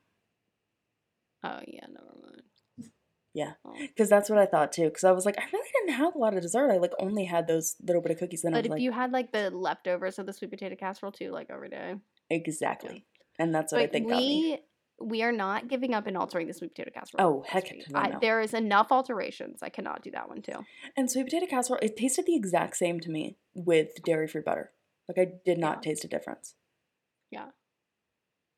Oh, 1.42 1.60
yeah. 1.66 1.86
Never 1.88 2.12
mind. 2.22 2.90
Yeah. 3.34 3.52
Oh. 3.64 3.74
Because 3.78 4.08
that's 4.08 4.30
what 4.30 4.38
I 4.38 4.46
thought 4.46 4.72
too. 4.72 4.84
Because 4.84 5.04
I 5.04 5.12
was 5.12 5.26
like, 5.26 5.38
I 5.38 5.44
really 5.52 5.68
didn't 5.74 5.98
have 5.98 6.14
a 6.14 6.18
lot 6.18 6.34
of 6.34 6.42
dessert. 6.42 6.70
I 6.70 6.78
like 6.78 6.92
only 6.98 7.24
had 7.26 7.46
those 7.46 7.76
little 7.86 8.00
bit 8.02 8.12
of 8.12 8.18
cookies. 8.18 8.42
Then 8.42 8.54
I 8.54 8.58
But 8.58 8.64
if 8.66 8.70
like, 8.72 8.80
you 8.82 8.92
had 8.92 9.12
like 9.12 9.30
the 9.32 9.50
leftovers 9.50 10.18
of 10.18 10.26
the 10.26 10.32
sweet 10.32 10.50
potato 10.50 10.74
casserole 10.76 11.12
too, 11.12 11.30
like 11.30 11.48
every 11.50 11.68
day. 11.68 11.96
exactly. 12.30 13.04
And 13.38 13.54
that's 13.54 13.72
what 13.72 13.82
I 13.82 13.86
But 13.86 13.92
think 13.92 14.08
got 14.08 14.16
me. 14.16 14.58
we 14.98 15.06
we 15.08 15.22
are 15.22 15.32
not 15.32 15.68
giving 15.68 15.92
up 15.92 16.06
and 16.06 16.16
altering 16.16 16.46
the 16.46 16.54
sweet 16.54 16.74
potato 16.74 16.90
casserole. 16.90 17.20
Oh, 17.20 17.44
heck 17.46 17.70
no, 17.90 17.98
I- 18.00 18.08
no. 18.08 18.18
there 18.18 18.40
is 18.40 18.54
enough 18.54 18.90
alterations. 18.90 19.62
I 19.62 19.68
cannot 19.68 20.02
do 20.02 20.10
that 20.12 20.30
one 20.30 20.40
too. 20.40 20.64
And 20.96 21.10
sweet 21.10 21.24
potato 21.26 21.44
casserole, 21.44 21.78
it 21.82 21.98
tasted 21.98 22.24
the 22.24 22.34
exact 22.34 22.78
same 22.78 22.98
to 23.00 23.10
me 23.10 23.36
with 23.54 24.02
dairy 24.06 24.26
free 24.28 24.40
butter. 24.40 24.72
Like 25.06 25.18
I 25.18 25.32
did 25.44 25.58
not 25.58 25.76
Yeah. 25.84 25.90
taste 25.90 26.04
a 26.06 26.08
difference. 26.08 26.54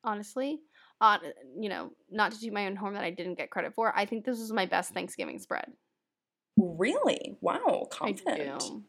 Honestly, 0.03 0.59
uh, 1.01 1.17
you 1.59 1.69
know, 1.69 1.91
not 2.09 2.31
to 2.31 2.39
do 2.39 2.51
my 2.51 2.65
own 2.67 2.75
horn 2.75 2.93
that 2.93 3.03
I 3.03 3.11
didn't 3.11 3.35
get 3.35 3.51
credit 3.51 3.73
for. 3.73 3.95
I 3.97 4.05
think 4.05 4.25
this 4.25 4.39
was 4.39 4.51
my 4.51 4.65
best 4.65 4.93
Thanksgiving 4.93 5.39
spread. 5.39 5.71
Really? 6.57 7.37
Wow, 7.41 7.87
I 7.91 7.95
confident. 7.95 8.59
do. 8.59 8.83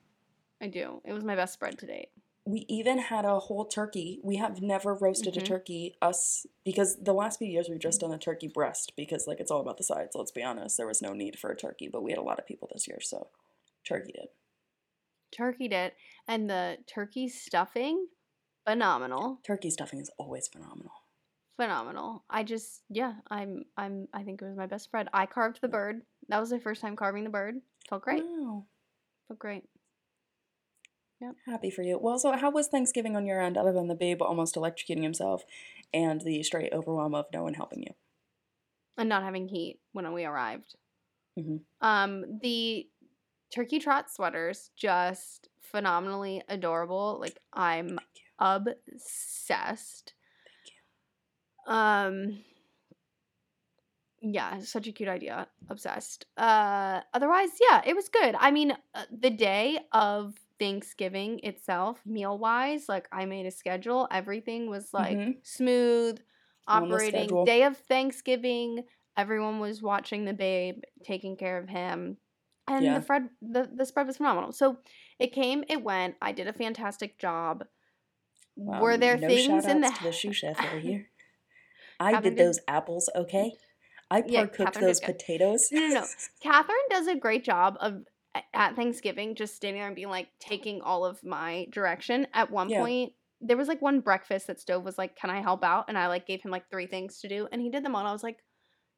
I 0.61 0.67
do. 0.69 1.01
It 1.05 1.13
was 1.13 1.25
my 1.25 1.37
best 1.37 1.55
spread 1.55 1.79
to 1.79 1.87
date. 1.87 2.09
We 2.47 2.65
even 2.69 2.99
had 2.99 3.25
a 3.25 3.39
whole 3.39 3.65
turkey. 3.67 4.21
We 4.25 4.37
have 4.37 4.61
never 4.63 4.95
roasted 4.95 5.35
Mhm. 5.35 5.43
a 5.43 5.45
turkey 5.45 5.97
us 6.03 6.47
because 6.65 6.97
the 6.97 7.13
last 7.13 7.39
few 7.39 7.47
years 7.49 7.69
we've 7.69 7.79
just 7.79 8.01
done 8.01 8.13
a 8.13 8.19
turkey 8.19 8.49
breast 8.49 8.93
because 8.97 9.27
like 9.27 9.41
it's 9.41 9.51
all 9.51 9.61
about 9.61 9.77
the 9.77 9.85
sides. 9.85 10.17
Let's 10.17 10.33
be 10.33 10.43
honest, 10.43 10.77
there 10.77 10.87
was 10.87 11.03
no 11.03 11.13
need 11.13 11.39
for 11.39 11.51
a 11.51 11.57
turkey, 11.57 11.89
but 11.89 12.03
we 12.03 12.11
had 12.11 12.19
a 12.19 12.23
lot 12.23 12.39
of 12.39 12.47
people 12.47 12.69
this 12.73 12.89
year, 12.89 13.01
so 13.01 13.29
turkey 13.85 14.13
did. 14.13 14.29
Turkey 15.33 15.69
did, 15.69 15.93
and 16.27 16.51
the 16.51 16.79
turkey 16.87 17.29
stuffing, 17.29 18.09
phenomenal, 18.67 19.39
Turkey 19.45 19.71
stuffing 19.71 20.01
is 20.01 20.11
always 20.19 20.49
phenomenal. 20.49 21.00
Phenomenal. 21.61 22.25
I 22.31 22.43
just, 22.43 22.83
yeah, 22.89 23.15
I'm, 23.31 23.65
I'm. 23.77 24.09
I 24.15 24.23
think 24.23 24.41
it 24.41 24.47
was 24.47 24.57
my 24.57 24.67
best 24.67 24.85
spread. 24.85 25.09
I 25.13 25.27
carved 25.27 25.61
the 25.61 25.69
bird. 25.69 26.03
That 26.29 26.41
was 26.41 26.53
my 26.53 26.59
first 26.59 26.81
time 26.81 26.97
carving 26.97 27.25
the 27.25 27.31
bird. 27.31 27.57
Felt 27.89 28.03
great. 28.03 28.25
Wow. 28.25 28.65
Felt 29.29 29.39
great. 29.39 29.65
Happy 31.47 31.71
for 31.71 31.83
you. 31.83 31.99
Well, 31.99 32.19
so 32.19 32.33
how 32.33 32.51
was 32.51 32.69
Thanksgiving 32.69 33.15
on 33.15 33.27
your 33.27 33.43
end, 33.43 33.59
other 33.59 33.73
than 33.73 33.89
the 33.89 33.95
babe 33.95 34.23
almost 34.23 34.55
electrocuting 34.55 35.03
himself 35.03 35.45
and 35.93 36.23
the 36.23 36.43
straight 36.43 36.73
overwhelm 36.73 37.15
of 37.15 37.27
no 37.33 37.43
one 37.43 37.55
helping 37.55 37.83
you? 37.83 37.95
and 39.01 39.09
not 39.09 39.23
having 39.23 39.49
heat 39.49 39.81
when 39.93 40.13
we 40.13 40.27
arrived. 40.27 40.77
Mhm. 41.39 41.63
Um, 41.81 42.39
the 42.41 42.87
turkey 43.51 43.79
trot 43.79 44.11
sweaters 44.11 44.71
just 44.77 45.49
phenomenally 45.61 46.43
adorable. 46.49 47.19
Like 47.19 47.39
I'm 47.53 47.99
obsessed. 48.39 50.13
Um, 51.67 52.43
yeah, 54.23 54.59
such 54.61 54.87
a 54.87 54.93
cute 54.93 55.09
idea. 55.09 55.49
Obsessed. 55.71 56.27
Uh, 56.37 57.01
otherwise, 57.15 57.51
yeah, 57.61 57.81
it 57.87 57.95
was 57.95 58.09
good. 58.09 58.35
I 58.39 58.51
mean, 58.51 58.73
uh, 58.95 59.05
the 59.11 59.31
day 59.31 59.79
of 59.93 60.35
Thanksgiving 60.59 61.41
itself, 61.43 62.05
meal 62.05 62.37
wise, 62.37 62.89
like 62.89 63.09
I 63.13 63.25
made 63.25 63.47
a 63.47 63.51
schedule. 63.51 64.09
Everything 64.11 64.69
was 64.69 64.93
like 64.93 65.17
Mhm. 65.17 65.37
smooth 65.43 66.21
operating. 66.67 67.45
Day 67.45 67.63
of 67.63 67.77
Thanksgiving, 67.79 68.85
everyone 69.17 69.59
was 69.59 69.81
watching 69.81 70.25
the 70.25 70.35
babe, 70.35 70.83
taking 71.05 71.37
care 71.37 71.57
of 71.57 71.69
him. 71.69 72.19
And 72.69 72.85
Yeah. 72.85 72.99
the 72.99 73.03
spread 73.03 73.31
the, 73.41 73.71
the 73.75 73.87
spread 73.87 74.07
was 74.07 74.19
phenomenal. 74.19 74.53
So 74.53 74.79
it 75.19 75.33
came, 75.33 75.65
it 75.69 75.83
went. 75.83 76.17
I 76.21 76.33
did 76.33 76.47
a 76.47 76.53
fantastic 76.53 77.19
job. 77.19 77.65
Were 78.57 78.97
there 78.97 79.17
no 79.17 79.27
things 79.29 79.67
in 79.67 79.81
the 79.81 79.93
the 80.03 80.13
sous 80.13 80.37
chef 80.37 80.63
over 80.65 80.79
here? 80.81 81.10
I 82.01 82.15
Cathrin 82.15 82.23
did 82.23 82.37
did- 82.37 82.47
those 82.47 82.61
apples, 82.67 83.11
okay? 83.15 83.53
I 84.11 84.23
par 84.23 84.49
cooked 84.49 84.81
those 84.81 84.99
potatoes. 84.99 85.69
No, 85.71 85.81
no, 85.87 85.95
no. 86.01 86.07
Cathrin 86.45 86.89
does 86.91 87.07
a 87.07 87.15
great 87.15 87.45
job 87.45 87.77
of 87.81 88.03
at 88.55 88.75
Thanksgiving 88.75 89.35
just 89.37 89.55
standing 89.55 89.81
there 89.81 89.87
and 89.87 89.95
being 89.95 90.09
like 90.09 90.29
taking 90.41 90.81
all 90.81 91.05
of 91.05 91.23
my 91.23 91.67
direction. 91.71 92.27
At 92.35 92.51
one 92.51 92.69
Yeah. 92.71 92.81
point, 92.81 93.13
there 93.41 93.57
was 93.57 93.69
like 93.69 93.81
one 93.81 94.01
breakfast 94.01 94.49
that 94.49 94.59
Stove 94.61 94.85
was 94.85 94.99
like, 94.99 95.15
"Can 95.17 95.31
I 95.31 95.41
help 95.41 95.63
out?" 95.63 95.85
And 95.89 95.97
I 95.97 96.09
like 96.09 96.27
gave 96.27 96.43
him 96.43 96.51
like 96.51 96.69
three 96.71 96.87
things 96.89 97.21
to 97.21 97.29
do, 97.29 97.47
and 97.53 97.61
he 97.63 97.71
did 97.71 97.85
them 97.85 97.95
all. 97.95 98.01
And 98.01 98.09
I 98.09 98.13
was 98.13 98.23
like, 98.25 98.39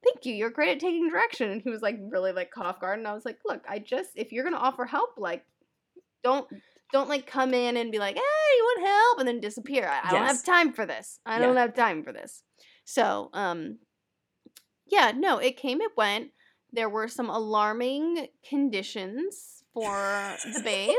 "Thank 0.05 0.25
you, 0.25 0.35
you're 0.35 0.51
great 0.51 0.71
at 0.71 0.81
taking 0.81 1.09
direction." 1.11 1.51
And 1.51 1.61
he 1.63 1.69
was 1.71 1.83
like 1.83 1.99
really 2.01 2.33
like 2.33 2.51
caught 2.51 2.67
off 2.67 2.81
guard. 2.81 2.99
And 2.99 3.07
I 3.09 3.13
was 3.15 3.25
like, 3.27 3.39
"Look, 3.47 3.63
I 3.69 3.79
just 3.81 4.11
if 4.15 4.33
you're 4.33 4.45
gonna 4.45 4.57
offer 4.57 4.85
help, 4.87 5.11
like 5.19 5.45
don't." 6.25 6.47
Don't 6.93 7.09
like 7.09 7.27
come 7.27 7.55
in 7.55 7.79
and 7.79 7.91
be 7.91 7.99
like, 7.99 8.17
"Hey, 8.17 8.21
you 8.59 8.65
want 8.77 8.87
help?" 8.87 9.19
and 9.21 9.27
then 9.27 9.41
disappear. 9.41 9.89
I, 9.89 10.09
I 10.09 10.11
don't 10.13 10.27
have 10.27 10.45
time 10.45 10.75
for 10.75 10.85
this. 10.85 11.21
I 11.25 11.39
Yeah. 11.41 11.47
don't 11.47 11.57
have 11.57 11.73
time 11.75 12.05
for 12.05 12.13
this. 12.13 12.43
So, 12.85 13.31
um, 13.33 13.79
yeah, 14.87 15.13
no, 15.17 15.39
it 15.39 15.57
came, 15.57 15.81
it 15.81 15.93
went. 15.97 16.31
There 16.73 16.89
were 16.89 17.09
some 17.09 17.31
alarming 17.31 18.29
conditions 18.49 19.63
for 19.75 20.37
the 20.45 20.61
babe. 20.63 20.99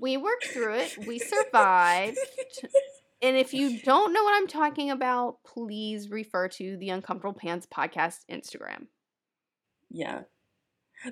We 0.00 0.16
worked 0.16 0.46
through 0.46 0.74
it. 0.74 0.98
We 1.06 1.18
survived. 1.18 2.18
And 3.22 3.36
if 3.36 3.54
you 3.54 3.78
don't 3.80 4.12
know 4.12 4.24
what 4.24 4.34
I'm 4.34 4.48
talking 4.48 4.90
about, 4.90 5.44
please 5.44 6.10
refer 6.10 6.48
to 6.48 6.76
the 6.76 6.90
Uncomfortable 6.90 7.38
Pants 7.38 7.68
podcast 7.72 8.24
Instagram. 8.28 8.86
Yeah. 9.88 10.22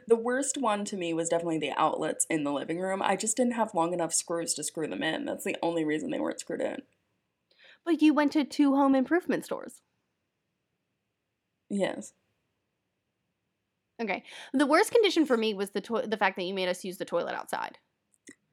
The 0.08 0.16
worst 0.16 0.56
one 0.58 0.84
to 0.86 0.96
me 0.96 1.14
was 1.14 1.28
definitely 1.28 1.58
the 1.58 1.72
outlets 1.76 2.26
in 2.28 2.42
the 2.42 2.52
living 2.52 2.80
room. 2.80 3.00
I 3.00 3.14
just 3.14 3.36
didn't 3.36 3.54
have 3.54 3.74
long 3.74 3.92
enough 3.92 4.12
screws 4.12 4.54
to 4.54 4.64
screw 4.64 4.88
them 4.88 5.04
in. 5.04 5.24
That's 5.24 5.44
the 5.44 5.56
only 5.62 5.84
reason 5.84 6.10
they 6.10 6.18
weren't 6.18 6.40
screwed 6.40 6.60
in. 6.60 6.82
But 7.84 8.02
you 8.02 8.14
went 8.14 8.32
to 8.32 8.44
two 8.44 8.74
home 8.76 8.94
improvement 8.94 9.44
stores. 9.44 9.80
Yes. 11.68 12.12
Okay. 14.00 14.24
The 14.52 14.66
worst 14.66 14.92
condition 14.92 15.26
for 15.26 15.36
me 15.36 15.54
was 15.54 15.70
the 15.70 15.80
to- 15.82 16.06
the 16.06 16.16
fact 16.16 16.36
that 16.36 16.44
you 16.44 16.54
made 16.54 16.68
us 16.68 16.84
use 16.84 16.98
the 16.98 17.04
toilet 17.04 17.34
outside. 17.34 17.78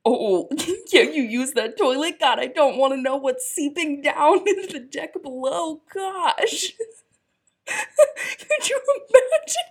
Oh, 0.05 0.47
yeah, 0.93 1.01
you 1.01 1.23
use 1.23 1.51
that 1.53 1.77
toilet? 1.77 2.19
God, 2.19 2.39
I 2.39 2.47
don't 2.47 2.77
want 2.77 2.93
to 2.93 3.01
know 3.01 3.17
what's 3.17 3.45
seeping 3.49 4.01
down 4.01 4.39
into 4.47 4.67
the 4.73 4.79
deck 4.79 5.21
below. 5.21 5.81
Gosh. 5.93 6.73
Could 7.67 8.69
you 8.69 8.79
imagine? 8.87 9.69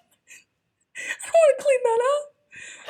I 0.99 1.27
don't 1.27 1.35
want 1.35 1.59
to 1.59 1.65
clean 1.65 1.81
that 1.85 2.01
up. 2.17 2.36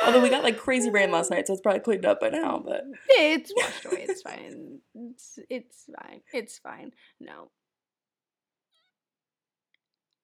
Although 0.04 0.20
we 0.22 0.28
got 0.30 0.42
like 0.44 0.58
crazy 0.58 0.90
rain 0.90 1.10
last 1.10 1.30
night, 1.30 1.46
so 1.46 1.52
it's 1.52 1.62
probably 1.62 1.80
cleaned 1.80 2.06
up 2.06 2.20
by 2.20 2.28
now, 2.30 2.62
but 2.64 2.84
It's 3.08 3.52
washed 3.56 3.84
away. 3.86 4.06
It's 4.08 4.22
fine. 4.22 4.78
It's, 4.94 5.38
it's 5.48 5.84
fine. 6.00 6.20
It's 6.32 6.58
fine. 6.58 6.92
No. 7.20 7.50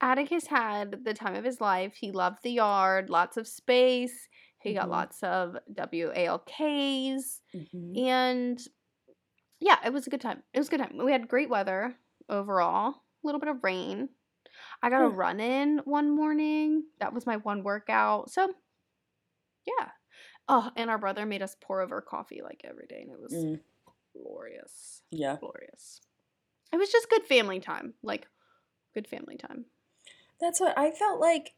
Atticus 0.01 0.47
had 0.47 1.05
the 1.05 1.15
time 1.15 1.35
of 1.37 1.45
his 1.45 1.61
life. 1.61 1.95
He 1.95 2.11
loved 2.11 2.39
the 2.43 2.51
yard, 2.51 3.09
lots 3.09 3.37
of 3.37 3.47
space. 3.47 4.29
He 4.61 4.75
got 4.75 4.87
Mhm. 4.87 4.91
lots 4.91 5.23
of 5.23 5.57
WALKs. 5.73 7.41
Mhm. 7.55 7.99
And 7.99 8.69
yeah, 9.61 9.79
it 9.85 9.93
was 9.93 10.07
a 10.07 10.11
good 10.11 10.21
time. 10.21 10.43
It 10.53 10.59
was 10.59 10.69
a 10.69 10.71
good 10.73 10.81
time. 10.81 10.97
We 10.97 11.13
had 11.13 11.29
great 11.29 11.49
weather 11.49 11.97
overall, 12.29 12.89
a 12.91 13.27
little 13.27 13.41
bit 13.41 13.49
of 13.49 13.63
rain. 13.63 14.09
I 14.83 14.91
got 14.91 15.03
a 15.05 15.09
run 15.09 15.39
in 15.41 15.79
one 15.85 16.11
morning. 16.11 16.85
That 16.99 17.13
was 17.13 17.27
my 17.27 17.37
one 17.37 17.63
workout. 17.63 18.31
So, 18.31 18.55
yeah. 19.67 19.89
Oh, 20.49 20.71
and 20.77 20.91
our 20.91 20.99
brother 20.99 21.25
made 21.25 21.43
us 21.43 21.57
pour 21.61 21.81
over 21.81 22.01
coffee 22.01 22.41
like 22.43 22.63
every 22.65 22.87
day, 22.87 23.03
and 23.03 23.13
it 23.13 23.21
was 23.21 23.33
Mm, 23.33 23.61
glorious. 24.13 25.03
yeah. 25.11 25.37
Glorious. 25.39 26.01
It 26.73 26.77
was 26.79 26.91
just 26.91 27.09
good 27.11 27.25
family 27.25 27.61
time. 27.61 27.95
Like, 28.03 28.27
good 28.95 29.07
family 29.07 29.37
time. 29.37 29.67
That's 30.41 30.61
what 30.61 30.77
I 30.77 30.91
felt 30.91 31.21
like. 31.21 31.55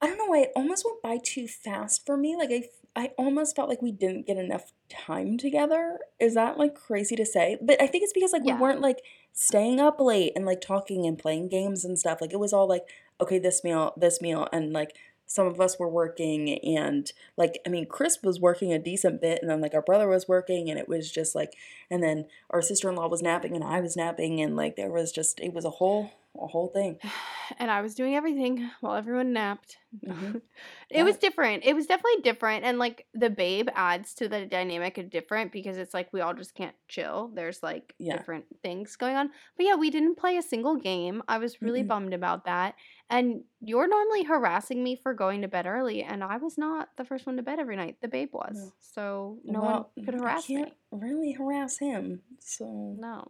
I 0.00 0.06
don't 0.06 0.18
know 0.18 0.26
why 0.26 0.40
it 0.40 0.52
almost 0.54 0.84
went 0.84 1.02
by 1.02 1.18
too 1.22 1.48
fast 1.48 2.04
for 2.04 2.16
me. 2.16 2.36
Like 2.36 2.50
I, 2.50 2.64
I 2.94 3.10
almost 3.16 3.56
felt 3.56 3.68
like 3.68 3.80
we 3.82 3.92
didn't 3.92 4.26
get 4.26 4.36
enough 4.36 4.72
time 4.90 5.38
together. 5.38 5.98
Is 6.20 6.34
that 6.34 6.58
like 6.58 6.74
crazy 6.74 7.16
to 7.16 7.24
say? 7.24 7.56
But 7.60 7.80
I 7.80 7.86
think 7.86 8.04
it's 8.04 8.12
because 8.12 8.32
like 8.32 8.44
we 8.44 8.52
weren't 8.52 8.80
like 8.80 9.00
staying 9.32 9.80
up 9.80 10.00
late 10.00 10.32
and 10.36 10.44
like 10.44 10.60
talking 10.60 11.06
and 11.06 11.18
playing 11.18 11.48
games 11.48 11.84
and 11.84 11.98
stuff. 11.98 12.20
Like 12.20 12.32
it 12.32 12.38
was 12.38 12.52
all 12.52 12.68
like 12.68 12.84
okay, 13.20 13.38
this 13.38 13.62
meal, 13.64 13.92
this 13.96 14.20
meal, 14.20 14.46
and 14.52 14.72
like 14.72 14.96
some 15.34 15.48
of 15.48 15.60
us 15.60 15.80
were 15.80 15.88
working 15.88 16.60
and 16.64 17.10
like 17.36 17.58
I 17.66 17.68
mean 17.68 17.86
Chris 17.86 18.18
was 18.22 18.38
working 18.38 18.72
a 18.72 18.78
decent 18.78 19.20
bit 19.20 19.40
and 19.42 19.50
then 19.50 19.60
like 19.60 19.74
our 19.74 19.82
brother 19.82 20.08
was 20.08 20.28
working 20.28 20.70
and 20.70 20.78
it 20.78 20.88
was 20.88 21.10
just 21.10 21.34
like 21.34 21.54
and 21.90 22.00
then 22.00 22.26
our 22.50 22.62
sister-in-law 22.62 23.08
was 23.08 23.20
napping 23.20 23.56
and 23.56 23.64
I 23.64 23.80
was 23.80 23.96
napping 23.96 24.40
and 24.40 24.54
like 24.54 24.76
there 24.76 24.92
was 24.92 25.10
just 25.10 25.40
it 25.40 25.52
was 25.52 25.64
a 25.64 25.70
whole 25.70 26.12
a 26.40 26.46
whole 26.46 26.68
thing. 26.68 26.98
And 27.58 27.70
I 27.70 27.82
was 27.82 27.94
doing 27.94 28.14
everything 28.16 28.70
while 28.80 28.94
everyone 28.94 29.34
napped. 29.34 29.76
Mhm. 30.02 30.40
It 30.90 31.02
was 31.02 31.18
different. 31.18 31.64
It 31.64 31.74
was 31.74 31.86
definitely 31.86 32.22
different. 32.22 32.64
And 32.64 32.78
like 32.78 33.06
the 33.12 33.28
babe 33.28 33.68
adds 33.74 34.14
to 34.14 34.28
the 34.28 34.46
dynamic 34.46 34.96
of 34.96 35.10
different 35.10 35.52
because 35.52 35.76
it's 35.76 35.92
like 35.92 36.10
we 36.12 36.22
all 36.22 36.32
just 36.32 36.54
can't 36.54 36.74
chill. 36.88 37.30
There's 37.34 37.62
like 37.62 37.94
Yeah. 37.98 38.16
different 38.16 38.46
things 38.62 38.96
going 38.96 39.16
on. 39.16 39.30
But 39.58 39.66
yeah, 39.66 39.74
we 39.74 39.90
didn't 39.90 40.16
play 40.16 40.38
a 40.38 40.42
single 40.42 40.76
game. 40.76 41.22
I 41.28 41.36
was 41.38 41.60
really 41.60 41.82
Mm-mm. 41.82 41.88
bummed 41.88 42.14
about 42.14 42.46
that. 42.46 42.76
And 43.10 43.44
you're 43.60 43.88
normally 43.88 44.22
harassing 44.24 44.82
me 44.82 44.96
for 44.96 45.12
going 45.12 45.42
to 45.42 45.48
bed 45.48 45.66
early. 45.66 46.02
And 46.02 46.24
I 46.24 46.38
was 46.38 46.56
not 46.56 46.88
the 46.96 47.04
first 47.04 47.26
one 47.26 47.36
to 47.36 47.42
bed 47.42 47.58
every 47.60 47.76
night. 47.76 47.96
The 48.00 48.08
babe 48.08 48.30
was. 48.32 48.56
No. 48.56 48.72
So 48.80 49.38
no 49.44 49.60
Well, 49.60 49.90
one 49.96 50.04
could 50.06 50.14
I 50.14 50.18
harass 50.18 50.46
can't 50.46 50.70
me. 50.70 50.72
really 50.92 51.32
harass 51.32 51.78
him. 51.78 52.22
So 52.40 52.96
No. 52.98 53.28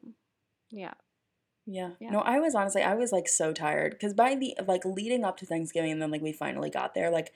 Yeah. 0.70 0.94
Yeah. 1.66 1.90
Yeah. 2.00 2.10
No, 2.10 2.20
I 2.20 2.40
was 2.40 2.54
honestly 2.54 2.82
I 2.82 2.94
was 2.94 3.12
like 3.12 3.28
so 3.28 3.52
tired 3.52 3.92
because 3.92 4.14
by 4.14 4.34
the 4.34 4.56
like 4.66 4.84
leading 4.84 5.24
up 5.24 5.36
to 5.38 5.46
Thanksgiving 5.46 5.92
and 5.92 6.02
then 6.02 6.10
like 6.10 6.22
we 6.22 6.32
finally 6.32 6.70
got 6.70 6.94
there 6.94 7.10
like 7.10 7.32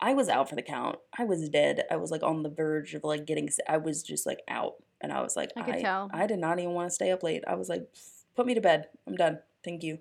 I 0.00 0.12
was 0.14 0.28
out 0.28 0.48
for 0.48 0.56
the 0.56 0.62
count. 0.62 0.98
I 1.16 1.24
was 1.24 1.48
dead. 1.48 1.84
I 1.90 1.96
was 1.96 2.10
like 2.10 2.22
on 2.22 2.42
the 2.42 2.48
verge 2.50 2.94
of 2.94 3.04
like 3.04 3.26
getting. 3.26 3.48
I 3.68 3.76
was 3.78 4.02
just 4.02 4.26
like 4.26 4.40
out, 4.48 4.74
and 5.00 5.12
I 5.12 5.22
was 5.22 5.36
like, 5.36 5.52
I 5.56 5.62
could 5.62 5.74
I, 5.76 5.82
tell. 5.82 6.10
I 6.12 6.26
did 6.26 6.40
not 6.40 6.58
even 6.58 6.72
want 6.72 6.90
to 6.90 6.94
stay 6.94 7.10
up 7.12 7.22
late. 7.22 7.44
I 7.46 7.54
was 7.54 7.68
like, 7.68 7.88
put 8.34 8.44
me 8.44 8.54
to 8.54 8.60
bed. 8.60 8.88
I'm 9.06 9.14
done. 9.14 9.38
Thank 9.64 9.82
you. 9.82 9.98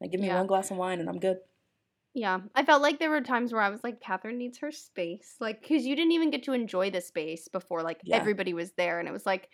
Like, 0.00 0.10
give 0.10 0.20
me 0.20 0.26
Yeah. 0.26 0.38
one 0.38 0.48
glass 0.48 0.70
of 0.70 0.76
wine 0.76 1.00
and 1.00 1.08
I'm 1.08 1.20
good. 1.20 1.38
Yeah, 2.14 2.40
I 2.54 2.64
felt 2.64 2.82
like 2.82 2.98
there 2.98 3.10
were 3.10 3.20
times 3.20 3.52
where 3.52 3.62
I 3.62 3.68
was 3.68 3.84
like, 3.84 4.00
Cathrin 4.00 4.36
needs 4.36 4.58
her 4.58 4.72
space. 4.72 5.36
Like, 5.40 5.60
because 5.62 5.86
you 5.86 5.94
didn't 5.94 6.12
even 6.12 6.30
get 6.30 6.42
to 6.44 6.52
enjoy 6.52 6.90
the 6.90 7.00
space 7.00 7.46
before, 7.48 7.82
like, 7.82 8.00
Yeah. 8.02 8.16
everybody 8.16 8.54
was 8.54 8.72
there. 8.72 8.98
And 8.98 9.08
it 9.08 9.12
was 9.12 9.24
like, 9.26 9.50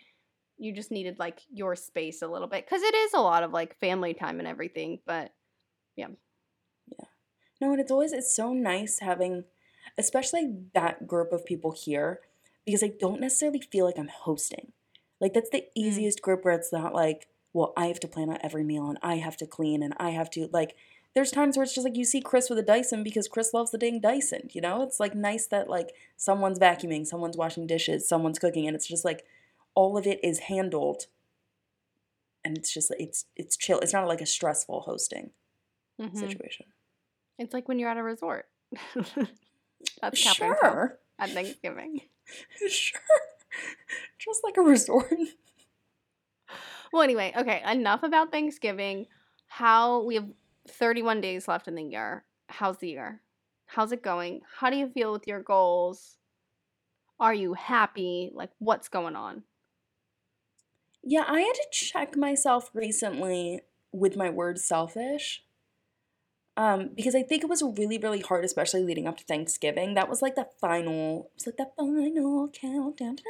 you 0.57 0.73
just 0.73 0.91
needed, 0.91 1.19
like, 1.19 1.41
your 1.51 1.75
space 1.75 2.21
a 2.21 2.27
little 2.27 2.47
bit. 2.47 2.65
Because 2.65 2.81
it 2.81 2.95
is 2.95 3.13
a 3.13 3.21
lot 3.21 3.43
of, 3.43 3.51
like, 3.51 3.79
family 3.79 4.13
time 4.13 4.39
and 4.39 4.47
everything. 4.47 4.99
But 5.05 5.31
yeah 5.95 6.07
yeah 6.87 7.05
No, 7.61 7.71
and 7.71 7.79
it's 7.79 7.91
always 7.91 8.13
it's 8.13 8.35
so 8.35 8.53
nice 8.53 8.99
having, 8.99 9.45
especially 9.97 10.55
that 10.73 11.07
group 11.07 11.31
of 11.31 11.45
people 11.45 11.71
here, 11.71 12.19
because 12.65 12.83
I 12.83 12.91
don't 12.99 13.21
necessarily 13.21 13.61
feel 13.61 13.85
like 13.85 13.97
I'm 13.97 14.09
hosting. 14.09 14.71
Like 15.21 15.33
that's 15.33 15.49
the 15.49 15.61
mm. 15.61 15.67
easiest 15.75 16.21
group 16.21 16.43
where 16.43 16.53
it's 16.53 16.73
not 16.73 16.93
like, 16.93 17.27
well, 17.53 17.73
I 17.77 17.87
have 17.87 17.99
to 18.01 18.07
plan 18.07 18.29
out 18.29 18.41
every 18.43 18.63
meal 18.63 18.89
and 18.89 18.97
I 19.01 19.15
have 19.15 19.37
to 19.37 19.47
clean 19.47 19.81
and 19.81 19.93
I 19.97 20.11
have 20.11 20.29
to 20.31 20.49
like. 20.51 20.75
There's 21.13 21.31
times 21.31 21.55
where 21.55 21.63
it's 21.63 21.73
just 21.73 21.85
like 21.85 21.95
you 21.95 22.03
see 22.03 22.19
Chris 22.19 22.49
with 22.49 22.59
a 22.59 22.61
Dyson 22.61 23.01
because 23.01 23.29
Chris 23.29 23.53
loves 23.53 23.71
the 23.71 23.77
dang 23.77 24.01
Dyson. 24.01 24.49
You 24.51 24.59
know, 24.59 24.81
it's 24.81 24.99
like 24.99 25.15
nice 25.15 25.47
that 25.47 25.69
like 25.69 25.93
someone's 26.17 26.59
vacuuming, 26.59 27.07
someone's 27.07 27.37
washing 27.37 27.65
dishes, 27.65 28.05
someone's 28.05 28.37
cooking, 28.37 28.67
and 28.67 28.75
it's 28.75 28.85
just 28.85 29.05
like 29.05 29.23
all 29.75 29.97
of 29.97 30.07
it 30.07 30.19
is 30.23 30.39
handled. 30.39 31.03
And 32.43 32.57
it's 32.57 32.73
just 32.73 32.93
it's 32.99 33.25
it's 33.35 33.57
chill. 33.57 33.79
It's 33.79 33.93
not 33.93 34.07
like 34.07 34.21
a 34.21 34.25
stressful 34.25 34.81
hosting 34.81 35.31
mhm. 35.99 36.17
situation. 36.17 36.67
it's 37.37 37.53
like 37.53 37.67
when 37.67 37.79
you're 37.79 37.89
at 37.89 37.97
a 37.97 38.03
resort. 38.03 38.47
That's 40.01 40.17
Sure. 40.17 40.99
at 41.19 41.29
Thanksgiving. 41.29 42.01
sure. 42.69 43.01
Just 44.17 44.43
like 44.43 44.57
a 44.57 44.61
resort. 44.61 45.13
Well, 46.93 47.03
anyway, 47.03 47.33
okay, 47.35 47.61
enough 47.69 48.03
about 48.03 48.31
Thanksgiving. 48.31 49.07
How 49.47 50.03
we 50.03 50.15
have 50.15 50.29
31 50.69 51.19
days 51.19 51.45
left 51.45 51.67
in 51.67 51.75
the 51.75 51.83
year. 51.83 52.23
How's 52.47 52.77
the 52.77 52.87
year? 52.87 53.21
How's 53.65 53.91
it 53.91 54.01
going? 54.01 54.43
How 54.59 54.69
do 54.69 54.77
you 54.77 54.87
feel 54.87 55.11
with 55.11 55.27
your 55.27 55.41
goals? 55.41 56.15
Are 57.19 57.33
you 57.33 57.53
happy? 57.53 58.31
Like, 58.33 58.51
what's 58.59 58.87
going 58.87 59.17
on? 59.17 59.43
Yeah, 61.05 61.23
I 61.27 61.41
had 61.41 61.53
to 61.53 61.67
check 61.71 62.17
myself 62.17 62.71
recently 62.73 63.61
with 63.91 64.17
my 64.17 64.29
word 64.29 64.59
selfish. 64.59 65.43
Um, 66.57 66.91
because 66.95 67.15
I 67.15 67.21
think 67.21 67.43
it 67.43 67.49
was 67.49 67.61
really, 67.61 67.97
really 67.97 68.21
hard, 68.21 68.45
especially 68.45 68.81
leading 68.81 69.07
up 69.07 69.17
to 69.17 69.25
Thanksgiving. 69.25 69.93
That 69.93 70.09
was 70.09 70.21
like 70.21 70.35
the 70.35 70.47
final, 70.59 71.29
it 71.35 71.35
was 71.35 71.47
like 71.47 71.57
the 71.57 71.69
final 71.75 72.49
countdown. 72.49 73.17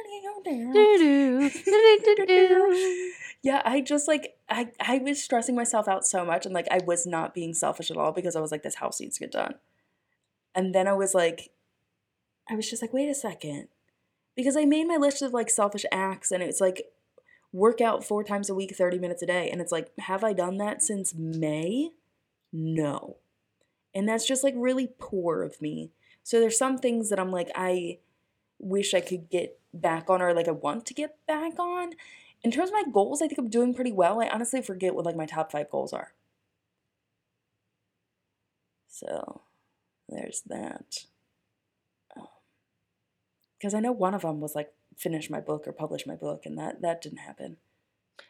Yeah, 3.42 3.62
I 3.64 3.80
just 3.80 4.08
like 4.08 4.34
I 4.48 4.72
I 4.80 4.98
was 4.98 5.22
stressing 5.22 5.54
myself 5.54 5.86
out 5.86 6.04
so 6.04 6.24
much 6.24 6.46
and 6.46 6.54
like 6.54 6.66
I 6.68 6.80
was 6.84 7.06
not 7.06 7.32
being 7.32 7.54
selfish 7.54 7.92
at 7.92 7.96
all 7.96 8.10
because 8.10 8.34
I 8.34 8.40
was 8.40 8.50
like 8.50 8.64
this 8.64 8.76
house 8.76 9.00
needs 9.00 9.18
to 9.18 9.20
get 9.20 9.30
done. 9.30 9.54
And 10.52 10.74
then 10.74 10.88
I 10.88 10.94
was 10.94 11.14
like 11.14 11.50
I 12.50 12.56
was 12.56 12.68
just 12.68 12.82
like 12.82 12.92
wait 12.92 13.08
a 13.08 13.14
second. 13.14 13.68
Because 14.34 14.56
I 14.56 14.64
made 14.64 14.88
my 14.88 14.96
list 14.96 15.22
of 15.22 15.32
like 15.32 15.48
selfish 15.48 15.84
acts 15.92 16.32
and 16.32 16.42
it's 16.42 16.60
like 16.60 16.86
work 17.56 17.80
out 17.80 18.04
4 18.04 18.22
times 18.22 18.50
a 18.50 18.54
week 18.54 18.74
30 18.76 18.98
minutes 18.98 19.22
a 19.22 19.26
day 19.26 19.48
and 19.50 19.60
it's 19.60 19.72
like 19.72 19.90
have 19.98 20.22
I 20.22 20.32
done 20.32 20.58
that 20.58 20.82
since 20.82 21.14
May? 21.14 21.90
No. 22.52 23.16
And 23.94 24.08
that's 24.08 24.26
just 24.26 24.44
like 24.44 24.54
really 24.56 24.90
poor 24.98 25.42
of 25.42 25.60
me. 25.60 25.90
So 26.22 26.38
there's 26.38 26.58
some 26.58 26.76
things 26.78 27.08
that 27.10 27.18
I'm 27.18 27.30
like 27.30 27.50
I 27.54 27.98
wish 28.58 28.94
I 28.94 29.00
could 29.00 29.30
get 29.30 29.58
back 29.72 30.10
on 30.10 30.20
or 30.22 30.34
like 30.34 30.48
I 30.48 30.52
want 30.52 30.86
to 30.86 30.94
get 30.94 31.16
back 31.26 31.58
on. 31.58 31.92
In 32.42 32.50
terms 32.50 32.68
of 32.68 32.74
my 32.74 32.84
goals, 32.92 33.22
I 33.22 33.26
think 33.26 33.38
I'm 33.38 33.48
doing 33.48 33.74
pretty 33.74 33.92
well. 33.92 34.20
I 34.20 34.28
honestly 34.28 34.62
forget 34.62 34.94
what 34.94 35.06
like 35.06 35.16
my 35.16 35.26
top 35.26 35.50
five 35.50 35.70
goals 35.70 35.92
are. 35.92 36.12
So 38.88 39.42
there's 40.08 40.42
that. 40.46 41.04
Um, 42.16 42.28
because 43.58 43.74
I 43.74 43.80
know 43.80 43.92
one 43.92 44.14
of 44.14 44.22
them 44.22 44.40
was 44.40 44.54
like 44.54 44.72
finish 44.96 45.30
my 45.30 45.40
book 45.40 45.68
or 45.68 45.72
publish 45.72 46.06
my 46.06 46.16
book, 46.16 46.46
and 46.46 46.58
that 46.58 46.80
that 46.82 47.02
didn't 47.02 47.18
happen. 47.18 47.58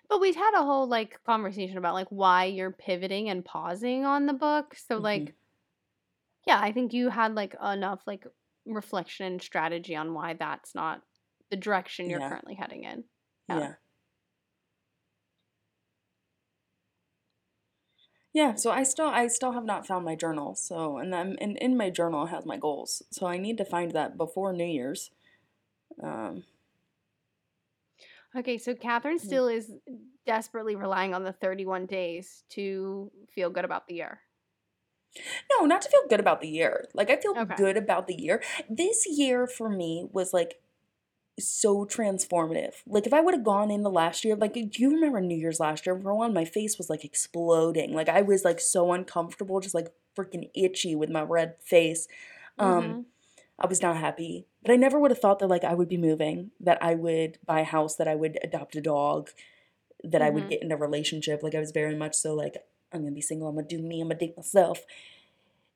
But 0.08 0.20
we've 0.20 0.34
had 0.34 0.54
a 0.54 0.64
whole 0.64 0.86
like 0.88 1.22
conversation 1.24 1.78
about 1.78 1.94
like 1.94 2.08
why 2.08 2.44
you're 2.46 2.72
pivoting 2.72 3.28
and 3.28 3.44
pausing 3.44 4.04
on 4.04 4.26
the 4.26 4.32
book. 4.32 4.74
So 4.74 4.98
Mhm. 4.98 4.98
like 4.98 5.36
yeah, 6.46 6.60
I 6.60 6.72
think 6.72 6.92
you 6.92 7.08
had 7.10 7.34
like 7.34 7.54
enough 7.62 8.02
like 8.06 8.26
reflection 8.64 9.26
and 9.26 9.42
strategy 9.42 9.94
on 9.96 10.14
why 10.14 10.34
that's 10.34 10.74
not 10.74 11.02
the 11.50 11.56
direction 11.56 12.10
you're 12.10 12.20
Yeah. 12.20 12.20
currently 12.20 12.54
heading 12.54 12.84
in. 12.84 13.04
Yeah. 13.48 13.62
Yeah. 13.62 13.76
Yeah, 18.32 18.54
so 18.54 18.70
I 18.70 18.82
still 18.82 19.06
I 19.08 19.28
still 19.28 19.52
have 19.52 19.64
not 19.64 19.86
found 19.86 20.04
my 20.04 20.14
journal. 20.14 20.54
So 20.54 20.98
and 20.98 21.14
I'm 21.14 21.36
and 21.40 21.56
in 21.58 21.76
my 21.76 21.90
journal 21.90 22.26
has 22.26 22.44
my 22.44 22.56
goals. 22.58 23.02
So 23.10 23.26
I 23.26 23.38
need 23.38 23.56
to 23.58 23.64
find 23.64 23.92
that 23.92 24.16
before 24.16 24.52
New 24.52 24.64
Year's. 24.64 25.10
Um 26.02 26.44
Okay, 28.36 28.58
so 28.58 28.74
Cathrin 28.74 29.18
Mhm. 29.22 29.38
still 29.38 29.48
is 29.48 29.72
desperately 30.26 30.76
relying 30.76 31.14
on 31.14 31.22
the 31.24 31.32
31 31.32 31.86
days 31.86 32.44
to 32.50 33.10
feel 33.30 33.50
good 33.50 33.64
about 33.64 33.86
the 33.86 33.94
year. 33.94 34.20
No, 35.50 35.66
not 35.66 35.82
to 35.82 35.88
feel 35.88 36.06
good 36.08 36.20
about 36.20 36.40
the 36.40 36.48
year. 36.48 36.86
Like 36.94 37.10
I 37.10 37.16
feel 37.16 37.34
Okay. 37.36 37.56
good 37.56 37.76
about 37.76 38.06
the 38.06 38.14
year. 38.14 38.42
This 38.68 39.06
year 39.06 39.46
for 39.46 39.68
me 39.68 40.08
was 40.12 40.32
like 40.32 40.60
so 41.40 41.86
transformative. 41.86 42.76
Like 42.86 43.06
if 43.06 43.14
I 43.14 43.20
would 43.20 43.34
have 43.34 43.44
gone 43.44 43.70
in 43.70 43.82
the 43.82 43.90
last 43.90 44.24
year, 44.24 44.36
like 44.36 44.54
do 44.54 44.68
you 44.76 44.90
remember 44.92 45.20
New 45.20 45.36
Year's 45.38 45.60
last 45.60 45.86
year? 45.86 46.00
For 46.00 46.14
one, 46.14 46.34
my 46.34 46.44
face 46.44 46.78
was 46.78 46.90
like 46.90 47.04
exploding. 47.04 47.94
Like 47.94 48.10
I 48.10 48.22
was 48.22 48.44
like 48.44 48.60
so 48.60 48.92
uncomfortable, 48.92 49.60
just 49.60 49.74
like 49.76 49.94
freaking 50.16 50.50
itchy 50.54 50.94
with 50.96 51.10
my 51.10 51.22
red 51.22 51.56
face. 51.62 52.08
Um 52.58 52.96
Mhm. 52.96 53.06
I 53.58 53.66
was 53.66 53.82
not 53.82 53.96
happy. 53.98 54.46
But 54.66 54.72
I 54.72 54.76
never 54.76 54.98
would 54.98 55.12
have 55.12 55.20
thought 55.20 55.38
that 55.38 55.46
like 55.46 55.62
I 55.62 55.74
would 55.74 55.88
be 55.88 55.96
moving, 55.96 56.50
that 56.58 56.82
I 56.82 56.96
would 56.96 57.38
buy 57.46 57.60
a 57.60 57.64
house, 57.64 57.94
that 57.96 58.08
I 58.08 58.16
would 58.16 58.36
adopt 58.42 58.74
a 58.74 58.80
dog, 58.80 59.30
that 60.02 60.20
I 60.22 60.30
would 60.30 60.44
Mhm. 60.44 60.50
get 60.50 60.62
in 60.62 60.72
a 60.72 60.76
relationship. 60.76 61.42
Like 61.42 61.54
I 61.54 61.60
was 61.60 61.70
very 61.70 61.94
much 61.94 62.14
so 62.16 62.34
like 62.34 62.56
I'm 62.92 63.02
gonna 63.02 63.12
be 63.14 63.20
single, 63.20 63.46
I'm 63.48 63.54
gonna 63.54 63.68
do 63.68 63.78
me, 63.78 64.00
I'm 64.00 64.08
gonna 64.08 64.18
date 64.18 64.36
myself. 64.36 64.84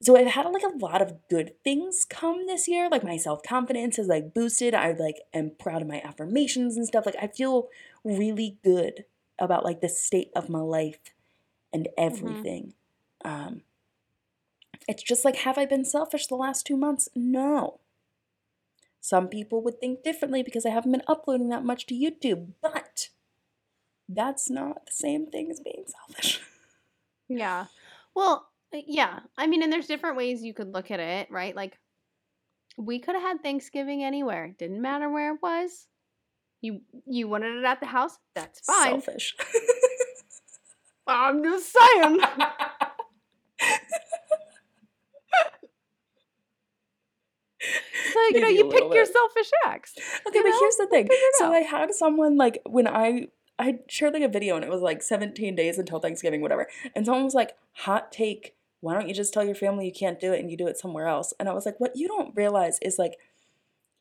so 0.02 0.16
I've 0.16 0.28
had 0.28 0.46
like 0.46 0.62
a 0.62 0.76
lot 0.78 1.02
of 1.02 1.28
good 1.28 1.62
things 1.62 2.06
come 2.06 2.46
this 2.46 2.66
year. 2.66 2.88
Like 2.88 3.04
my 3.04 3.18
self 3.18 3.42
confidence 3.42 3.96
has 3.98 4.06
like 4.08 4.32
boosted. 4.32 4.74
I 4.74 4.92
like 4.92 5.20
am 5.34 5.50
proud 5.58 5.82
of 5.82 5.88
my 5.88 6.00
affirmations 6.02 6.76
and 6.78 6.86
stuff. 6.86 7.04
Like 7.06 7.16
I 7.20 7.26
feel 7.26 7.68
really 8.02 8.56
good 8.64 9.04
about 9.38 9.62
like 9.64 9.82
the 9.82 9.90
state 9.90 10.30
of 10.34 10.48
my 10.48 10.60
life 10.60 11.00
and 11.72 11.86
everything. 11.98 12.72
Mm-hmm. 13.24 13.46
Um, 13.46 13.62
it's 14.88 15.02
just 15.02 15.24
like, 15.24 15.36
have 15.36 15.58
I 15.58 15.66
been 15.66 15.84
selfish 15.84 16.26
the 16.28 16.34
last 16.36 16.66
two 16.66 16.76
months? 16.78 17.10
No. 17.14 17.79
Some 19.00 19.28
people 19.28 19.62
would 19.62 19.80
think 19.80 20.02
differently 20.02 20.42
because 20.42 20.66
I 20.66 20.70
haven't 20.70 20.92
been 20.92 21.02
uploading 21.08 21.48
that 21.48 21.64
much 21.64 21.86
to 21.86 21.94
YouTube, 21.94 22.52
but 22.62 23.08
that's 24.08 24.50
not 24.50 24.86
the 24.86 24.92
same 24.92 25.26
thing 25.26 25.50
as 25.50 25.60
being 25.60 25.84
selfish. 25.86 26.40
Yeah. 27.32 27.66
Well, 28.12 28.48
uh, 28.74 28.80
yeah. 28.88 29.20
I 29.38 29.46
mean, 29.46 29.62
and 29.62 29.72
there's 29.72 29.86
different 29.86 30.16
ways 30.16 30.42
you 30.42 30.52
could 30.52 30.74
look 30.74 30.90
at 30.90 30.98
it, 30.98 31.30
right? 31.30 31.54
Like, 31.54 31.78
we 32.76 32.98
could 32.98 33.14
have 33.14 33.22
had 33.22 33.40
Thanksgiving 33.40 34.02
anywhere. 34.02 34.52
Didn't 34.58 34.82
matter 34.82 35.08
where 35.08 35.34
it 35.34 35.38
was. 35.40 35.86
You 36.60 36.80
you 37.06 37.28
wanted 37.28 37.56
it 37.56 37.64
at 37.64 37.78
the 37.78 37.86
house. 37.86 38.18
That's 38.34 38.58
fine. 38.60 39.00
Selfish. 39.00 39.36
I'm 41.06 41.42
just 41.44 41.72
saying. 41.72 42.18
so 48.30 48.36
you 48.36 48.40
know 48.40 48.48
you 48.48 48.68
pick 48.68 48.92
your 48.92 49.06
selfish 49.06 49.50
acts. 49.66 49.94
Okay, 50.26 50.40
but 50.42 50.48
know? 50.48 50.60
here's 50.60 50.76
the 50.76 50.86
thing. 50.86 51.08
So 51.38 51.46
out. 51.46 51.54
I 51.54 51.60
had 51.60 51.94
someone 51.94 52.36
like 52.36 52.60
when 52.66 52.86
I 52.86 53.28
I 53.58 53.80
shared 53.88 54.14
like 54.14 54.22
a 54.22 54.28
video 54.28 54.56
and 54.56 54.64
it 54.64 54.70
was 54.70 54.80
like 54.80 55.02
17 55.02 55.54
days 55.54 55.78
until 55.78 56.00
Thanksgiving, 56.00 56.40
whatever. 56.40 56.66
And 56.94 57.04
someone 57.04 57.24
was 57.24 57.34
like, 57.34 57.56
hot 57.72 58.10
take, 58.10 58.54
why 58.80 58.94
don't 58.94 59.06
you 59.06 59.14
just 59.14 59.34
tell 59.34 59.44
your 59.44 59.54
family 59.54 59.84
you 59.84 59.92
can't 59.92 60.18
do 60.18 60.32
it 60.32 60.40
and 60.40 60.50
you 60.50 60.56
do 60.56 60.66
it 60.66 60.78
somewhere 60.78 61.06
else? 61.06 61.34
And 61.38 61.48
I 61.48 61.52
was 61.52 61.66
like, 61.66 61.78
what 61.78 61.94
you 61.94 62.08
don't 62.08 62.34
realize 62.34 62.78
is 62.80 62.98
like 62.98 63.16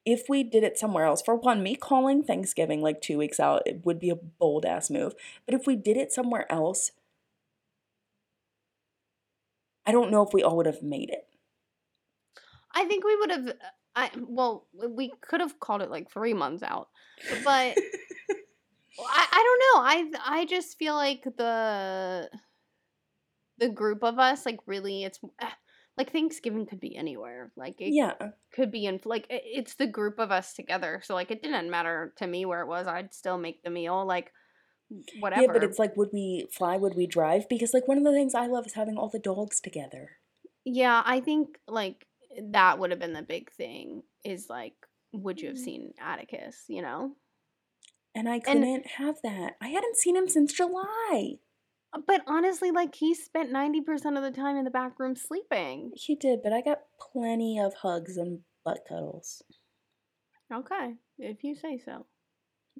if 0.05 0.29
we 0.29 0.43
did 0.43 0.63
it 0.63 0.77
somewhere 0.77 1.05
else, 1.05 1.21
for 1.21 1.35
one, 1.35 1.61
me 1.61 1.75
calling 1.75 2.23
Thanksgiving 2.23 2.81
like 2.81 3.01
two 3.01 3.17
weeks 3.17 3.39
out, 3.39 3.63
it 3.65 3.85
would 3.85 3.99
be 3.99 4.09
a 4.09 4.15
bold 4.15 4.65
ass 4.65 4.89
move. 4.89 5.13
But 5.45 5.55
if 5.55 5.67
we 5.67 5.75
did 5.75 5.97
it 5.97 6.11
somewhere 6.11 6.49
else, 6.51 6.91
I 9.85 9.91
don't 9.91 10.11
know 10.11 10.23
if 10.23 10.33
we 10.33 10.41
all 10.41 10.55
would 10.57 10.65
have 10.65 10.81
made 10.81 11.09
it. 11.09 11.27
I 12.73 12.85
think 12.85 13.03
we 13.03 13.15
would 13.15 13.31
have. 13.31 13.47
Uh, 13.49 13.53
I 13.99 14.11
well, 14.17 14.67
we 14.73 15.11
could 15.21 15.41
have 15.41 15.59
called 15.59 15.81
it 15.81 15.91
like 15.91 16.11
three 16.11 16.33
months 16.33 16.63
out, 16.63 16.89
but 17.43 17.77
I, 18.99 19.27
I 19.31 19.43
don't 19.43 20.13
know. 20.15 20.21
I 20.25 20.39
I 20.39 20.45
just 20.45 20.77
feel 20.77 20.95
like 20.95 21.23
the 21.23 22.29
the 23.57 23.69
group 23.69 24.03
of 24.03 24.19
us 24.19 24.45
like 24.45 24.59
really 24.65 25.03
it's 25.03 25.19
eh, 25.41 25.49
like 25.97 26.11
Thanksgiving 26.11 26.65
could 26.65 26.79
be 26.79 26.95
anywhere. 26.95 27.51
Like 27.57 27.81
it 27.81 27.93
yeah, 27.93 28.13
could 28.53 28.71
be 28.71 28.85
in 28.85 28.99
like 29.03 29.27
it's 29.29 29.75
the 29.75 29.87
group 29.87 30.19
of 30.19 30.31
us 30.31 30.53
together. 30.53 31.01
So 31.03 31.13
like 31.13 31.31
it 31.31 31.43
didn't 31.43 31.69
matter 31.69 32.13
to 32.17 32.27
me 32.27 32.45
where 32.45 32.61
it 32.61 32.67
was. 32.67 32.87
I'd 32.87 33.13
still 33.13 33.37
make 33.37 33.63
the 33.63 33.69
meal. 33.69 34.05
Like 34.05 34.31
whatever. 35.19 35.41
Yeah, 35.41 35.47
but 35.51 35.63
it's 35.63 35.79
like, 35.79 35.95
would 35.97 36.09
we 36.13 36.47
fly? 36.51 36.77
Would 36.77 36.95
we 36.95 37.07
drive? 37.07 37.49
Because 37.49 37.73
like 37.73 37.87
one 37.87 37.97
of 37.97 38.03
the 38.03 38.13
things 38.13 38.33
I 38.33 38.47
love 38.47 38.65
is 38.65 38.73
having 38.73 38.97
all 38.97 39.09
the 39.09 39.19
dogs 39.19 39.59
together. 39.59 40.11
Yeah, 40.65 41.01
I 41.05 41.19
think 41.19 41.59
like 41.67 42.05
that 42.51 42.79
would 42.79 42.91
have 42.91 42.99
been 42.99 43.13
the 43.13 43.21
big 43.21 43.51
thing 43.51 44.03
is 44.23 44.47
like 44.49 44.73
would 45.11 45.41
you 45.41 45.49
have 45.49 45.57
mm. 45.57 45.63
seen 45.63 45.93
Atticus, 45.99 46.65
you 46.67 46.81
know? 46.81 47.13
And 48.15 48.27
I 48.27 48.39
couldn't 48.39 48.63
and, 48.63 48.85
have 48.97 49.17
that. 49.23 49.55
I 49.61 49.69
hadn't 49.69 49.97
seen 49.97 50.15
him 50.15 50.27
since 50.27 50.53
July. 50.53 51.35
Uh, 51.93 51.99
but 52.05 52.21
honestly, 52.27 52.71
like 52.71 52.95
he 52.95 53.13
spent 53.13 53.51
90% 53.51 54.17
of 54.17 54.23
the 54.23 54.31
time 54.31 54.57
in 54.57 54.65
the 54.65 54.71
back 54.71 54.99
room 54.99 55.15
sleeping. 55.15 55.91
He 55.95 56.15
did, 56.15 56.41
but 56.43 56.53
I 56.53 56.61
got 56.61 56.79
plenty 56.99 57.59
of 57.59 57.73
hugs 57.75 58.17
and 58.17 58.39
butt 58.63 58.79
cuddles. 58.87 59.41
Okay, 60.51 60.95
if 61.19 61.43
you 61.43 61.55
say 61.55 61.77
so. 61.77 62.05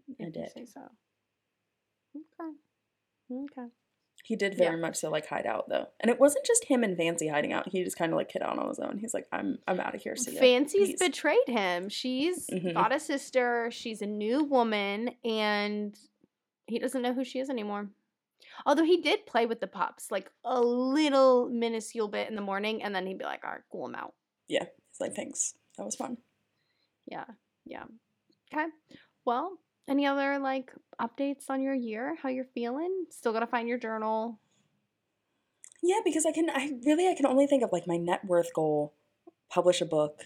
If 0.07 0.27
I 0.27 0.29
did. 0.31 0.51
say 0.51 0.65
so. 0.65 0.81
Okay. 2.15 2.51
Okay. 3.31 3.69
He 4.23 4.35
did 4.35 4.55
very 4.55 4.75
yeah. 4.75 4.81
much 4.81 4.97
so 4.97 5.09
like 5.09 5.27
hide 5.27 5.45
out 5.45 5.69
though, 5.69 5.87
and 5.99 6.11
it 6.11 6.19
wasn't 6.19 6.45
just 6.45 6.65
him 6.65 6.83
and 6.83 6.95
Fancy 6.95 7.27
hiding 7.27 7.53
out. 7.53 7.69
He 7.69 7.83
just 7.83 7.97
kind 7.97 8.11
of 8.11 8.17
like 8.17 8.31
hid 8.31 8.41
out 8.41 8.59
on 8.59 8.67
his 8.67 8.79
own. 8.79 8.97
He's 8.99 9.13
like, 9.13 9.27
"I'm 9.31 9.59
I'm 9.67 9.79
out 9.79 9.95
of 9.95 10.01
here." 10.01 10.15
So 10.15 10.31
Fancy's 10.31 10.89
Peace. 10.89 10.99
betrayed 10.99 11.47
him. 11.47 11.89
She's 11.89 12.47
mm-hmm. 12.47 12.73
got 12.73 12.93
a 12.93 12.99
sister. 12.99 13.69
She's 13.71 14.01
a 14.01 14.05
new 14.05 14.43
woman, 14.43 15.11
and 15.23 15.97
he 16.67 16.79
doesn't 16.79 17.01
know 17.01 17.13
who 17.13 17.23
she 17.23 17.39
is 17.39 17.49
anymore. 17.49 17.89
Although 18.65 18.83
he 18.83 19.01
did 19.01 19.25
play 19.25 19.45
with 19.45 19.61
the 19.61 19.67
pups 19.67 20.11
like 20.11 20.29
a 20.43 20.61
little 20.61 21.49
minuscule 21.49 22.07
bit 22.07 22.29
in 22.29 22.35
the 22.35 22.41
morning, 22.41 22.83
and 22.83 22.93
then 22.93 23.07
he'd 23.07 23.17
be 23.17 23.25
like, 23.25 23.43
"All 23.43 23.51
right, 23.51 23.61
cool, 23.71 23.85
I'm 23.85 23.95
out." 23.95 24.13
Yeah, 24.47 24.65
he's 24.89 24.99
like, 24.99 25.15
"Thanks, 25.15 25.55
that 25.77 25.85
was 25.85 25.95
fun." 25.95 26.17
Yeah, 27.07 27.25
yeah. 27.65 27.85
Okay. 28.53 28.67
Well, 29.25 29.59
any 29.89 30.05
other 30.05 30.39
like 30.39 30.71
updates 31.01 31.49
on 31.49 31.61
your 31.61 31.73
year? 31.73 32.15
How 32.21 32.29
you're 32.29 32.45
feeling? 32.53 33.05
Still 33.09 33.33
gotta 33.33 33.47
find 33.47 33.67
your 33.67 33.77
journal. 33.77 34.39
Yeah, 35.81 35.99
because 36.03 36.25
I 36.25 36.31
can. 36.31 36.49
I 36.49 36.73
really 36.85 37.07
I 37.07 37.15
can 37.15 37.25
only 37.25 37.47
think 37.47 37.63
of 37.63 37.71
like 37.71 37.87
my 37.87 37.97
net 37.97 38.25
worth 38.25 38.53
goal: 38.53 38.93
publish 39.49 39.81
a 39.81 39.85
book, 39.85 40.25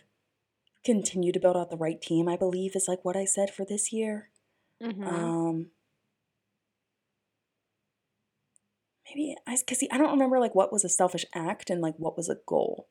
continue 0.83 1.31
to 1.31 1.39
build 1.39 1.57
out 1.57 1.69
the 1.69 1.77
right 1.77 2.01
team. 2.01 2.27
I 2.27 2.37
believe 2.37 2.75
is 2.75 2.87
like 2.87 3.05
what 3.05 3.15
I 3.15 3.25
said 3.25 3.49
for 3.51 3.65
this 3.65 3.93
year. 3.93 4.29
Mm-hmm. 4.81 5.07
Um, 5.07 5.67
maybe 9.07 9.35
I 9.47 9.57
because 9.57 9.79
see 9.79 9.89
I 9.91 9.97
don't 9.97 10.11
remember 10.11 10.39
like 10.39 10.55
what 10.55 10.73
was 10.73 10.83
a 10.83 10.89
selfish 10.89 11.25
act 11.33 11.69
and 11.69 11.81
like 11.81 11.95
what 11.97 12.17
was 12.17 12.29
a 12.29 12.37
goal. 12.45 12.89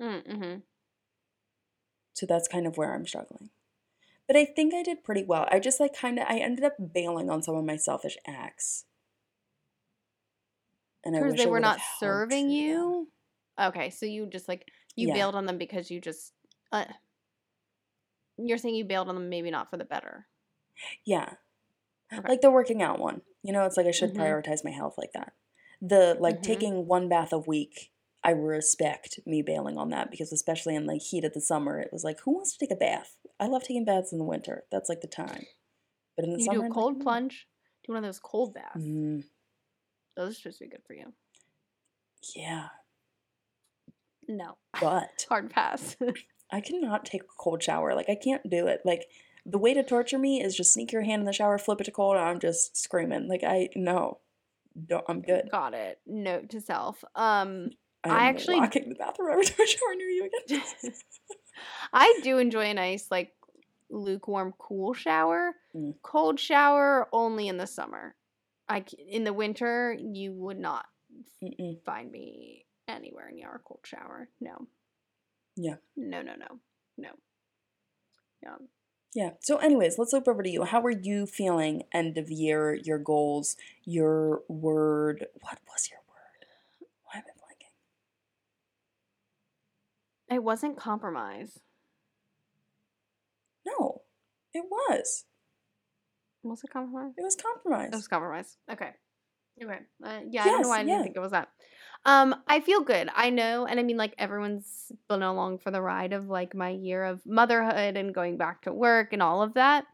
Mm-hmm. 0.00 0.58
So 2.14 2.26
that's 2.26 2.48
kind 2.48 2.66
of 2.66 2.76
where 2.76 2.94
I'm 2.94 3.06
struggling. 3.06 3.50
But 4.26 4.36
I 4.36 4.44
think 4.44 4.72
I 4.74 4.82
did 4.82 5.04
pretty 5.04 5.24
well. 5.24 5.46
I 5.50 5.60
just 5.60 5.80
like 5.80 5.96
kind 5.96 6.18
of 6.18 6.26
I 6.28 6.38
ended 6.38 6.64
up 6.64 6.74
bailing 6.92 7.28
on 7.28 7.42
some 7.42 7.56
of 7.56 7.64
my 7.64 7.76
selfish 7.76 8.16
acts. 8.26 8.84
And 11.04 11.14
because 11.14 11.34
they 11.34 11.46
were 11.46 11.60
not 11.60 11.80
serving 11.98 12.50
you. 12.50 13.08
Okay, 13.60 13.90
so 13.90 14.06
you 14.06 14.26
just 14.26 14.48
like 14.48 14.66
you 14.96 15.08
yeah. 15.08 15.14
bailed 15.14 15.34
on 15.34 15.44
them 15.44 15.58
because 15.58 15.90
you 15.90 16.00
just 16.00 16.32
uh, 16.72 16.86
you're 18.38 18.58
saying 18.58 18.74
you 18.74 18.84
bailed 18.84 19.08
on 19.08 19.14
them 19.14 19.28
maybe 19.28 19.50
not 19.50 19.70
for 19.70 19.76
the 19.76 19.84
better. 19.84 20.26
Yeah. 21.04 21.34
Okay. 22.12 22.28
Like 22.28 22.40
the 22.40 22.50
working 22.50 22.82
out 22.82 22.98
one. 22.98 23.20
You 23.42 23.52
know, 23.52 23.64
it's 23.64 23.76
like 23.76 23.86
I 23.86 23.90
should 23.90 24.14
mm-hmm. 24.14 24.22
prioritize 24.22 24.64
my 24.64 24.70
health 24.70 24.94
like 24.96 25.12
that. 25.12 25.34
The 25.82 26.16
like 26.18 26.36
mm-hmm. 26.36 26.42
taking 26.42 26.86
one 26.86 27.08
bath 27.08 27.32
a 27.32 27.38
week 27.38 27.90
I 28.24 28.30
respect 28.30 29.20
me 29.26 29.42
bailing 29.42 29.76
on 29.76 29.90
that 29.90 30.10
because 30.10 30.32
especially 30.32 30.74
in 30.74 30.86
the 30.86 30.96
heat 30.96 31.24
of 31.24 31.34
the 31.34 31.42
summer, 31.42 31.78
it 31.78 31.90
was 31.92 32.04
like, 32.04 32.20
who 32.20 32.32
wants 32.32 32.56
to 32.56 32.58
take 32.58 32.72
a 32.72 32.78
bath? 32.78 33.16
I 33.38 33.46
love 33.46 33.62
taking 33.62 33.84
baths 33.84 34.12
in 34.12 34.18
the 34.18 34.24
winter. 34.24 34.64
That's 34.72 34.88
like 34.88 35.02
the 35.02 35.06
time. 35.06 35.44
But 36.16 36.24
in 36.24 36.32
the 36.32 36.38
you 36.38 36.44
summer, 36.44 36.60
do 36.60 36.66
a 36.66 36.70
cold 36.70 36.94
like, 36.94 37.02
plunge. 37.02 37.46
Do 37.86 37.92
one 37.92 38.02
of 38.02 38.08
those 38.08 38.20
cold 38.20 38.54
baths. 38.54 38.78
Mm. 38.78 39.24
Those 40.16 40.30
are 40.30 40.34
supposed 40.34 40.58
to 40.58 40.64
be 40.64 40.70
good 40.70 40.82
for 40.86 40.94
you. 40.94 41.12
Yeah. 42.34 42.68
No. 44.26 44.56
But 44.80 45.26
hard 45.28 45.50
pass. 45.50 45.96
I 46.50 46.60
cannot 46.60 47.04
take 47.04 47.22
a 47.22 47.38
cold 47.38 47.62
shower. 47.62 47.94
Like 47.94 48.08
I 48.08 48.14
can't 48.14 48.48
do 48.48 48.66
it. 48.68 48.80
Like 48.86 49.06
the 49.44 49.58
way 49.58 49.74
to 49.74 49.82
torture 49.82 50.18
me 50.18 50.40
is 50.42 50.56
just 50.56 50.72
sneak 50.72 50.92
your 50.92 51.02
hand 51.02 51.20
in 51.20 51.26
the 51.26 51.32
shower, 51.32 51.58
flip 51.58 51.80
it 51.80 51.84
to 51.84 51.90
cold, 51.90 52.16
and 52.16 52.24
I'm 52.24 52.40
just 52.40 52.76
screaming. 52.76 53.28
Like 53.28 53.44
I 53.44 53.68
no. 53.76 54.20
Don't, 54.88 55.04
I'm 55.08 55.20
good. 55.20 55.50
Got 55.52 55.74
it. 55.74 56.00
Note 56.06 56.48
to 56.50 56.60
self. 56.60 57.04
Um 57.14 57.70
I'm 58.04 58.10
I 58.10 58.24
actually 58.26 58.56
walking 58.56 58.88
the 58.88 58.94
bathroom 58.94 59.30
every 59.32 59.44
time 59.44 59.56
I 59.60 59.64
shower 59.66 59.94
near 59.94 60.08
you 60.08 60.30
again. 60.46 60.62
I 61.92 62.20
do 62.22 62.38
enjoy 62.38 62.66
a 62.66 62.74
nice 62.74 63.08
like 63.10 63.32
lukewarm 63.90 64.54
cool 64.58 64.94
shower. 64.94 65.52
Mm. 65.74 65.94
Cold 66.02 66.38
shower 66.38 67.08
only 67.12 67.48
in 67.48 67.56
the 67.56 67.66
summer. 67.66 68.14
I 68.68 68.84
in 69.08 69.24
the 69.24 69.32
winter 69.32 69.96
you 69.98 70.32
would 70.34 70.58
not 70.58 70.86
Mm-mm. 71.42 71.82
find 71.84 72.10
me 72.10 72.66
anywhere 72.88 73.30
near 73.32 73.54
a 73.54 73.58
cold 73.58 73.80
shower. 73.84 74.28
No. 74.40 74.66
Yeah. 75.56 75.76
No, 75.96 76.22
no, 76.22 76.34
no. 76.34 76.46
No. 76.96 77.10
Yeah. 78.42 78.56
Yeah. 79.14 79.30
So, 79.40 79.58
anyways, 79.58 79.96
let's 79.98 80.12
loop 80.12 80.26
over 80.26 80.42
to 80.42 80.50
you. 80.50 80.64
How 80.64 80.80
are 80.82 80.90
you 80.90 81.26
feeling 81.26 81.84
end 81.92 82.18
of 82.18 82.30
year, 82.30 82.74
your 82.74 82.98
goals, 82.98 83.56
your 83.84 84.42
word? 84.48 85.26
What 85.40 85.60
was 85.68 85.88
your 85.90 86.00
It 90.30 90.42
wasn't 90.42 90.76
compromise. 90.76 91.60
No, 93.66 94.02
it 94.52 94.64
was. 94.70 95.24
Was 96.42 96.62
it 96.62 96.70
compromise? 96.70 97.12
It 97.16 97.22
was 97.22 97.36
compromise. 97.36 97.90
It 97.92 97.96
was 97.96 98.08
compromise. 98.08 98.56
Okay. 98.70 98.90
Okay. 99.62 99.78
Uh, 100.04 100.20
yeah, 100.28 100.44
yes, 100.44 100.46
I 100.46 100.50
don't 100.50 100.62
know 100.62 100.68
why 100.68 100.76
I 100.76 100.82
didn't 100.82 100.98
yeah. 100.98 101.02
think 101.02 101.16
it 101.16 101.20
was 101.20 101.30
that. 101.30 101.48
Um, 102.06 102.34
I 102.46 102.60
feel 102.60 102.82
good. 102.82 103.08
I 103.14 103.30
know, 103.30 103.66
and 103.66 103.80
I 103.80 103.82
mean, 103.82 103.96
like 103.96 104.14
everyone's 104.18 104.92
been 105.08 105.22
along 105.22 105.58
for 105.58 105.70
the 105.70 105.80
ride 105.80 106.12
of 106.12 106.28
like 106.28 106.54
my 106.54 106.68
year 106.68 107.04
of 107.04 107.24
motherhood 107.24 107.96
and 107.96 108.14
going 108.14 108.36
back 108.36 108.62
to 108.62 108.72
work 108.72 109.12
and 109.12 109.22
all 109.22 109.42
of 109.42 109.54
that. 109.54 109.86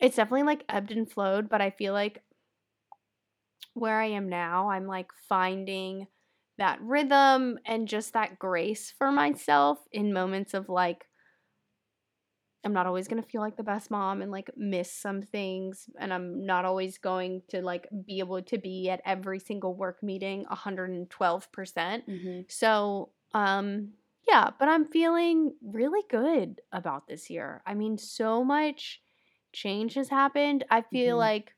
It's 0.00 0.16
definitely 0.16 0.42
like 0.42 0.64
ebbed 0.68 0.90
and 0.90 1.10
flowed, 1.10 1.48
but 1.48 1.60
I 1.60 1.70
feel 1.70 1.92
like 1.92 2.22
where 3.74 4.00
I 4.00 4.06
am 4.06 4.28
now, 4.28 4.70
I'm 4.70 4.86
like 4.86 5.08
finding 5.28 6.08
that 6.58 6.80
rhythm 6.80 7.58
and 7.66 7.88
just 7.88 8.12
that 8.12 8.38
grace 8.38 8.90
for 8.90 9.10
myself 9.12 9.86
in 9.92 10.12
moments 10.12 10.54
of 10.54 10.68
like 10.68 11.06
I'm 12.64 12.72
not 12.72 12.86
always 12.86 13.08
going 13.08 13.22
to 13.22 13.28
feel 13.28 13.42
like 13.42 13.56
the 13.56 13.62
best 13.62 13.90
mom 13.90 14.22
and 14.22 14.30
like 14.30 14.50
miss 14.56 14.90
some 14.90 15.20
things 15.20 15.90
and 16.00 16.14
I'm 16.14 16.46
not 16.46 16.64
always 16.64 16.96
going 16.96 17.42
to 17.48 17.60
like 17.60 17.86
be 18.06 18.20
able 18.20 18.40
to 18.42 18.56
be 18.58 18.88
at 18.88 19.02
every 19.04 19.38
single 19.38 19.74
work 19.74 20.02
meeting 20.02 20.44
112%. 20.48 21.52
percent 21.52 22.04
Mm-hmm. 22.08 22.42
So, 22.48 23.12
um 23.32 23.92
yeah, 24.26 24.48
but 24.58 24.68
I'm 24.70 24.86
feeling 24.86 25.54
really 25.62 26.00
good 26.08 26.62
about 26.72 27.06
this 27.06 27.28
year. 27.28 27.62
I 27.66 27.74
mean, 27.74 27.98
so 27.98 28.42
much 28.42 29.02
change 29.52 29.94
has 29.94 30.08
happened. 30.08 30.64
I 30.70 30.80
feel 30.80 31.18
Mhm. 31.18 31.18
like 31.18 31.53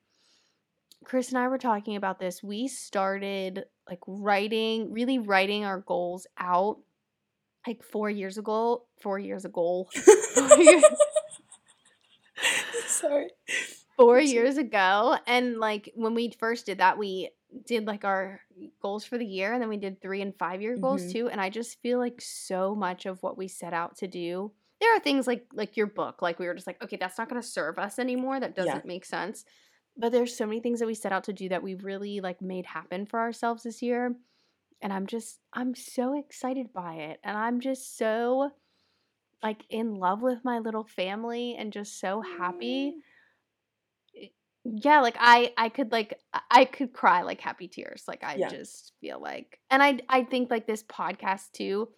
Chris 1.04 1.28
and 1.28 1.38
I 1.38 1.48
were 1.48 1.58
talking 1.58 1.96
about 1.96 2.18
this. 2.18 2.42
We 2.42 2.68
started 2.68 3.64
like 3.88 4.00
writing, 4.06 4.92
really 4.92 5.18
writing 5.18 5.64
our 5.64 5.80
goals 5.80 6.26
out 6.38 6.78
like 7.66 7.82
4 7.82 8.10
years 8.10 8.38
ago, 8.38 8.84
4 9.00 9.18
years 9.18 9.44
ago. 9.44 9.88
Sorry. 12.86 13.28
four 13.96 14.20
years 14.20 14.56
ago 14.58 15.16
and 15.26 15.58
like 15.58 15.90
when 15.94 16.14
we 16.14 16.30
first 16.38 16.66
did 16.66 16.78
that 16.78 16.98
we 16.98 17.30
did 17.66 17.86
like 17.86 18.04
our 18.04 18.40
goals 18.82 19.04
for 19.06 19.16
the 19.16 19.24
year 19.24 19.52
and 19.54 19.62
then 19.62 19.68
we 19.70 19.76
did 19.78 20.00
three 20.02 20.20
and 20.20 20.34
five 20.38 20.60
year 20.60 20.76
goals 20.76 21.02
Mhm. 21.02 21.12
too 21.12 21.28
and 21.28 21.40
i 21.40 21.48
just 21.48 21.80
feel 21.80 21.98
like 21.98 22.20
so 22.20 22.74
much 22.74 23.06
of 23.06 23.22
what 23.22 23.38
we 23.38 23.48
set 23.48 23.72
out 23.72 23.96
to 23.98 24.06
do 24.06 24.52
there 24.80 24.94
are 24.94 25.00
things 25.00 25.26
like 25.26 25.46
like 25.54 25.76
your 25.78 25.86
book 25.86 26.20
like 26.20 26.38
we 26.38 26.46
were 26.46 26.54
just 26.54 26.66
like 26.66 26.82
okay 26.82 26.96
that's 26.96 27.16
not 27.16 27.28
going 27.30 27.40
to 27.40 27.46
serve 27.46 27.78
us 27.78 27.98
anymore 27.98 28.38
that 28.38 28.54
doesn't 28.54 28.84
make 28.86 29.04
sense 29.06 29.44
but 29.98 30.12
there's 30.12 30.36
so 30.36 30.46
many 30.46 30.60
things 30.60 30.80
that 30.80 30.86
we 30.86 30.94
set 30.94 31.12
out 31.12 31.24
to 31.24 31.32
do 31.32 31.48
that 31.48 31.62
we 31.62 31.74
really 31.74 32.20
like 32.20 32.40
made 32.42 32.66
happen 32.66 33.06
for 33.06 33.18
ourselves 33.20 33.62
this 33.62 33.82
year 33.82 34.14
and 34.82 34.92
i'm 34.92 35.06
just 35.06 35.38
i'm 35.52 35.74
so 35.74 36.18
excited 36.18 36.72
by 36.72 36.94
it 36.94 37.18
and 37.24 37.36
i'm 37.36 37.60
just 37.60 37.96
so 37.96 38.50
like 39.42 39.64
in 39.70 39.94
love 39.94 40.22
with 40.22 40.44
my 40.44 40.58
little 40.58 40.84
family 40.84 41.56
and 41.58 41.72
just 41.72 42.00
so 42.00 42.20
happy 42.20 42.94
mm. 44.14 44.30
yeah 44.64 45.00
like 45.00 45.16
i 45.20 45.52
i 45.56 45.68
could 45.68 45.92
like 45.92 46.18
I- 46.32 46.40
i 46.50 46.64
could 46.64 46.92
cry 46.92 47.22
like 47.22 47.40
happy 47.40 47.68
tears 47.68 48.04
like 48.08 48.24
i 48.24 48.34
Yeah. 48.36 48.48
just 48.48 48.92
feel 49.00 49.20
like 49.20 49.60
and 49.70 49.82
i 49.82 49.98
i 50.08 50.24
think 50.24 50.50
like 50.50 50.66
this 50.66 50.82
podcast 50.82 51.52
too 51.52 51.88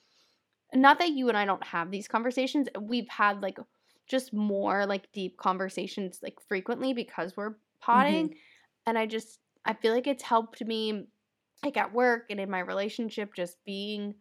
not 0.74 0.98
that 0.98 1.10
you 1.10 1.28
and 1.28 1.36
i 1.38 1.44
don't 1.46 1.64
have 1.64 1.90
these 1.90 2.08
conversations 2.08 2.68
we've 2.80 3.08
had 3.08 3.40
like 3.42 3.58
just 4.06 4.32
more 4.32 4.86
like 4.86 5.10
deep 5.12 5.36
conversations 5.36 6.18
like 6.22 6.38
frequently 6.46 6.92
because 6.92 7.36
we're 7.36 7.54
potting 7.80 8.34
and 8.86 8.98
i 8.98 9.06
just 9.06 9.38
i 9.64 9.72
feel 9.74 9.92
like 9.94 10.06
it's 10.06 10.22
helped 10.22 10.64
me 10.64 11.04
like 11.64 11.76
at 11.76 11.92
work 11.92 12.24
and 12.30 12.38
in 12.40 12.50
my 12.50 12.60
relationship 12.60 13.34
just 13.34 13.56
being 13.66 14.14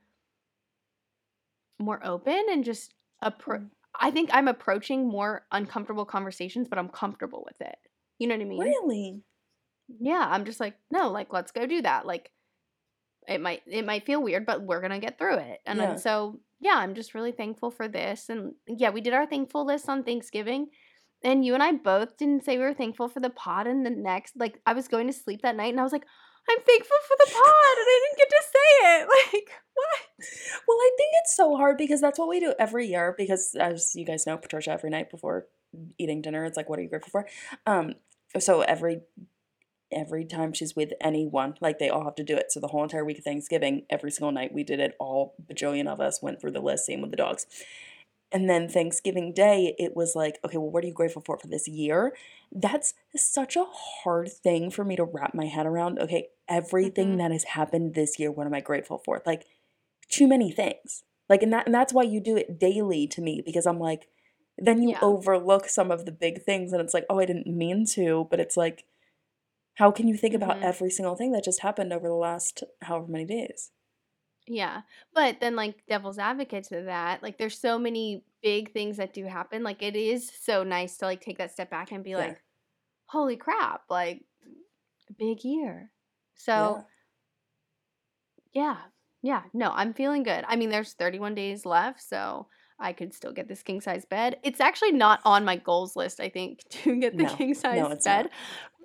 more 1.79 1.99
open 2.05 2.45
and 2.51 2.63
just 2.63 2.93
appro- 3.23 3.59
Mm. 3.61 3.69
i 3.99 4.11
think 4.11 4.29
i'm 4.33 4.47
approaching 4.47 5.07
more 5.07 5.45
uncomfortable 5.51 6.05
conversations 6.05 6.67
but 6.67 6.77
i'm 6.79 6.89
comfortable 6.89 7.43
with 7.45 7.59
it. 7.61 7.77
You 8.19 8.27
know 8.27 8.35
what 8.35 8.41
i 8.41 8.45
mean? 8.45 8.59
Really? 8.59 9.23
yeah 9.99 10.25
i'm 10.29 10.43
just 10.45 10.59
like 10.59 10.75
no 10.91 11.09
like 11.11 11.31
let's 11.31 11.51
go 11.51 11.65
do 11.65 11.81
that. 11.81 12.05
Like 12.05 12.29
it 13.27 13.39
might 13.41 13.61
it 13.67 13.85
might 13.85 14.05
feel 14.05 14.21
weird 14.23 14.45
but 14.45 14.61
we're 14.61 14.81
gonna 14.81 14.99
get 14.99 15.17
through 15.17 15.35
it. 15.37 15.59
And 15.65 15.79
Yeah. 15.79 15.95
so 15.95 16.39
yeah 16.59 16.75
i'm 16.77 16.95
just 16.95 17.13
really 17.13 17.31
thankful 17.31 17.71
for 17.71 17.87
this. 17.87 18.29
And 18.29 18.53
yeah 18.67 18.89
we 18.89 19.01
did 19.01 19.13
our 19.13 19.27
thankful 19.27 19.65
list 19.65 19.87
on 19.89 20.03
thanksgiving 20.03 20.67
and 21.23 21.45
you 21.45 21.53
and 21.53 21.63
i 21.63 21.71
both 21.71 22.17
didn't 22.17 22.43
say 22.43 22.57
we 22.57 22.63
were 22.63 22.73
thankful 22.73 23.07
for 23.07 23.19
the 23.19 23.29
pod 23.29 23.67
and 23.67 23.85
the 23.85 23.89
next 23.89 24.33
like 24.37 24.59
i 24.65 24.73
was 24.73 24.87
going 24.87 25.07
to 25.07 25.13
sleep 25.13 25.41
that 25.41 25.55
night 25.55 25.71
and 25.71 25.79
i 25.79 25.83
was 25.83 25.91
like 25.91 26.05
i'm 26.49 26.57
thankful 26.57 26.97
for 27.07 27.15
the 27.19 27.31
pod 27.33 27.77
and 27.77 27.87
i 27.87 28.01
didn't 28.05 28.17
get 28.17 28.29
to 28.29 28.43
say 28.43 29.01
it 29.01 29.07
like 29.33 29.49
what 29.73 29.99
Well, 30.67 30.77
I 30.77 30.91
think 30.97 31.11
it's 31.21 31.35
so 31.35 31.55
hard 31.55 31.77
because 31.77 32.01
that's 32.01 32.17
what 32.17 32.29
we 32.29 32.39
do 32.39 32.53
every 32.59 32.87
year. 32.87 33.13
Because 33.17 33.55
as 33.59 33.91
you 33.95 34.05
guys 34.05 34.25
know, 34.25 34.37
Patricia, 34.37 34.71
every 34.71 34.89
night 34.89 35.11
before 35.11 35.47
eating 35.97 36.21
dinner, 36.21 36.45
it's 36.45 36.57
like, 36.57 36.69
"What 36.69 36.79
are 36.79 36.81
you 36.81 36.89
grateful 36.89 37.11
for?" 37.11 37.27
Um, 37.65 37.95
so 38.39 38.61
every 38.61 39.01
every 39.91 40.25
time 40.25 40.53
she's 40.53 40.75
with 40.75 40.91
anyone, 40.99 41.55
like 41.61 41.79
they 41.79 41.89
all 41.89 42.03
have 42.03 42.15
to 42.15 42.23
do 42.23 42.35
it. 42.35 42.51
So 42.51 42.59
the 42.59 42.67
whole 42.67 42.83
entire 42.83 43.05
week 43.05 43.19
of 43.19 43.23
Thanksgiving, 43.23 43.85
every 43.89 44.11
single 44.11 44.31
night 44.31 44.53
we 44.53 44.63
did 44.63 44.79
it. 44.79 44.95
All 44.99 45.35
bajillion 45.45 45.87
of 45.87 46.01
us 46.01 46.21
went 46.21 46.41
through 46.41 46.51
the 46.51 46.61
list, 46.61 46.85
same 46.85 47.01
with 47.01 47.11
the 47.11 47.17
dogs. 47.17 47.45
And 48.31 48.49
then 48.49 48.67
Thanksgiving 48.67 49.33
Day, 49.33 49.73
it 49.79 49.95
was 49.95 50.15
like, 50.15 50.37
okay, 50.43 50.57
well, 50.57 50.69
what 50.69 50.83
are 50.83 50.87
you 50.87 50.93
grateful 50.93 51.21
for 51.25 51.37
for 51.37 51.47
this 51.47 51.67
year? 51.67 52.13
That's 52.51 52.93
such 53.15 53.55
a 53.55 53.65
hard 53.65 54.31
thing 54.31 54.69
for 54.69 54.83
me 54.83 54.95
to 54.97 55.03
wrap 55.05 55.33
my 55.33 55.45
head 55.45 55.65
around. 55.65 55.99
Okay, 55.99 56.29
everything 56.49 57.15
Mhm. 57.15 57.17
that 57.17 57.31
has 57.31 57.43
happened 57.45 57.93
this 57.95 58.19
year, 58.19 58.31
what 58.31 58.45
am 58.47 58.53
I 58.53 58.59
grateful 58.61 58.99
for? 59.05 59.21
Like, 59.25 59.45
too 60.09 60.27
many 60.27 60.51
things. 60.51 61.03
Like, 61.29 61.43
and 61.43 61.51
that 61.53 61.65
and 61.65 61.75
that's 61.75 61.93
why 61.93 62.03
you 62.03 62.19
do 62.21 62.37
it 62.37 62.59
daily 62.59 63.07
to 63.07 63.21
me 63.21 63.41
because 63.45 63.65
I'm 63.65 63.79
like, 63.79 64.09
then 64.57 64.81
you 64.83 64.91
Yeah. 64.91 64.99
overlook 65.01 65.67
some 65.69 65.91
of 65.91 66.05
the 66.05 66.11
big 66.11 66.43
things, 66.43 66.73
and 66.73 66.81
it's 66.81 66.93
like, 66.93 67.05
oh, 67.09 67.19
I 67.19 67.25
didn't 67.25 67.47
mean 67.47 67.85
to, 67.95 68.27
but 68.31 68.39
it's 68.39 68.57
like, 68.57 68.85
how 69.75 69.91
can 69.91 70.07
you 70.07 70.17
think 70.17 70.33
about 70.35 70.59
Mhm. 70.59 70.63
every 70.63 70.89
single 70.91 71.15
thing 71.15 71.31
that 71.33 71.43
just 71.45 71.61
happened 71.61 71.93
over 71.93 72.07
the 72.07 72.15
last 72.15 72.63
however 72.81 73.07
many 73.07 73.25
days? 73.25 73.71
Yeah. 74.47 74.81
But 75.13 75.39
then 75.39 75.55
like 75.55 75.85
devil's 75.87 76.19
advocate 76.19 76.65
to 76.65 76.83
that, 76.83 77.21
like 77.21 77.37
there's 77.37 77.57
so 77.59 77.77
many 77.77 78.23
big 78.41 78.71
things 78.73 78.97
that 78.97 79.13
do 79.13 79.25
happen. 79.25 79.63
Like 79.63 79.83
it 79.83 79.95
is 79.95 80.31
so 80.41 80.63
nice 80.63 80.97
to 80.97 81.05
like 81.05 81.21
take 81.21 81.37
that 81.39 81.51
step 81.51 81.69
back 81.69 81.91
and 81.91 82.03
be 82.03 82.11
Yeah. 82.11 82.17
like, 82.17 82.41
holy 83.05 83.35
crap, 83.37 83.83
like 83.89 84.23
big 85.17 85.43
year. 85.43 85.91
So 86.35 86.83
yeah. 88.53 88.77
yeah. 89.21 89.43
No, 89.53 89.71
I'm 89.73 89.93
feeling 89.93 90.23
good. 90.23 90.45
I 90.47 90.55
mean, 90.55 90.69
there's 90.69 90.93
31 90.93 91.35
days 91.35 91.65
left, 91.65 92.01
so 92.01 92.47
I 92.79 92.93
could 92.93 93.13
still 93.13 93.31
get 93.33 93.47
this 93.47 93.63
king 93.63 93.81
size 93.81 94.05
bed. 94.05 94.37
It's 94.43 94.59
actually 94.61 94.91
not 94.93 95.19
on 95.25 95.45
my 95.45 95.57
goals 95.57 95.95
list, 95.95 96.19
I 96.19 96.29
think, 96.29 96.61
to 96.69 96.95
get 96.99 97.17
the 97.17 97.23
No. 97.23 97.35
king 97.35 97.53
size 97.53 97.79
No, 97.79 97.89
bed. 97.89 97.99
not. 98.23 98.31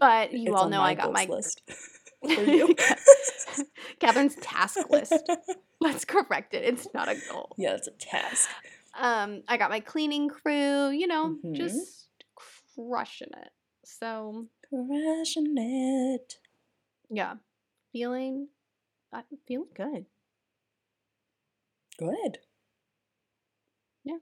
But 0.01 0.33
you 0.33 0.51
It's 0.51 0.61
all 0.61 0.69
know 0.69 0.83
I 0.83 0.95
got 0.95 1.13
my 1.13 1.27
list 1.27 1.63
for 2.23 2.45
you. 2.45 2.75
Cathrin's 4.01 4.37
task 4.37 4.89
list. 4.91 5.29
Let's 5.81 6.05
correct 6.05 6.55
it. 6.55 6.65
It's 6.65 6.87
not 6.95 7.09
a 7.09 7.17
goal. 7.31 7.55
yeah, 7.59 7.75
it's 7.75 7.89
a 7.89 7.93
task. 7.93 8.49
Um, 8.99 9.43
I 9.49 9.57
got 9.57 9.71
my 9.71 9.81
cleaning 9.81 10.29
crew, 10.29 10.91
you 10.91 11.07
know, 11.07 11.37
Mhm. 11.45 11.55
just 11.55 12.09
crushing 12.77 13.31
it. 13.37 13.51
So 13.85 14.47
Crushing 14.69 15.55
it. 15.57 16.37
yeah, 17.11 17.35
feeling, 17.93 18.49
I'm 19.13 19.25
feeling 19.47 19.69
good. 19.75 20.07
Good. 21.99 22.39
Yeah. 24.05 24.19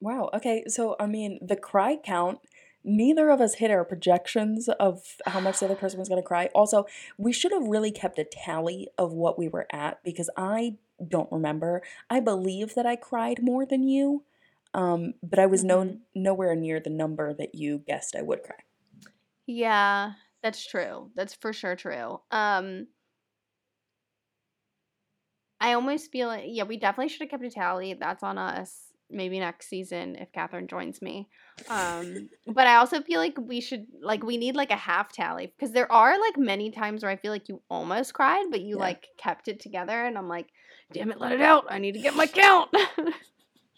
Wow. 0.00 0.30
Okay. 0.34 0.64
So, 0.68 0.96
I 0.98 1.06
mean, 1.06 1.38
the 1.46 1.56
cry 1.56 1.96
count, 1.96 2.38
neither 2.84 3.30
of 3.30 3.40
us 3.40 3.54
hit 3.54 3.70
our 3.70 3.84
projections 3.84 4.68
of 4.68 5.16
how 5.26 5.40
much 5.40 5.60
the 5.60 5.66
other 5.66 5.74
person 5.74 5.98
was 5.98 6.08
going 6.08 6.20
to 6.20 6.26
cry. 6.26 6.48
Also, 6.54 6.86
we 7.18 7.32
should 7.32 7.52
have 7.52 7.66
really 7.66 7.90
kept 7.90 8.18
a 8.18 8.24
tally 8.24 8.88
of 8.98 9.12
what 9.12 9.38
we 9.38 9.48
were 9.48 9.66
at 9.72 10.02
because 10.04 10.30
I 10.36 10.76
don't 11.06 11.30
remember. 11.32 11.82
I 12.10 12.20
believe 12.20 12.74
that 12.74 12.86
I 12.86 12.96
cried 12.96 13.42
more 13.42 13.66
than 13.66 13.82
you, 13.88 14.24
um, 14.74 15.14
but 15.22 15.38
I 15.38 15.46
was 15.46 15.64
no, 15.64 15.98
nowhere 16.14 16.54
near 16.54 16.80
the 16.80 16.90
number 16.90 17.32
that 17.34 17.54
you 17.54 17.78
guessed 17.78 18.16
I 18.16 18.22
would 18.22 18.42
cry. 18.42 18.56
Yeah, 19.46 20.12
that's 20.42 20.64
true. 20.64 21.10
That's 21.14 21.34
for 21.34 21.52
sure 21.52 21.76
true. 21.76 22.20
Um, 22.30 22.86
I 25.60 25.74
almost 25.74 26.10
feel 26.10 26.28
like 26.28 26.44
yeah, 26.46 26.64
we 26.64 26.76
definitely 26.76 27.08
should 27.08 27.20
have 27.20 27.30
kept 27.30 27.44
a 27.44 27.50
tally. 27.50 27.94
That's 27.94 28.22
on 28.22 28.38
us. 28.38 28.91
Maybe 29.12 29.38
next 29.38 29.68
season 29.68 30.16
if 30.16 30.32
Cathrin 30.32 30.68
joins 30.68 31.00
me. 31.02 31.28
Um, 31.68 32.28
but 32.46 32.66
I 32.66 32.76
also 32.76 33.02
feel 33.02 33.20
like 33.20 33.36
we 33.38 33.60
should 33.60 33.86
like 34.00 34.22
we 34.24 34.36
need 34.36 34.56
like 34.56 34.70
a 34.70 34.76
half 34.76 35.12
tally 35.12 35.52
because 35.56 35.72
there 35.72 35.90
are 35.92 36.18
like 36.18 36.38
many 36.38 36.70
times 36.70 37.02
where 37.02 37.12
I 37.12 37.16
feel 37.16 37.32
like 37.32 37.48
you 37.48 37.60
almost 37.70 38.14
cried, 38.14 38.46
but 38.50 38.62
you 38.62 38.76
Yeah. 38.76 38.82
like 38.82 39.08
kept 39.18 39.48
it 39.48 39.60
together, 39.60 40.04
and 40.04 40.16
I'm 40.18 40.28
like, 40.28 40.46
damn 40.92 41.10
it, 41.10 41.20
let 41.20 41.32
it 41.32 41.40
out. 41.40 41.66
I 41.70 41.78
need 41.78 41.92
to 41.92 42.00
get 42.00 42.16
my 42.16 42.26
count. 42.26 42.70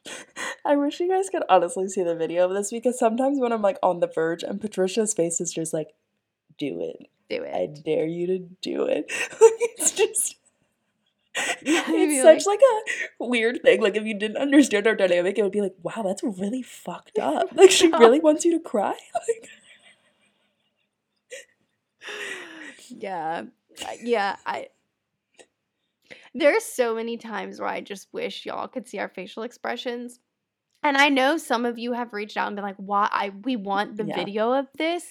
I 0.65 0.77
wish 0.77 1.01
you 1.01 1.09
guys 1.09 1.31
could 1.31 1.43
honestly 1.49 1.89
see 1.89 2.03
the 2.03 2.15
video 2.15 2.45
of 2.47 2.55
this 2.55 2.71
because 2.71 2.99
sometimes 2.99 3.39
when 3.41 3.53
I'm 3.53 3.63
like 3.63 3.79
on 3.83 4.01
the 4.01 4.07
verge 4.07 4.43
and 4.43 4.61
Patricia's 4.61 5.15
face 5.15 5.41
is 5.41 5.53
just 5.53 5.73
like, 5.73 5.95
do 6.59 6.81
it. 6.81 7.09
Do 7.31 7.43
it. 7.43 7.55
I 7.55 7.67
dare 7.67 8.07
you 8.07 8.27
to 8.27 8.39
do 8.61 8.85
it. 8.85 9.07
it's 9.09 9.93
just 9.93 10.05
Yeah, 10.13 10.25
you'd 10.25 10.35
be 10.35 10.44
it's 11.37 12.23
such 12.23 12.47
like 12.47 12.61
a 13.21 13.27
weird 13.27 13.61
thing. 13.63 13.81
Like 13.83 13.97
if 13.97 14.05
you 14.05 14.15
didn't 14.19 14.37
understand 14.37 14.87
our 14.87 14.95
dynamic, 14.95 15.39
it 15.39 15.43
would 15.43 15.53
be 15.53 15.61
like, 15.61 15.75
wow, 15.83 16.03
that's 16.05 16.23
really 16.23 16.63
fucked 16.63 17.19
up. 17.23 17.49
Like 17.55 17.71
she 17.71 17.89
really 17.89 18.21
wants 18.21 18.45
you 18.45 18.53
to 18.53 18.61
cry. 18.61 18.95
Like, 19.29 19.49
yeah 22.89 23.45
I- 23.87 23.99
yeah 24.03 24.37
i 24.45 24.69
there's 26.35 26.65
so 26.65 26.95
many 26.95 27.17
times 27.17 27.59
where 27.59 27.69
i 27.69 27.81
just 27.81 28.09
wish 28.13 28.45
y'all 28.45 28.69
could 28.69 28.87
see 28.87 28.99
our 28.99 29.09
facial 29.09 29.43
expressions 29.43 30.21
and 30.83 30.97
i 30.99 31.09
know 31.09 31.39
some 31.39 31.65
of 31.65 31.79
you 31.79 31.93
have 31.95 32.13
reached 32.13 32.37
out 32.37 32.49
and 32.49 32.57
been 32.57 32.65
like 32.65 32.77
why 32.77 33.09
i 33.11 33.31
we 33.43 33.57
want 33.57 33.97
the 33.97 34.05
Yeah. 34.05 34.17
video 34.17 34.53
of 34.53 34.67
this 34.77 35.07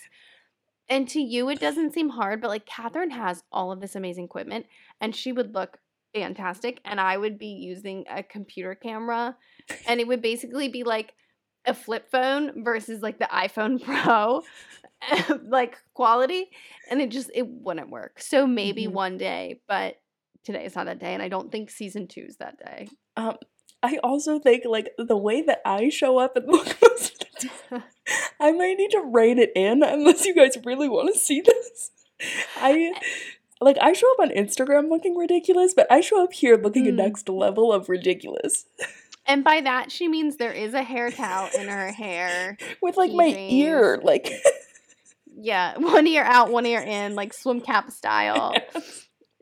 And 0.89 1.07
to 1.09 1.19
you, 1.21 1.49
it 1.49 1.59
doesn't 1.61 1.93
seem 1.93 2.09
hard, 2.09 2.41
but 2.41 2.49
like 2.49 2.65
Cathrin 2.67 3.09
has 3.11 3.41
all 3.51 3.71
of 3.71 3.79
this 3.79 3.95
amazing 3.95 4.25
equipment 4.25 4.65
and 5.01 5.15
she 5.15 5.31
would 5.31 5.53
look 5.55 5.79
fantastic. 6.13 6.79
And 6.85 6.99
I 6.99 7.17
would 7.17 7.37
be 7.39 7.47
using 7.47 8.05
a 8.09 8.23
computer 8.23 8.75
camera 8.75 9.35
and 9.87 9.99
it 9.99 10.07
would 10.07 10.21
basically 10.21 10.69
be 10.69 10.83
like 10.83 11.13
a 11.65 11.73
flip 11.73 12.09
phone 12.11 12.63
versus 12.63 13.01
like 13.01 13.19
the 13.19 13.25
iPhone 13.31 13.81
Pro, 13.83 14.41
like 15.47 15.77
quality. 15.93 16.49
And 16.89 17.01
it 17.01 17.09
just, 17.09 17.31
it 17.33 17.47
wouldn't 17.47 17.89
work. 17.89 18.19
So 18.21 18.45
maybe 18.47 18.85
Mhm. 18.87 18.91
one 18.91 19.17
day, 19.17 19.61
but 19.67 19.95
today 20.43 20.65
is 20.65 20.75
not 20.75 20.85
that 20.85 20.99
day. 20.99 21.13
And 21.13 21.23
I 21.23 21.29
don't 21.29 21.51
think 21.51 21.69
season 21.69 22.07
two 22.07 22.25
is 22.27 22.37
that 22.37 22.57
day. 22.59 22.87
Um, 23.15 23.37
I 23.81 23.97
also 24.03 24.39
think 24.39 24.63
like 24.65 24.89
the 24.97 25.17
way 25.17 25.41
that 25.41 25.61
I 25.65 25.89
show 25.89 26.17
up 26.17 26.35
and 26.35 26.47
look 26.47 26.65
the 26.79 27.83
I 28.39 28.51
might 28.51 28.77
need 28.77 28.91
to 28.91 29.01
rein 29.11 29.39
it 29.39 29.51
in 29.55 29.83
unless 29.83 30.25
you 30.25 30.33
guys 30.35 30.57
really 30.63 30.87
want 30.89 31.13
to 31.13 31.19
see 31.19 31.41
this. 31.41 31.91
I 32.57 32.93
like 33.61 33.77
I 33.81 33.93
show 33.93 34.11
up 34.13 34.19
on 34.19 34.29
Instagram 34.29 34.89
looking 34.89 35.15
ridiculous, 35.15 35.73
but 35.73 35.87
I 35.91 36.01
show 36.01 36.23
up 36.23 36.33
here 36.33 36.57
looking 36.57 36.87
a 36.87 36.91
Mm. 36.91 36.95
next 36.97 37.29
level 37.29 37.71
of 37.71 37.89
ridiculous 37.89 38.65
And 39.25 39.41
by 39.43 39.61
that, 39.61 39.89
she 39.89 40.09
means 40.09 40.35
there 40.35 40.51
is 40.51 40.73
a 40.73 40.83
hair 40.83 41.09
towel 41.09 41.49
in 41.57 41.69
her 41.69 41.91
hair. 41.93 42.57
with 42.81 42.97
like 42.97 43.11
my 43.13 43.33
ear, 43.49 43.99
like 44.03 44.29
Yeah, 45.35 45.77
one 45.77 46.05
ear 46.07 46.23
out, 46.23 46.51
one 46.51 46.65
ear 46.65 46.81
in, 46.81 47.15
like 47.15 47.33
swim 47.33 47.61
cap 47.61 47.89
style. 47.91 48.53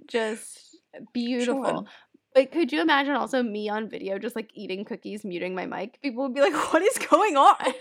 Just 0.07 0.77
beautiful. 1.13 1.87
But 2.33 2.51
could 2.51 2.71
you 2.71 2.79
imagine 2.81 3.13
also 3.15 3.43
me 3.43 3.69
on 3.69 3.89
video 3.89 4.17
just 4.17 4.35
like 4.35 4.51
eating 4.53 4.85
cookies, 4.85 5.25
muting 5.25 5.53
my 5.55 5.65
mic? 5.65 5.99
People 6.01 6.23
would 6.23 6.33
be 6.33 6.41
like, 6.41 6.53
what 6.71 6.81
is 6.81 6.97
going 7.09 7.35
on? 7.35 7.73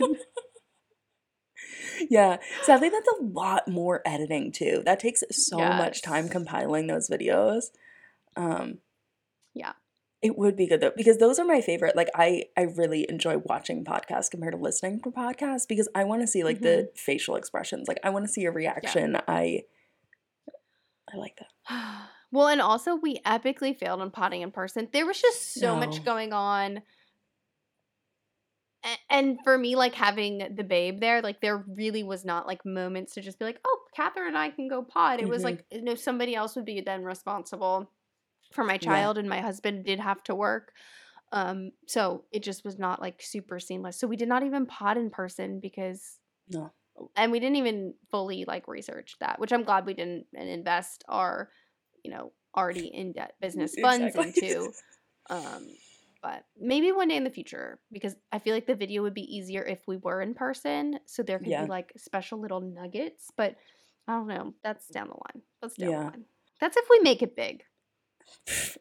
Yeah. 2.09 2.39
Sadly, 2.63 2.89
that's 2.89 3.09
a 3.19 3.23
lot 3.23 3.69
more 3.69 4.03
editing 4.07 4.53
too. 4.53 4.83
That 4.85 5.01
takes 5.01 5.23
so 5.31 5.59
much 5.59 6.03
time 6.03 6.29
compiling 6.29 6.87
those 6.87 7.09
videos. 7.09 7.65
Um, 8.37 8.79
Yeah. 9.55 9.73
It 10.23 10.37
would 10.37 10.55
be 10.55 10.67
good 10.67 10.83
though 10.83 10.93
because 10.95 11.17
those 11.17 11.39
are 11.39 11.47
my 11.47 11.63
favorite. 11.63 11.97
Like 11.97 12.11
I 12.15 12.45
I 12.57 12.63
really 12.63 13.07
enjoy 13.09 13.39
watching 13.39 13.85
podcasts 13.87 14.31
compared 14.31 14.53
to 14.53 14.59
listening 14.61 15.01
to 15.01 15.11
podcasts 15.11 15.67
because 15.67 15.89
I 15.95 16.05
want 16.05 16.21
to 16.21 16.27
see 16.27 16.45
like 16.45 16.61
the 16.61 16.91
facial 16.95 17.37
expressions. 17.37 17.89
Like 17.89 18.01
I 18.05 18.11
want 18.11 18.27
to 18.27 18.31
see 18.31 18.45
a 18.45 18.51
reaction. 18.51 19.17
I 19.27 19.63
I 21.13 21.17
like 21.17 21.37
that. 21.39 22.09
well, 22.33 22.49
and 22.49 22.61
also 22.61 22.97
we 22.97 23.19
epically 23.21 23.75
failed 23.77 24.01
on 24.03 24.11
potting 24.11 24.43
in 24.43 24.51
person. 24.51 24.89
There 24.93 25.07
was 25.07 25.21
just 25.21 25.55
so 25.55 25.75
No. 25.75 25.87
much 25.87 26.05
going 26.05 26.33
on. 26.35 26.83
And 29.11 29.39
for 29.45 29.59
me, 29.59 29.77
like 29.77 29.95
having 29.95 30.55
the 30.55 30.65
babe 30.65 31.01
there, 31.01 31.21
like 31.21 31.41
there 31.41 31.59
really 31.59 32.03
was 32.03 32.25
not 32.25 32.47
like 32.47 32.65
moments 32.65 33.15
to 33.15 33.21
just 33.21 33.39
be 33.39 33.45
like, 33.45 33.61
oh, 33.65 33.79
Cathrin 33.97 34.29
and 34.29 34.39
I 34.39 34.51
can 34.51 34.69
go 34.69 34.83
pod. 34.83 35.21
It 35.21 35.29
was 35.29 35.43
Mhm. 35.43 35.45
like, 35.45 35.65
you 35.71 35.83
know, 35.83 35.95
somebody 35.95 36.35
else 36.35 36.57
would 36.57 36.65
be 36.65 36.81
then 36.81 37.05
responsible 37.05 37.91
for 38.53 38.65
my 38.65 38.79
Yeah. 38.81 38.87
child, 38.87 39.19
and 39.19 39.29
my 39.29 39.41
husband 39.41 39.85
did 39.85 40.01
have 40.01 40.23
to 40.25 40.35
work. 40.35 40.73
Um, 41.33 41.73
so 41.87 42.25
it 42.33 42.43
just 42.43 42.65
was 42.65 42.79
not 42.79 43.01
like 43.01 43.23
super 43.23 43.61
seamless. 43.61 43.99
So 43.99 44.07
we 44.07 44.17
did 44.17 44.29
not 44.29 44.43
even 44.45 44.67
pod 44.67 44.97
in 44.97 45.11
person 45.11 45.61
because 45.61 46.19
No. 46.49 46.73
and 47.17 47.31
we 47.33 47.41
didn't 47.41 47.57
even 47.57 47.95
fully 48.11 48.45
like 48.47 48.67
research 48.69 49.17
that, 49.21 49.39
which 49.39 49.53
I'm 49.53 49.65
glad 49.65 49.87
we 49.87 49.95
didn't 49.95 50.27
and 50.35 50.49
invest 50.49 51.05
our, 51.09 51.51
you 52.05 52.11
know, 52.11 52.33
already 52.57 52.89
in 52.89 53.13
debt 53.13 53.35
business 53.41 53.77
funds 53.81 54.15
Exactly. 54.15 54.43
into. 54.43 54.73
Um, 55.29 55.69
but 56.23 56.45
maybe 56.59 56.93
one 56.93 57.09
day 57.09 57.17
in 57.17 57.25
the 57.25 57.31
future, 57.31 57.79
because 57.93 58.15
I 58.33 58.39
feel 58.39 58.55
like 58.55 58.67
the 58.67 58.75
video 58.75 59.03
would 59.03 59.15
be 59.15 59.23
easier 59.37 59.63
if 59.63 59.81
we 59.87 59.97
were 59.97 60.21
in 60.21 60.35
person, 60.35 60.99
so 61.07 61.23
there 61.23 61.39
could 61.39 61.49
Yeah. 61.49 61.65
be 61.65 61.69
like 61.71 61.93
special 61.97 62.41
little 62.41 62.61
nuggets. 62.61 63.31
But 63.37 63.57
I 64.09 64.13
don't 64.13 64.27
know. 64.29 64.55
That's 64.63 64.87
down 64.89 65.09
the 65.09 65.15
line. 65.15 65.43
That's 65.63 65.77
down 65.77 65.91
Yeah. 65.91 65.99
the 65.99 66.05
line. 66.07 66.25
That's 66.61 66.77
if 66.77 66.87
we 66.91 67.01
make 67.01 67.23
it 67.23 67.37
big. 67.37 67.63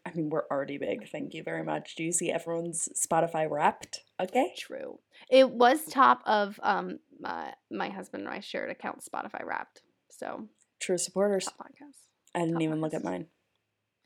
I 0.06 0.12
mean, 0.14 0.30
we're 0.30 0.46
already 0.52 0.78
big. 0.78 1.10
Thank 1.10 1.34
you 1.34 1.44
very 1.44 1.64
much. 1.64 1.96
Do 1.96 2.04
you 2.04 2.12
see 2.12 2.30
everyone's 2.32 2.88
Spotify 2.96 3.50
wrapped? 3.50 4.02
Okay. 4.20 4.54
True. 4.58 5.00
It 5.30 5.50
was 5.50 5.86
top 5.86 6.22
of 6.26 6.60
um 6.62 7.00
my 7.20 7.54
my 7.72 7.90
husband 7.90 8.26
and 8.26 8.34
I 8.34 8.42
shared 8.42 8.70
account 8.70 9.02
Spotify 9.04 9.44
Wrapped. 9.44 9.82
So 10.12 10.48
True 10.80 10.98
supporters. 10.98 11.46
top 11.46 11.58
podcast. 11.68 11.96
I 12.36 12.40
didn't 12.40 12.54
top 12.56 12.62
even 12.62 12.82
look 12.82 12.94
at 12.94 13.04
mine. 13.04 13.28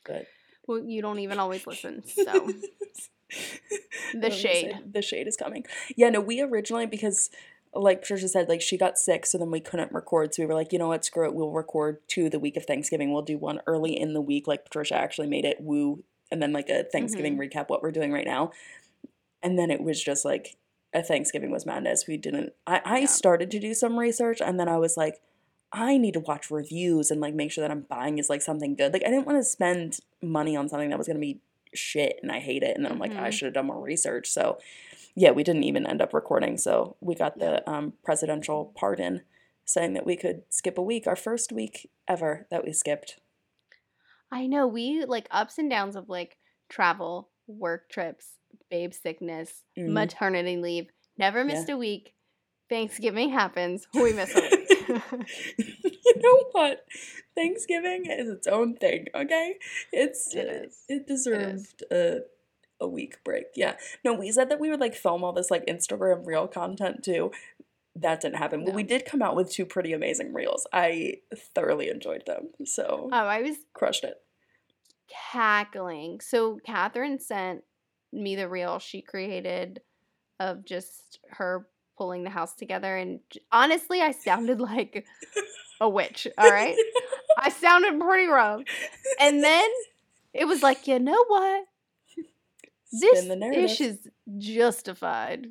Good. 0.03 0.27
Well, 0.67 0.79
you 0.79 1.01
don't 1.01 1.19
even 1.19 1.39
always 1.39 1.67
listen, 1.67 2.03
so 2.07 2.49
the 4.13 4.19
was 4.19 4.21
gonna 4.21 4.31
say, 4.31 4.61
shade. 4.61 4.93
the 4.93 5.01
shade 5.01 5.27
is 5.27 5.38
coming. 5.38 5.65
Yeah, 5.95 6.09
no, 6.09 6.19
we 6.19 6.41
originally 6.41 6.86
because 6.86 7.29
like 7.75 8.01
Patricia 8.01 8.27
said, 8.27 8.49
like 8.49 8.61
she 8.61 8.77
got 8.77 8.97
sick, 8.97 9.25
so 9.25 9.38
then 9.38 9.51
we 9.51 9.59
couldn't 9.59 9.91
record. 9.91 10.34
So 10.34 10.43
we 10.43 10.47
were 10.47 10.53
like, 10.53 10.71
you 10.71 10.79
know 10.79 10.89
what, 10.89 11.03
screw 11.05 11.25
it. 11.25 11.34
We'll 11.34 11.51
record 11.51 11.97
two 12.07 12.29
the 12.29 12.39
week 12.39 12.55
of 12.55 12.65
Thanksgiving. 12.65 13.11
We'll 13.11 13.23
do 13.23 13.38
one 13.38 13.61
early 13.65 13.99
in 13.99 14.13
the 14.13 14.21
week, 14.21 14.47
like 14.47 14.63
Patricia 14.65 14.95
actually 14.95 15.27
made 15.27 15.45
it 15.45 15.59
woo, 15.59 16.03
and 16.31 16.41
then 16.41 16.53
like 16.53 16.69
a 16.69 16.84
Thanksgiving 16.84 17.38
mm-hmm. 17.38 17.57
recap 17.59 17.69
what 17.69 17.81
we're 17.81 17.91
doing 17.91 18.11
right 18.11 18.25
now. 18.25 18.51
And 19.41 19.57
then 19.57 19.71
it 19.71 19.84
was 19.84 20.01
just 20.01 20.23
like 20.23 20.55
a 20.93 21.01
Thanksgiving 21.01 21.51
was 21.51 21.65
madness. 21.65 22.05
We 22.07 22.17
didn't 22.17 22.53
I, 22.67 22.81
I 22.86 22.99
Yeah. 22.99 23.05
started 23.07 23.51
to 23.51 23.59
do 23.59 23.73
some 23.73 23.99
research 23.99 24.41
and 24.41 24.59
then 24.59 24.69
I 24.69 24.77
was 24.77 24.95
like, 24.95 25.19
I 25.71 25.97
need 25.97 26.13
to 26.13 26.19
watch 26.19 26.51
reviews 26.51 27.09
and 27.09 27.19
like 27.19 27.34
make 27.34 27.51
sure 27.51 27.63
that 27.63 27.71
I'm 27.71 27.81
buying 27.81 28.19
is 28.19 28.29
like 28.29 28.43
something 28.43 28.75
good. 28.75 28.93
Like 28.93 29.03
I 29.05 29.09
didn't 29.09 29.25
want 29.25 29.39
to 29.39 29.43
spend 29.43 29.99
money 30.21 30.55
on 30.55 30.69
something 30.69 30.89
that 30.89 30.97
was 30.97 31.07
gonna 31.07 31.19
be 31.19 31.39
shit 31.74 32.19
and 32.21 32.32
I 32.32 32.39
hate 32.39 32.63
it. 32.63 32.76
And 32.76 32.86
then 32.86 32.91
I'm 32.91 32.99
like, 32.99 33.11
I 33.15 33.30
Mhm. 33.30 33.32
should 33.34 33.45
have 33.45 33.53
done 33.53 33.67
more 33.67 33.82
research. 33.82 34.30
So 34.30 34.59
yeah, 35.15 35.32
we 35.32 35.43
didn't 35.43 35.63
even 35.63 35.86
end 35.86 36.01
up 36.01 36.13
recording. 36.13 36.57
So 36.57 36.95
we 36.99 37.15
got 37.15 37.38
the 37.39 37.67
um, 37.69 37.93
presidential 38.03 38.74
pardon 38.76 39.21
saying 39.65 39.93
that 39.93 40.05
we 40.05 40.15
could 40.15 40.43
skip 40.49 40.78
a 40.78 40.82
week, 40.82 41.07
our 41.07 41.15
first 41.15 41.51
week 41.51 41.89
ever 42.07 42.47
that 42.51 42.65
we 42.65 42.74
skipped. 42.74 43.19
I 44.32 44.47
know 44.47 44.65
we 44.67 45.05
like 45.05 45.28
ups 45.32 45.57
and 45.57 45.69
downs 45.69 45.95
of 45.95 46.09
like 46.09 46.38
travel, 46.69 47.30
work 47.47 47.89
trips, 47.89 48.38
babe 48.69 48.93
sickness, 48.93 49.63
Mhm. 49.78 49.89
maternity 49.89 50.57
leave. 50.57 50.88
Never 51.17 51.43
missed 51.43 51.69
a 51.69 51.78
week. 51.78 52.15
Thanksgiving 52.69 53.30
happens. 53.30 53.88
We 53.93 54.13
miss 54.13 54.36
a 54.36 54.41
week. 54.41 54.59
you 56.16 56.16
know 56.18 56.43
what? 56.51 56.86
Thanksgiving 57.36 58.06
is 58.06 58.30
its 58.30 58.47
own 58.47 58.76
thing, 58.76 59.08
okay? 59.16 59.58
It's 59.91 60.34
It 60.34 60.47
uh, 60.47 60.93
it 60.93 61.08
deserved 61.08 61.84
a 61.91 62.22
a 62.80 62.88
week 62.88 63.24
break. 63.24 63.45
Yeah. 63.56 63.76
No, 64.04 64.14
we 64.14 64.32
said 64.32 64.49
that 64.49 64.60
we 64.60 64.70
would 64.70 64.80
like 64.80 64.95
film 64.95 65.24
all 65.24 65.34
this 65.34 65.49
like 65.49 65.66
Instagram 65.66 66.26
reel 66.26 66.47
content 66.47 67.04
too. 67.04 67.32
That 67.95 68.22
didn't 68.22 68.38
happen. 68.38 68.66
But 68.66 68.74
we 68.74 68.84
did 68.84 69.06
come 69.06 69.22
out 69.22 69.36
with 69.36 69.51
two 69.51 69.66
pretty 69.66 69.93
amazing 69.93 70.34
reels. 70.34 70.68
I 70.74 71.18
thoroughly 71.56 71.89
enjoyed 71.89 72.26
them. 72.26 72.49
So 72.66 73.10
oh, 73.12 73.16
I 73.16 73.41
was 73.41 73.56
crushed 73.74 74.04
it. 74.04 74.22
cackling. 75.32 76.20
So 76.22 76.60
Cathrin 76.68 77.22
sent 77.22 77.64
me 78.12 78.36
the 78.36 78.49
reel 78.49 78.80
she 78.80 79.01
created 79.01 79.82
of 80.39 80.66
just 80.66 81.20
her 81.30 81.68
pulling 81.97 82.24
the 82.24 82.30
house 82.30 82.56
together, 82.56 82.97
and 82.97 83.20
honestly, 83.51 84.01
I 84.01 84.12
sounded 84.12 84.60
like 84.60 85.06
a 85.82 85.89
witch. 85.89 86.28
All 86.38 86.49
right, 86.49 86.76
I 87.38 87.49
sounded 87.49 87.99
pretty 87.99 88.28
rough. 88.28 88.61
And 89.19 89.43
then 89.43 89.69
it 90.34 90.45
was 90.45 90.63
like, 90.63 90.88
you 90.88 90.99
know 90.99 91.24
what? 91.28 91.65
This 92.91 93.17
Spin 93.19 93.30
the 93.30 93.36
narrative. 93.36 93.69
dish 93.69 93.82
is 93.82 94.07
justified. 94.38 95.47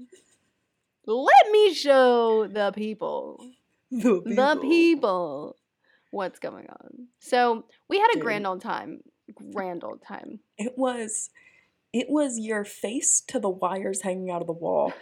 Let 1.07 1.51
me 1.51 1.75
show 1.75 2.47
the 2.47 2.73
people, 2.73 3.45
the 3.91 4.23
the 4.25 4.59
people, 4.61 5.57
what's 6.13 6.39
going 6.39 6.69
on. 6.69 7.09
So 7.19 7.65
we 7.89 7.99
had 7.99 8.09
a 8.11 8.15
Dude. 8.15 8.23
grand 8.23 8.47
old 8.47 8.61
time. 8.61 9.01
Grand 9.53 9.83
old 9.83 10.03
time. 10.07 10.41
It 10.57 10.75
was 10.77 11.31
it 11.93 12.09
was 12.09 12.39
your 12.39 12.65
face 12.65 13.21
to 13.29 13.39
the 13.41 13.51
wires 13.51 14.03
hanging 14.03 14.31
out 14.31 14.41
of 14.41 14.47
the 14.47 14.53
wall, 14.53 14.93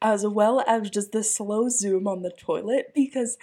as 0.00 0.26
well 0.26 0.62
as 0.66 0.90
just 0.90 1.12
the 1.12 1.24
slow 1.24 1.68
zoom 1.68 2.06
on 2.06 2.22
the 2.22 2.30
toilet. 2.30 2.92
Because 2.94 3.36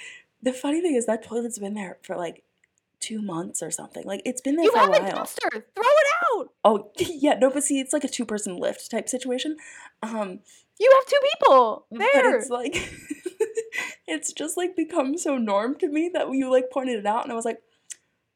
the 0.46 0.54
funny 0.54 0.80
thing 0.82 0.96
is 0.96 1.06
that 1.08 1.24
toilet's 1.24 1.60
been 1.60 1.74
there 1.74 1.98
for 2.04 2.16
like 2.16 2.44
two 3.02 3.22
months 3.22 3.62
or 3.62 3.70
something. 3.70 4.04
Like 4.06 4.22
it's 4.26 4.42
been 4.42 4.56
there 4.56 4.66
You 4.66 4.72
for 4.72 4.80
have 4.80 4.90
a 4.90 4.94
a 4.94 5.02
while. 5.02 5.12
dumpster. 5.26 5.50
Throw 5.52 5.84
it 5.84 6.08
out. 6.40 6.50
Oh 6.64 6.92
yeah, 6.98 7.34
no, 7.36 7.50
but 7.50 7.64
see, 7.64 7.80
it's 7.80 7.92
like 7.94 8.04
a 8.04 8.08
two 8.08 8.26
person 8.26 8.58
lift 8.58 8.90
type 8.90 9.10
situation. 9.10 9.58
Um, 10.02 10.40
You 10.80 10.90
have 10.94 11.06
two 11.06 11.20
people 11.34 11.86
but 11.92 12.00
there. 12.00 12.38
it's 12.40 12.50
like 12.50 12.76
it's 14.08 14.32
just 14.34 14.56
like 14.58 14.76
become 14.76 15.18
so 15.18 15.38
norm 15.38 15.76
to 15.80 15.88
me 15.90 16.10
that 16.14 16.32
you 16.32 16.50
like 16.50 16.72
pointed 16.72 17.00
it 17.00 17.06
out, 17.06 17.24
and 17.24 17.32
I 17.32 17.36
was 17.36 17.46
like. 17.46 17.60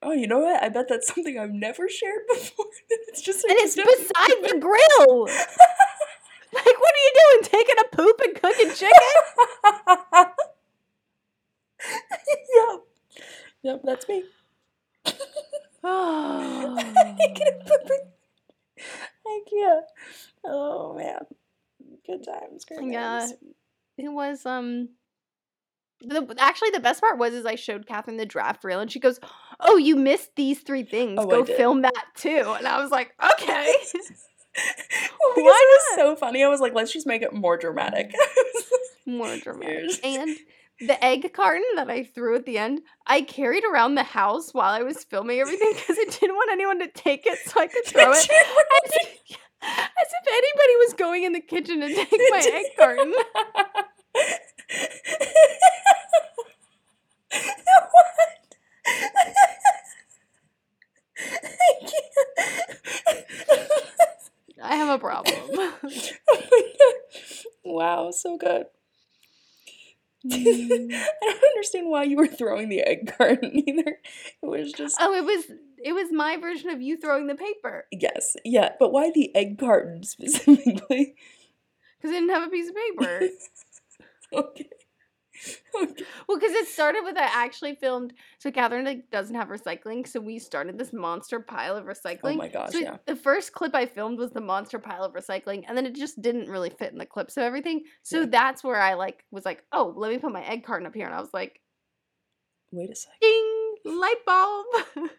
Oh, 0.02 0.14
you 0.14 0.28
know 0.28 0.40
what? 0.40 0.64
I 0.64 0.70
bet 0.70 0.86
that's 0.88 1.14
something 1.14 1.38
I've 1.38 1.52
never 1.52 1.90
shared 1.90 2.22
before. 2.30 2.68
it's 2.90 3.22
just 3.22 3.44
and 3.44 3.58
it's 3.60 3.76
beside 3.76 4.38
the 4.50 4.58
grill. 4.58 5.26
Like, 5.26 6.66
what 6.80 6.94
are 6.96 7.04
you 7.04 7.14
doing? 7.20 7.44
Taking 7.44 7.76
a 7.84 7.96
poop 7.98 8.22
and 8.24 8.36
cooking 8.42 8.72
chicken? 8.76 10.26
Yep. 12.30 12.80
Yep, 13.64 13.82
that's 13.84 14.08
me. 14.08 14.24
Oh. 15.82 16.76
I 19.26 19.40
can't. 19.50 19.86
Oh 20.44 20.94
man. 20.96 21.22
Good 22.06 22.26
times, 22.26 22.66
great 22.66 22.92
yeah, 22.92 23.28
it 23.98 24.10
was 24.10 24.46
um, 24.46 24.90
The, 26.02 26.36
actually, 26.38 26.72
the 26.72 26.80
best 26.80 27.02
part 27.02 27.18
was 27.18 27.34
is 27.34 27.46
I 27.46 27.56
showed 27.56 27.86
Cathrin 27.86 28.18
the 28.18 28.26
draft 28.26 28.64
reel, 28.64 28.80
and 28.80 28.92
she 28.92 29.00
goes, 29.00 29.20
"Oh, 29.60 29.78
you 29.78 29.96
missed 29.96 30.36
these 30.36 30.60
three 30.60 30.84
things. 30.84 31.20
Oh, 31.22 31.28
Go 31.28 31.46
film 31.46 31.82
that 31.84 32.06
too." 32.16 32.56
And 32.58 32.68
I 32.68 32.82
was 32.82 32.92
like, 32.92 33.14
"Okay." 33.24 33.74
Well, 34.56 35.34
because 35.36 35.44
Why 35.44 35.64
it 35.64 35.96
was 35.96 35.96
so 35.96 36.16
funny. 36.16 36.44
I 36.44 36.48
was 36.48 36.60
like, 36.60 36.74
let's 36.74 36.92
just 36.92 37.08
make 37.08 37.22
it 37.22 37.34
more 37.34 37.58
dramatic. 37.58 38.14
More 39.06 39.38
dramatic. 39.38 40.04
And 40.04 40.38
the 40.80 41.04
egg 41.04 41.34
carton 41.34 41.64
that 41.76 41.90
I 41.90 42.04
threw 42.04 42.36
at 42.36 42.46
the 42.46 42.58
end, 42.58 42.82
I 43.06 43.22
carried 43.22 43.64
around 43.66 43.96
the 43.96 44.04
house 44.04 44.54
while 44.54 44.74
I 44.74 44.82
was 44.84 45.04
filming 45.04 45.40
everything 45.40 45.74
because 45.74 45.98
I 46.00 46.06
didn't 46.10 46.36
want 46.36 46.52
anyone 46.52 46.80
to 46.80 46.88
take 46.88 47.26
it 47.26 47.38
so 47.46 47.60
I 47.60 47.68
could 47.68 47.86
throw 47.86 48.12
it. 48.12 48.18
As 48.18 48.26
if, 48.26 48.28
as 49.62 50.08
if 50.22 50.28
anybody 50.28 50.76
was 50.80 50.94
going 50.94 51.24
in 51.24 51.34
the 51.34 51.42
kitchen 51.42 51.82
to 51.82 51.88
take 51.94 52.12
my 52.12 52.52
egg 52.54 52.66
carton. 52.78 53.14
I 64.62 64.76
have 64.76 64.90
a 64.90 65.00
problem. 65.00 65.36
wow, 67.66 68.12
so 68.12 68.38
good. 68.38 68.66
Mm. 70.26 70.94
I 70.94 71.08
don't 71.22 71.44
understand 71.56 71.90
why 71.90 72.04
you 72.04 72.18
were 72.18 72.28
throwing 72.28 72.70
the 72.70 72.82
egg 72.82 73.14
carton 73.18 73.52
either. 73.68 74.00
It 74.42 74.46
was 74.46 74.74
just 74.74 74.98
oh, 75.00 75.14
it 75.14 75.24
was 75.24 75.46
it 75.84 75.94
was 75.94 76.12
my 76.12 76.38
version 76.38 76.70
of 76.70 76.82
you 76.82 76.98
throwing 76.98 77.28
the 77.28 77.36
paper 77.36 77.86
yes, 77.92 78.36
yeah, 78.44 78.72
but 78.80 78.92
why 78.92 79.12
the 79.12 79.34
egg 79.36 79.58
carton 79.58 80.04
specifically? 80.04 81.16
because 81.98 82.12
I 82.16 82.20
didn't 82.20 82.30
have 82.30 82.48
a 82.48 82.52
piece 82.52 82.70
of 82.70 82.76
paper. 82.76 83.30
okay. 84.34 84.70
Oh 85.76 85.84
okay. 85.84 86.04
Well, 86.28 86.40
because 86.40 86.54
it 86.54 86.68
started 86.68 87.04
with 87.04 87.16
I 87.16 87.26
actually 87.26 87.76
filmed. 87.76 88.14
So 88.40 88.52
Cathrin 88.52 88.86
like 88.86 89.10
doesn't 89.12 89.36
have 89.36 89.50
recycling, 89.50 90.08
so 90.08 90.20
we 90.20 90.40
started 90.40 90.78
this 90.78 90.92
monster 90.92 91.40
pile 91.40 91.78
of 91.78 91.86
oh 91.86 91.88
recycling. 91.88 92.34
Oh 92.34 92.38
my 92.38 92.48
gosh, 92.48 92.72
so 92.72 92.80
yeah. 92.80 92.98
the 93.06 93.16
first 93.16 93.54
clip 93.54 93.74
I 93.76 93.86
filmed 93.86 94.18
was 94.18 94.32
the 94.32 94.42
monster 94.42 94.80
pile 94.80 95.04
of 95.04 95.14
recycling, 95.14 95.64
and 95.68 95.78
then 95.78 95.86
it 95.86 95.96
just 95.96 96.22
didn't 96.22 96.50
really 96.50 96.70
fit 96.70 96.92
in 96.92 96.98
the 96.98 97.06
clips 97.06 97.38
of 97.38 97.44
everything. 97.44 97.84
So 98.04 98.22
Yeah. 98.22 98.26
that's 98.32 98.64
where 98.64 98.82
I 98.82 98.96
like 98.96 99.24
was 99.32 99.46
like, 99.46 99.64
oh, 99.72 99.94
let 99.96 100.12
me 100.12 100.18
put 100.18 100.32
my 100.32 100.44
egg 100.46 100.66
carton 100.66 100.88
up 100.88 100.96
here, 100.96 101.06
and 101.06 101.16
I 101.16 101.22
was 101.22 101.34
like, 101.34 101.62
Wait 102.72 102.90
a 102.90 102.96
second. 102.96 103.18
ding, 103.22 103.76
light 103.86 104.26
bulb. 104.26 104.66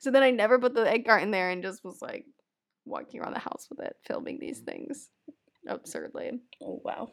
so 0.00 0.10
then 0.10 0.22
I 0.22 0.30
never 0.30 0.58
put 0.58 0.74
the 0.74 0.90
egg 0.90 1.06
carton 1.06 1.30
there, 1.30 1.50
and 1.50 1.62
just 1.62 1.84
was 1.84 2.02
like 2.02 2.26
walking 2.84 3.20
around 3.20 3.34
the 3.34 3.40
house 3.40 3.68
with 3.70 3.80
it, 3.80 3.96
filming 4.06 4.38
these 4.40 4.58
things 4.58 5.08
absurdly. 5.68 6.40
Oh 6.62 6.80
wow. 6.84 7.12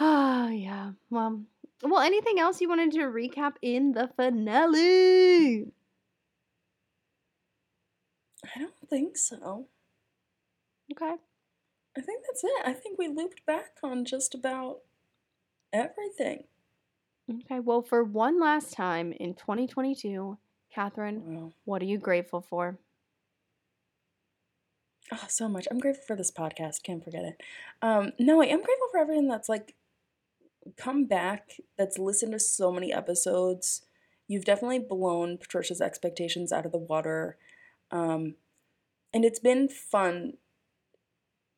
Ah, 0.00 0.48
yeah. 0.48 0.92
Well, 1.10 1.44
well, 1.82 2.00
anything 2.00 2.38
else 2.40 2.60
you 2.60 2.68
wanted 2.68 2.92
to 2.92 3.00
recap 3.00 3.54
in 3.62 3.92
the 3.92 4.08
finale? 4.16 5.72
I 8.44 8.58
don't 8.58 8.88
think 8.88 9.16
so. 9.16 9.68
Okay. 10.92 11.14
I 11.96 12.00
think 12.00 12.22
that's 12.26 12.44
it. 12.44 12.62
I 12.64 12.72
think 12.72 12.98
we 12.98 13.08
looped 13.08 13.44
back 13.46 13.76
on 13.82 14.04
just 14.04 14.34
about 14.34 14.78
everything. 15.72 16.44
Okay. 17.30 17.60
Well, 17.60 17.82
for 17.82 18.02
one 18.02 18.40
last 18.40 18.72
time 18.72 19.12
in 19.12 19.34
2022, 19.34 20.38
Cathrin, 20.74 21.20
Wow. 21.22 21.52
what 21.64 21.82
are 21.82 21.86
you 21.86 21.98
grateful 21.98 22.40
for? 22.40 22.78
Oh, 25.12 25.24
so 25.28 25.48
much. 25.48 25.66
I'm 25.70 25.78
grateful 25.78 26.04
for 26.06 26.16
this 26.16 26.30
podcast. 26.30 26.82
Can't 26.84 27.02
forget 27.02 27.24
it. 27.24 27.40
Um, 27.82 28.12
no, 28.18 28.40
I 28.40 28.46
am 28.46 28.62
grateful 28.62 28.88
for 28.92 28.98
everything 28.98 29.28
that's 29.28 29.48
like 29.48 29.74
come 30.76 31.06
back, 31.06 31.52
that's 31.76 31.98
listened 31.98 32.32
to 32.32 32.40
so 32.40 32.72
many 32.72 32.92
episodes. 32.92 33.82
You've 34.28 34.44
definitely 34.44 34.78
blown 34.78 35.38
Patricia's 35.38 35.80
expectations 35.80 36.52
out 36.52 36.66
of 36.66 36.72
the 36.72 36.78
water. 36.78 37.36
Um, 37.90 38.34
and 39.12 39.24
it's 39.24 39.40
been 39.40 39.68
fun 39.68 40.34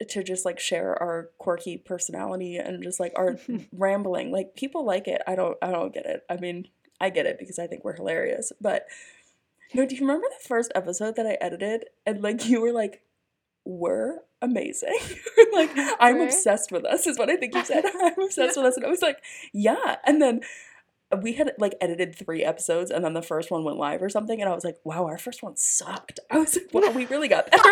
to 0.09 0.23
just 0.23 0.45
like 0.45 0.59
share 0.59 1.01
our 1.01 1.31
quirky 1.39 1.77
personality 1.77 2.57
and 2.57 2.83
just 2.83 2.99
like 2.99 3.13
our 3.17 3.39
rambling. 3.73 4.33
Like 4.33 4.57
people 4.57 4.85
like 4.85 5.07
it. 5.07 5.23
I 5.27 5.35
don't 5.35 5.57
I 5.63 5.71
don't 5.71 5.95
get 5.95 6.07
it. 6.07 6.25
I 6.29 6.37
mean, 6.37 6.69
I 7.01 7.11
get 7.11 7.27
it 7.27 7.39
because 7.39 7.59
I 7.59 7.67
think 7.67 7.85
we're 7.85 7.97
hilarious. 7.97 8.53
But 8.61 8.87
no, 9.75 9.87
do 9.87 9.95
you 9.95 10.03
remember 10.03 10.27
the 10.29 10.49
first 10.49 10.73
episode 10.75 11.17
that 11.17 11.27
I 11.27 11.39
edited 11.41 11.87
and 12.07 12.23
like 12.23 12.47
you 12.47 12.61
were 12.61 12.73
like, 12.73 13.03
we're 13.65 14.19
amazing. 14.41 14.99
like 15.53 15.71
I'm 16.01 16.17
We're- 16.17 16.27
obsessed 16.27 16.73
with 16.73 16.85
us 16.85 17.07
is 17.07 17.19
what 17.19 17.31
I 17.31 17.37
think 17.37 17.55
you 17.55 17.65
said. 17.65 17.85
I'm 18.01 18.19
obsessed 18.21 18.57
with 18.57 18.67
us. 18.67 18.77
And 18.77 18.87
I 18.87 18.89
was 18.89 19.03
like, 19.03 19.19
yeah. 19.53 19.97
And 20.05 20.21
then 20.21 20.41
we 21.21 21.35
had 21.35 21.53
like 21.59 21.75
edited 21.81 22.15
three 22.15 22.43
episodes 22.43 22.91
and 22.91 23.05
then 23.05 23.13
the 23.13 23.23
first 23.23 23.51
one 23.51 23.65
went 23.65 23.79
live 23.79 24.03
or 24.03 24.09
something. 24.09 24.41
And 24.41 24.51
I 24.51 24.55
was 24.55 24.65
like, 24.65 24.79
wow, 24.85 25.07
our 25.07 25.19
first 25.19 25.43
one 25.43 25.57
sucked. 25.57 26.21
I 26.31 26.39
was 26.39 26.57
like, 26.57 26.73
wow, 26.73 26.91
we 26.91 27.07
really 27.07 27.29
got 27.29 27.51
better. 27.51 27.71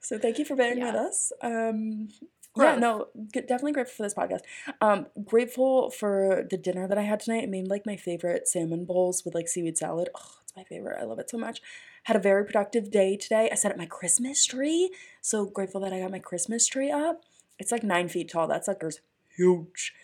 so 0.00 0.18
thank 0.18 0.38
you 0.38 0.44
for 0.44 0.56
bearing 0.56 0.80
with 0.80 0.94
us. 0.94 1.32
Um, 1.42 2.08
yeah, 2.56 2.74
no, 2.74 3.06
definitely 3.32 3.72
grateful 3.72 3.94
for 3.96 4.02
this 4.02 4.14
podcast. 4.14 4.40
Um, 4.80 5.06
grateful 5.24 5.90
for 5.90 6.46
the 6.50 6.56
dinner 6.56 6.88
that 6.88 6.98
I 6.98 7.02
had 7.02 7.20
tonight. 7.20 7.44
I 7.44 7.46
made 7.46 7.68
like 7.68 7.86
my 7.86 7.96
favorite 7.96 8.48
salmon 8.48 8.84
bowls 8.84 9.24
with 9.24 9.34
like 9.34 9.48
seaweed 9.48 9.78
salad. 9.78 10.08
Oh, 10.16 10.32
it's 10.50 10.56
my 10.56 10.64
favorite. 10.64 10.98
I 11.00 11.04
love 11.04 11.18
it 11.18 11.30
so 11.30 11.38
much. 11.38 11.60
Had 12.04 12.16
a 12.16 12.20
very 12.20 12.44
productive 12.44 12.90
day 12.90 13.16
today. 13.16 13.48
I 13.50 13.54
set 13.54 13.70
up 13.70 13.78
my 13.78 13.86
Christmas 13.86 14.44
tree. 14.44 14.90
So 15.20 15.46
grateful 15.46 15.80
that 15.82 15.92
I 15.92 16.00
got 16.00 16.10
my 16.10 16.18
Christmas 16.18 16.66
tree 16.66 16.90
up. 16.90 17.22
It's 17.58 17.70
like 17.70 17.84
nine 17.84 18.08
feet 18.08 18.30
tall. 18.30 18.48
That 18.48 18.64
sucker's 18.64 19.00
huge. 19.36 19.94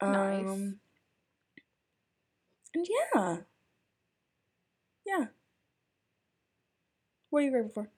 Nice. 0.00 0.46
Um, 0.46 0.76
and 2.74 2.86
yeah. 2.88 3.36
Yeah. 5.04 5.26
What 7.30 7.40
are 7.40 7.42
you 7.42 7.50
grateful 7.50 7.82
for? 7.84 7.90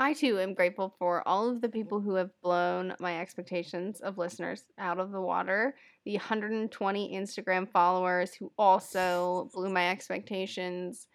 I 0.00 0.14
too 0.14 0.40
am 0.40 0.54
grateful 0.54 0.94
for 0.98 1.22
all 1.28 1.50
of 1.50 1.60
the 1.60 1.68
people 1.68 2.00
who 2.00 2.14
have 2.14 2.30
blown 2.42 2.94
my 3.00 3.20
expectations 3.20 4.00
of 4.00 4.16
listeners 4.16 4.64
out 4.78 4.98
of 4.98 5.12
the 5.12 5.20
water. 5.20 5.74
The 6.06 6.14
120 6.14 7.14
Instagram 7.14 7.70
followers 7.70 8.32
who 8.32 8.50
also 8.56 9.50
blew 9.52 9.68
my 9.68 9.90
expectations 9.90 11.06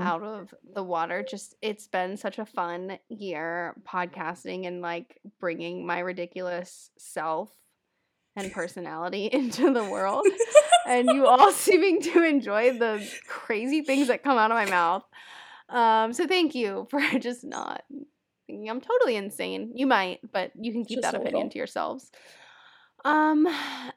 out 0.00 0.22
of 0.22 0.54
the 0.74 0.82
water. 0.82 1.22
Just 1.22 1.54
it's 1.60 1.86
been 1.86 2.16
such 2.16 2.38
a 2.38 2.46
fun 2.46 2.98
year 3.10 3.76
podcasting 3.86 4.66
and 4.66 4.80
like 4.80 5.20
bringing 5.38 5.86
my 5.86 5.98
ridiculous 5.98 6.90
self 6.96 7.50
and 8.36 8.50
personality 8.54 9.26
into 9.30 9.70
the 9.70 9.84
world. 9.84 10.26
and 10.88 11.10
you 11.10 11.26
all 11.26 11.52
seeming 11.52 12.00
to 12.00 12.22
enjoy 12.22 12.78
the 12.78 13.06
crazy 13.28 13.82
things 13.82 14.08
that 14.08 14.22
come 14.22 14.38
out 14.38 14.50
of 14.50 14.56
my 14.56 14.64
mouth. 14.64 15.04
Um, 15.68 16.14
so 16.14 16.26
thank 16.26 16.54
you 16.54 16.86
for 16.90 17.00
just 17.18 17.44
not 17.44 17.84
thinking 18.50 18.68
I'm 18.70 18.80
totally 18.80 19.16
insane. 19.16 19.72
You 19.74 19.86
might, 19.86 20.20
but 20.32 20.52
you 20.60 20.72
can 20.72 20.84
keep 20.84 21.00
Just 21.00 21.12
that 21.12 21.20
opinion 21.20 21.50
to 21.50 21.58
yourselves. 21.58 22.10
Um, 23.04 23.48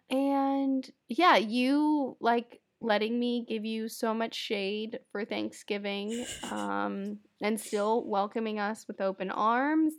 and 0.10 0.90
yeah, 1.10 1.38
you 1.38 2.18
like 2.20 2.62
letting 2.82 3.20
me 3.20 3.46
give 3.48 3.66
you 3.66 3.90
so 3.90 4.14
much 4.14 4.36
shade 4.36 5.00
for 5.12 5.26
Thanksgiving, 5.26 6.26
um, 6.52 7.20
and 7.42 7.60
still 7.60 8.06
welcoming 8.06 8.60
us 8.60 8.86
with 8.88 9.02
open 9.02 9.32
arms. 9.32 9.94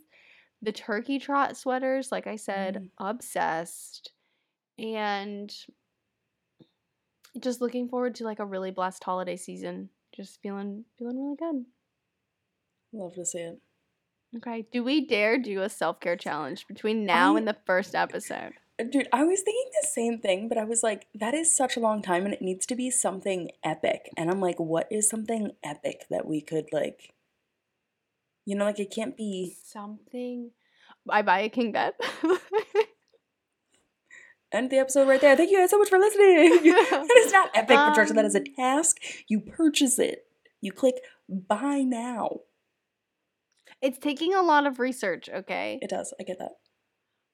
The 0.61 0.71
turkey 0.71 1.19
trot 1.19 1.57
sweaters, 1.57 2.11
like 2.11 2.27
I 2.27 2.37
said, 2.37 2.75
Mm. 2.75 2.89
obsessed. 2.97 4.11
And 4.79 5.53
just 7.39 7.61
looking 7.61 7.89
forward 7.89 8.15
to 8.15 8.23
like 8.23 8.39
a 8.39 8.45
really 8.45 8.71
blessed 8.71 9.03
holiday 9.03 9.35
season. 9.35 9.89
Just 10.15 10.41
feeling 10.41 10.85
feeling 10.97 11.17
really 11.17 11.35
good. 11.35 11.65
Love 12.93 13.13
to 13.15 13.25
see 13.25 13.39
it. 13.39 13.61
Okay. 14.37 14.65
Do 14.71 14.83
we 14.83 15.05
dare 15.05 15.37
do 15.37 15.61
a 15.61 15.69
self 15.69 15.99
care 15.99 16.15
challenge 16.17 16.67
between 16.67 17.05
now 17.05 17.35
I- 17.35 17.37
and 17.39 17.47
the 17.47 17.55
first 17.65 17.95
episode? 17.95 18.53
Dude, 18.91 19.07
I 19.13 19.23
was 19.23 19.39
thinking 19.41 19.71
the 19.81 19.87
same 19.87 20.19
thing, 20.19 20.49
but 20.49 20.57
I 20.57 20.65
was 20.65 20.83
like, 20.83 21.07
that 21.15 21.33
is 21.33 21.55
such 21.55 21.77
a 21.77 21.79
long 21.79 22.01
time 22.01 22.25
and 22.25 22.33
it 22.33 22.41
needs 22.41 22.65
to 22.65 22.75
be 22.75 22.89
something 22.91 23.51
epic. 23.63 24.09
And 24.17 24.29
I'm 24.29 24.41
like, 24.41 24.59
what 24.59 24.87
is 24.91 25.07
something 25.09 25.51
epic 25.63 26.01
that 26.09 26.25
we 26.25 26.41
could 26.41 26.65
like 26.73 27.13
you 28.47 28.55
know, 28.55 28.65
like 28.65 28.79
it 28.79 28.91
can't 28.93 29.15
be 29.17 29.55
Something. 29.63 30.51
I 31.09 31.21
buy 31.21 31.39
a 31.39 31.49
king 31.49 31.71
bed. 31.71 31.93
end 34.51 34.69
the 34.69 34.77
episode 34.77 35.07
right 35.07 35.19
there. 35.21 35.35
Thank 35.35 35.51
you 35.51 35.57
guys 35.59 35.69
so 35.71 35.79
much 35.79 35.89
for 35.89 35.97
listening. 35.97 36.25
it 36.63 37.25
is 37.25 37.31
not 37.31 37.49
epic, 37.55 37.75
Patricia. 37.77 38.13
That 38.13 38.25
is 38.25 38.35
a 38.35 38.39
Um, 38.39 38.45
task. 38.55 38.97
You 39.27 39.39
purchase 39.39 39.99
it. 39.99 40.27
You 40.61 40.71
click 40.71 40.95
buy 41.27 41.79
now. 41.79 42.41
It's 43.81 43.99
taking 43.99 44.33
a 44.33 44.41
lot 44.41 44.67
of 44.67 44.79
research, 44.79 45.29
okay? 45.29 45.79
It 45.81 45.89
does. 45.89 46.13
I 46.19 46.23
get 46.23 46.39
that. 46.39 46.51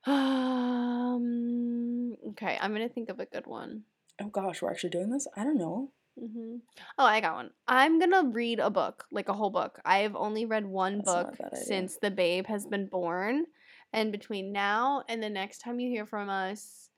Um. 0.05 2.15
Okay, 2.29 2.57
I'm 2.59 2.71
gonna 2.73 2.89
think 2.89 3.09
of 3.09 3.19
a 3.19 3.25
good 3.25 3.47
one. 3.47 3.83
Oh 4.21 4.29
gosh, 4.29 4.61
we're 4.61 4.71
actually 4.71 4.89
doing 4.91 5.09
this? 5.09 5.27
I 5.35 5.43
don't 5.43 5.57
know. 5.57 5.91
hmm 6.17 6.57
Oh, 6.97 7.05
I 7.05 7.21
got 7.21 7.35
one. 7.35 7.51
I'm 7.67 7.99
gonna 7.99 8.29
read 8.29 8.59
a 8.59 8.69
book, 8.69 9.05
like 9.11 9.29
a 9.29 9.33
whole 9.33 9.49
book. 9.49 9.79
I've 9.85 10.15
only 10.15 10.45
read 10.45 10.65
one 10.65 10.97
That's 10.97 11.01
book 11.01 11.37
since 11.53 11.97
the 11.97 12.11
babe 12.11 12.47
has 12.47 12.65
been 12.65 12.87
born, 12.87 13.45
And 13.93 14.11
between 14.11 14.51
now 14.53 15.03
and 15.09 15.21
the 15.21 15.29
next 15.29 15.59
time 15.59 15.79
you 15.79 15.89
hear 15.89 16.05
from 16.05 16.29
us, 16.29 16.89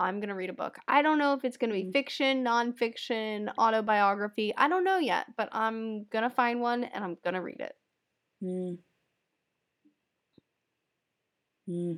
I'm 0.00 0.18
going 0.20 0.28
to 0.30 0.34
read 0.36 0.50
a 0.50 0.54
book. 0.54 0.78
I 0.88 1.02
don't 1.02 1.18
know 1.18 1.34
if 1.34 1.44
it's 1.44 1.56
going 1.58 1.70
to 1.70 1.74
be 1.74 1.84
Mm. 1.84 1.92
fiction, 1.92 2.44
nonfiction, 2.44 3.52
autobiography. 3.58 4.54
I 4.56 4.68
don't 4.68 4.84
know 4.84 4.98
yet, 4.98 5.26
but 5.36 5.48
I'm 5.52 6.04
going 6.06 6.24
to 6.24 6.30
find 6.30 6.60
one 6.60 6.84
and 6.84 7.04
I'm 7.04 7.16
going 7.24 7.34
to 7.34 7.42
read 7.42 7.60
it. 7.60 7.76
Hmm. 8.42 8.74
Hmm. 11.66 11.92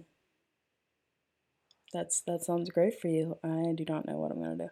That's 1.93 2.21
that 2.27 2.43
sounds 2.43 2.71
great 2.71 3.01
for 3.01 3.09
you. 3.09 3.39
I 3.43 3.73
do 3.75 3.85
not 3.89 4.07
know 4.07 4.17
what 4.19 4.31
I'm 4.33 4.43
gonna 4.43 4.57
do. 4.57 4.69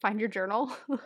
Find 0.00 0.18
your 0.20 0.28
journal. 0.28 0.76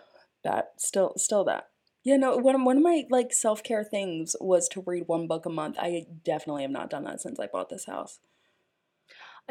That 0.45 0.73
still 0.77 1.15
still 1.17 1.43
that. 1.45 1.71
Yeah, 2.03 2.19
no. 2.19 2.37
One 2.37 2.55
of- 2.55 2.61
one 2.63 2.77
of 2.77 2.83
my 2.83 3.05
like 3.09 3.33
self 3.33 3.63
care 3.63 3.83
things 3.83 4.37
was 4.43 4.69
to 4.69 4.83
read 4.87 5.05
one 5.09 5.27
book 5.27 5.47
a 5.47 5.49
month. 5.49 5.77
I 5.79 6.05
definitely 6.23 6.61
have 6.63 6.71
not 6.71 6.91
done 6.91 7.05
that 7.05 7.23
since 7.23 7.41
I 7.41 7.47
bought 7.47 7.71
this 7.71 7.87
house. 7.87 8.21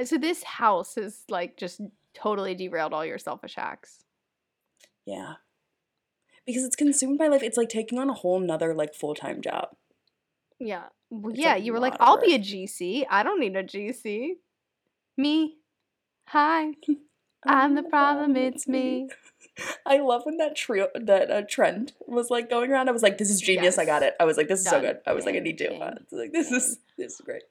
so 0.03 0.19
this 0.19 0.43
house 0.43 0.97
is 0.97 1.23
like 1.29 1.57
just 1.57 1.81
totally 2.13 2.53
derailed 2.53 2.93
all 2.93 3.03
your 3.03 3.17
selfish 3.17 3.55
acts. 3.57 4.03
Yeah, 5.03 5.33
because 6.45 6.63
it's 6.63 6.75
consumed 6.75 7.17
my 7.17 7.27
life. 7.27 7.41
It's 7.41 7.57
like 7.57 7.69
taking 7.69 7.97
on 7.97 8.07
a 8.11 8.13
whole 8.13 8.39
nother 8.39 8.75
like 8.75 8.93
full 8.93 9.15
time 9.15 9.41
job. 9.41 9.69
Yeah. 10.64 10.84
Well, 11.09 11.34
yeah, 11.36 11.55
you 11.55 11.74
were 11.74 11.80
like, 11.80 11.95
I'll 11.99 12.20
be 12.20 12.34
a. 12.36 12.39
GC. 12.39 13.05
I 13.09 13.24
don't 13.24 13.39
need 13.39 13.55
a 13.55 13.64
GC. 13.64 14.36
Me. 15.18 15.57
Hi. 16.28 16.72
I'm 17.45 17.76
the 17.76 17.84
problem. 17.84 18.36
It's 18.38 18.68
me. 18.68 19.09
I 19.86 19.97
love 19.99 20.22
when 20.26 20.38
that 20.38 20.55
trio 20.55 20.88
that 20.95 21.30
uh, 21.30 21.41
trend 21.47 21.91
was 22.07 22.30
like 22.30 22.49
going 22.49 22.72
around. 22.72 22.88
I 22.88 22.93
was 22.93 23.03
like, 23.03 23.18
"This 23.18 23.30
is 23.30 23.41
genius! 23.41 23.78
I 23.78 23.86
got 23.86 24.01
it!" 24.01 24.16
I 24.20 24.24
was 24.26 24.38
like, 24.38 24.47
"This 24.47 24.61
is 24.61 24.66
so 24.70 24.80
good!" 24.80 24.99
I 25.05 25.14
was 25.14 25.26
like, 25.26 25.36
"I 25.36 25.39
need 25.39 25.57
to." 25.59 25.66
it's 26.01 26.11
like 26.11 26.32
this 26.32 26.49
is 26.51 26.80
this 26.97 27.14
is 27.16 27.22
great. 27.22 27.43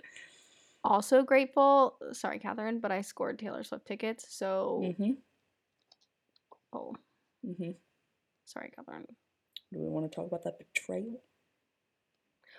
Also 0.82 1.22
grateful. 1.22 1.96
Sorry, 2.12 2.40
Cathrin, 2.40 2.80
but 2.80 2.90
I 2.90 3.02
scored 3.02 3.38
Taylor 3.38 3.62
Swift 3.62 3.86
tickets. 3.86 4.24
So, 4.30 4.80
Mm-hmm. 4.82 5.12
oh, 6.72 6.96
Mm-hmm. 7.46 7.70
sorry, 8.46 8.72
Cathrin. 8.76 9.04
Do 9.72 9.78
we 9.78 9.88
want 9.88 10.10
to 10.10 10.14
talk 10.14 10.26
about 10.26 10.42
that 10.44 10.58
betrayal? 10.58 11.20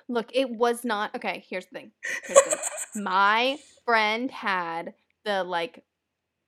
Look, 0.10 0.30
it 0.34 0.49
was 0.49 0.84
not 0.84 1.16
okay. 1.16 1.43
Here's 1.49 1.66
the 1.68 1.80
thing. 1.80 1.91
Here's 2.26 2.39
the 2.43 2.49
thing. 2.51 2.60
My 3.04 3.58
friend 3.86 4.30
had 4.32 4.93
the 5.26 5.43
like 5.43 5.84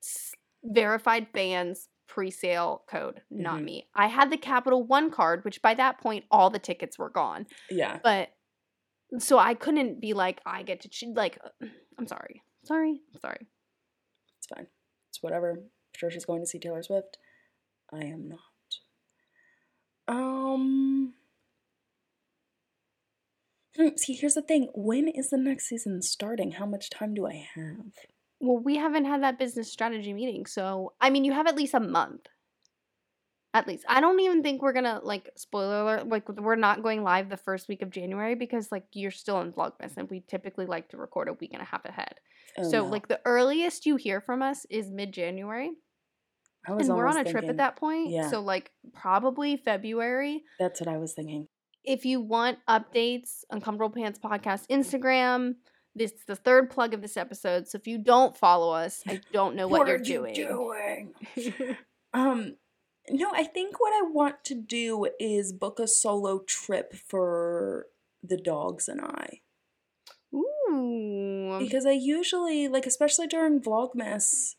s- 0.03 0.33
verified 0.63 1.27
fans 1.33 1.87
pre-sale 2.07 2.83
code, 2.89 3.21
not 3.31 3.59
Mhm. 3.59 3.63
me. 3.63 3.87
I 3.95 4.07
had 4.07 4.31
the 4.31 4.37
Capital 4.37 4.83
One 4.83 5.09
card, 5.11 5.43
which 5.43 5.61
by 5.61 5.73
that 5.73 5.99
point 5.99 6.25
all 6.31 6.49
the 6.49 6.59
tickets 6.59 6.97
were 6.99 7.09
gone. 7.09 7.47
yeah. 7.69 7.99
But 8.03 8.29
so 9.19 9.37
I 9.37 9.53
couldn't 9.53 9.99
be 10.01 10.13
like 10.13 10.41
I 10.45 10.63
get 10.63 10.81
to 10.81 10.89
choose. 10.89 11.15
Like, 11.15 11.39
I'm 11.97 12.07
sorry, 12.07 12.41
sorry, 12.63 13.01
I'm 13.13 13.19
sorry. 13.19 13.47
It's 14.37 14.47
fine. 14.47 14.67
It's 15.09 15.21
whatever. 15.23 15.63
Patricia's 15.93 16.25
going 16.25 16.41
to 16.41 16.47
see 16.47 16.59
Taylor 16.59 16.83
Swift. 16.83 17.17
I 17.93 18.03
am 18.05 18.27
not. 18.29 18.39
Um. 20.07 20.84
Hmm, 23.77 23.89
See, 23.97 24.13
here's 24.13 24.33
the 24.35 24.41
thing. 24.41 24.69
When 24.73 25.07
is 25.07 25.29
the 25.29 25.37
next 25.37 25.67
season 25.67 26.01
starting? 26.01 26.51
How 26.51 26.65
much 26.65 26.89
time 26.89 27.13
do 27.13 27.27
I 27.27 27.47
have? 27.55 27.91
Well, 28.39 28.61
we 28.61 28.77
haven't 28.77 29.05
had 29.05 29.23
that 29.23 29.39
business 29.39 29.71
strategy 29.71 30.13
meeting, 30.13 30.45
so 30.45 30.93
I 30.99 31.09
mean, 31.09 31.23
you 31.23 31.33
have 31.33 31.47
at 31.47 31.55
least 31.55 31.73
a 31.73 31.79
month. 31.79 32.27
At 33.53 33.67
least, 33.67 33.85
I 33.87 34.01
don't 34.01 34.19
even 34.19 34.43
think 34.43 34.61
we're 34.61 34.73
gonna 34.73 34.99
like 35.01 35.29
spoiler 35.37 35.81
alert. 35.81 36.09
Like, 36.09 36.27
we're 36.27 36.57
not 36.57 36.83
going 36.83 37.03
live 37.03 37.29
the 37.29 37.37
first 37.37 37.69
week 37.69 37.81
of 37.81 37.89
January 37.89 38.35
because 38.35 38.69
like 38.71 38.83
you're 38.91 39.11
still 39.11 39.39
in 39.39 39.53
Vlogmas, 39.53 39.95
and 39.95 40.09
we 40.09 40.23
typically 40.27 40.65
like 40.65 40.89
to 40.89 40.97
record 40.97 41.29
a 41.29 41.33
week 41.33 41.51
and 41.53 41.61
a 41.61 41.65
half 41.65 41.85
ahead. 41.85 42.15
Oh, 42.57 42.69
so 42.69 42.83
no. 42.83 42.87
like 42.87 43.07
the 43.07 43.21
earliest 43.23 43.85
you 43.85 43.95
hear 43.95 44.19
from 44.19 44.41
us 44.41 44.65
is 44.69 44.91
mid 44.91 45.13
January, 45.13 45.71
I 46.67 46.73
was 46.73 46.87
and 46.87 46.97
we're 46.97 47.07
on 47.07 47.15
a 47.15 47.19
almost 47.19 47.31
trip 47.31 47.45
at 47.49 47.57
that 47.57 47.75
point. 47.75 48.09
yeah. 48.09 48.29
So 48.29 48.41
like 48.41 48.71
probably 48.93 49.57
February. 49.57 50.43
That's 50.59 50.81
what 50.81 50.89
I 50.89 50.97
was 50.97 51.13
thinking. 51.13 51.47
If 51.85 52.05
you 52.05 52.19
want 52.19 52.59
updates, 52.67 53.43
Uncomfortable 53.49 53.89
Pants 53.93 54.19
Podcast 54.19 54.67
Instagram. 54.67 55.55
This 55.93 56.11
is 56.11 56.25
the 56.27 56.35
third 56.35 56.69
plug 56.69 56.93
of 56.93 57.01
this 57.01 57.15
episode. 57.15 57.67
So 57.67 57.77
if 57.77 57.87
you 57.87 57.97
don't 57.97 58.35
follow 58.35 58.73
us, 58.73 59.01
I 59.07 59.21
don't 59.33 59.55
know 59.55 59.67
what, 59.67 59.83
are 59.83 59.87
you're 59.87 59.99
doing. 59.99 60.33
doing? 60.33 61.13
Um, 62.13 62.55
no, 63.09 63.29
I 63.33 63.43
think 63.43 63.81
what 63.81 63.91
I 63.93 64.09
want 64.09 64.45
to 64.45 64.55
do 64.55 65.07
is 65.19 65.51
book 65.51 65.79
a 65.79 65.87
solo 65.87 66.39
trip 66.47 66.95
for 66.95 67.87
the 68.23 68.37
dogs 68.37 68.87
and 68.87 69.01
I. 69.01 69.41
Ooh. 70.33 71.57
Because 71.59 71.85
I 71.85 71.91
usually, 71.91 72.69
like, 72.69 72.85
especially 72.85 73.27
during 73.27 73.59
Vlogmas, 73.59 74.55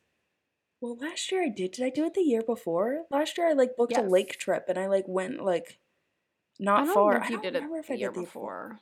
well, 0.82 0.98
last 0.98 1.32
year 1.32 1.44
I 1.44 1.48
did. 1.48 1.72
Did 1.72 1.86
I 1.86 1.90
do 1.90 2.04
it 2.04 2.12
the 2.14 2.20
year 2.20 2.42
before? 2.42 3.04
Last 3.10 3.38
year 3.38 3.48
I, 3.48 3.54
like, 3.54 3.76
booked 3.76 3.96
a 3.96 4.02
lake 4.02 4.38
trip 4.38 4.66
and 4.68 4.78
I, 4.78 4.86
like, 4.86 5.08
went, 5.08 5.42
like, 5.42 5.78
I 6.60 6.64
not 6.64 6.84
don't 6.86 6.94
far. 6.94 7.12
know 7.12 7.18
if 7.18 7.24
I 7.24 7.28
you 7.28 7.32
don't 7.34 7.42
did 7.42 7.54
it 7.54 7.58
remember 7.58 7.78
if 7.78 7.86
the 7.88 7.94
I 7.94 7.96
year 7.96 8.10
did 8.10 8.16
the 8.16 8.20
before. 8.22 8.80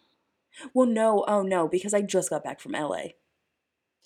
Well, 0.73 0.87
no, 0.87 1.25
oh 1.27 1.43
no, 1.43 1.67
because 1.69 1.95
I 1.95 2.03
just 2.03 2.31
got 2.31 2.45
back 2.45 2.61
from 2.61 2.73
LA. 2.73 3.03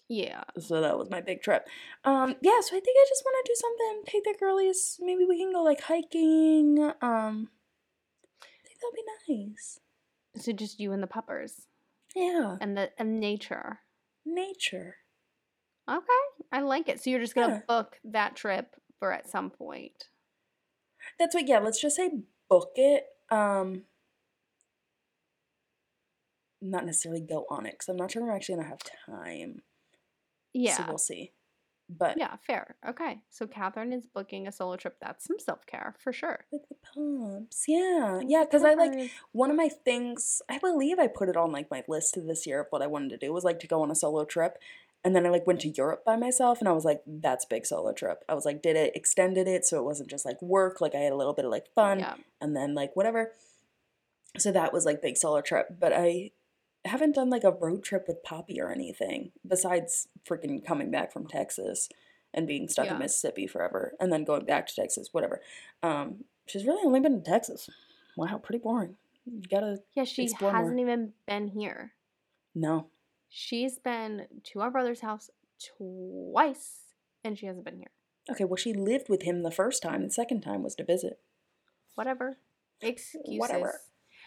Yeah. 0.09 0.45
So 0.59 0.81
that 0.81 0.97
was 0.99 1.11
my 1.11 1.21
big 1.21 1.43
trip. 1.43 1.67
Um, 2.05 2.35
yeah, 2.41 2.61
so 2.63 2.77
I 2.77 2.81
think 2.81 2.97
I 2.99 3.05
just 3.09 3.23
want 3.25 3.45
to 3.45 3.53
do 3.53 3.57
something. 3.57 4.03
Take 4.07 4.25
the 4.25 4.35
girlies. 4.41 4.97
Maybe 5.01 5.27
we 5.29 5.39
can 5.39 5.53
go 5.53 5.63
like 5.63 5.83
hiking. 5.83 6.79
Um, 7.03 7.51
I 8.43 8.67
think 8.67 8.79
that'd 8.81 8.95
be 9.29 9.45
nice. 9.53 9.79
So 10.37 10.53
just 10.53 10.81
you 10.81 10.93
and 10.93 11.03
the 11.03 11.07
puppers 11.07 11.67
Yeah, 12.15 12.57
and 12.61 12.77
the 12.77 12.91
and 12.99 13.21
nature. 13.21 13.81
nature. 14.25 14.97
Okay. 15.91 16.05
I 16.53 16.61
like 16.63 16.89
it. 16.89 17.01
So 17.03 17.11
you're 17.11 17.21
just 17.21 17.35
gonna 17.35 17.55
Yeah. 17.55 17.61
book 17.69 17.99
that 18.05 18.37
trip 18.37 18.77
for 18.99 19.13
at 19.13 19.29
some 19.29 19.51
point. 19.51 20.09
That's 21.19 21.35
what. 21.35 21.47
Yeah, 21.47 21.59
let's 21.59 21.81
just 21.81 21.97
say 21.97 22.11
book 22.49 22.71
it. 22.77 23.05
Um, 23.31 23.83
not 26.61 26.87
necessarily 26.87 27.21
go 27.21 27.47
on 27.51 27.67
it 27.67 27.73
because 27.73 27.89
I'm 27.89 27.97
not 27.97 28.11
sure 28.11 28.23
I'm 28.23 28.35
actually 28.35 28.57
gonna 28.57 28.69
have 28.69 28.83
time. 29.07 29.63
Yeah. 30.53 30.77
So 30.77 30.85
we'll 30.89 30.99
see. 30.99 31.33
But 31.91 32.19
yeah, 32.19 32.37
fair. 32.47 32.77
Okay. 32.87 33.21
So 33.31 33.47
Cathrin 33.47 33.95
is 33.97 34.07
booking 34.07 34.47
a 34.47 34.53
solo 34.53 34.77
trip. 34.77 34.97
That's 35.01 35.27
some 35.27 35.39
self 35.39 35.65
care 35.67 35.95
for 35.99 36.13
sure. 36.13 36.45
like 36.53 36.63
the 36.69 36.77
pumps. 36.95 37.65
Yeah, 37.67 38.21
yeah. 38.27 38.45
Because 38.45 38.63
I 38.63 38.75
like 38.75 39.11
one 39.33 39.51
of 39.51 39.57
my 39.57 39.69
things 39.69 40.43
i 40.49 40.59
believe 40.59 40.99
i 40.99 41.07
put 41.07 41.29
it 41.29 41.37
on 41.37 41.53
like 41.53 41.71
my 41.71 41.83
list 41.89 42.19
this 42.27 42.47
year 42.47 42.61
of 42.61 42.67
what 42.71 42.83
i 42.83 42.87
wanted 42.87 43.11
to 43.11 43.17
do 43.19 43.33
was 43.33 43.45
like 43.45 43.59
to 43.61 43.67
go 43.67 43.83
on 43.83 43.91
a 43.91 43.95
solo 43.95 44.25
trip 44.25 44.59
and 45.05 45.15
then 45.15 45.25
i 45.27 45.29
like 45.31 45.47
went 45.47 45.61
to 45.61 45.69
europe 45.69 46.03
by 46.05 46.17
myself 46.17 46.59
and 46.61 46.69
i 46.69 46.73
was 46.73 46.85
like 46.85 47.03
that's 47.07 47.45
big 47.45 47.65
solo 47.67 47.93
trip 47.93 48.25
i 48.29 48.35
was 48.35 48.45
like 48.45 48.61
did 48.63 48.77
it 48.77 48.95
extended 48.97 49.47
it 49.49 49.65
so 49.65 49.79
it 49.79 49.85
wasn't 49.85 50.09
just 50.11 50.25
like 50.27 50.41
work 50.43 50.81
like 50.81 50.95
i 50.95 50.99
had 50.99 51.13
a 51.13 51.17
little 51.17 51.33
bit 51.35 51.45
of 51.45 51.51
like 51.51 51.67
fun 51.75 52.01
Yeah. 52.01 52.15
and 52.41 52.55
then 52.57 52.75
like 52.75 52.95
whatever 52.95 53.33
so 54.37 54.53
that 54.53 54.73
was 54.73 54.85
like 54.85 55.03
big 55.03 55.17
solo 55.17 55.41
trip 55.41 55.67
but 55.79 55.93
i 55.93 56.31
haven't 56.85 57.15
done 57.15 57.29
like 57.31 57.45
a 57.45 57.51
road 57.51 57.83
trip 57.83 58.05
with 58.07 58.23
poppy 58.23 58.61
or 58.61 58.71
anything 58.71 59.33
besides 59.47 60.09
freaking 60.29 60.65
coming 60.65 60.91
back 60.91 61.13
from 61.13 61.27
texas 61.27 61.89
and 62.35 62.47
being 62.47 62.69
stuck 62.69 62.87
Yeah. 62.87 62.95
in 62.95 62.99
mississippi 63.01 63.47
forever 63.47 63.95
and 64.01 64.13
then 64.13 64.25
going 64.25 64.45
back 64.45 64.67
to 64.69 64.75
texas 64.77 65.09
whatever 65.13 65.41
um 65.83 66.25
she's 66.47 66.65
really 66.67 66.85
only 66.87 67.01
been 67.01 67.15
in 67.15 67.23
texas 67.25 67.69
wow 68.17 68.39
pretty 68.39 68.59
boring 68.63 68.97
you 69.27 69.43
gotta 69.51 69.79
Yeah, 69.95 70.05
she 70.05 70.25
Explore 70.25 70.53
more. 70.53 70.61
hasn't 70.63 70.81
even 70.81 71.13
been 71.27 71.49
here. 71.49 71.93
no 72.55 72.87
She's 73.29 73.79
been 73.79 74.27
to 74.45 74.61
our 74.61 74.71
brother's 74.71 75.01
house 75.01 75.31
twice 75.77 76.95
and 77.25 77.39
she 77.39 77.47
hasn't 77.47 77.65
been 77.65 77.79
here. 77.79 77.91
okay 78.31 78.45
well 78.45 78.57
she 78.57 78.73
lived 78.73 79.09
with 79.09 79.23
him 79.23 79.43
the 79.43 79.51
first 79.51 79.83
time 79.83 80.03
the 80.05 80.11
second 80.11 80.41
time 80.41 80.63
was 80.63 80.75
to 80.77 80.85
visit 80.85 81.19
Whatever. 81.97 82.37
Excuses. 82.81 83.41
Whatever. 83.41 83.81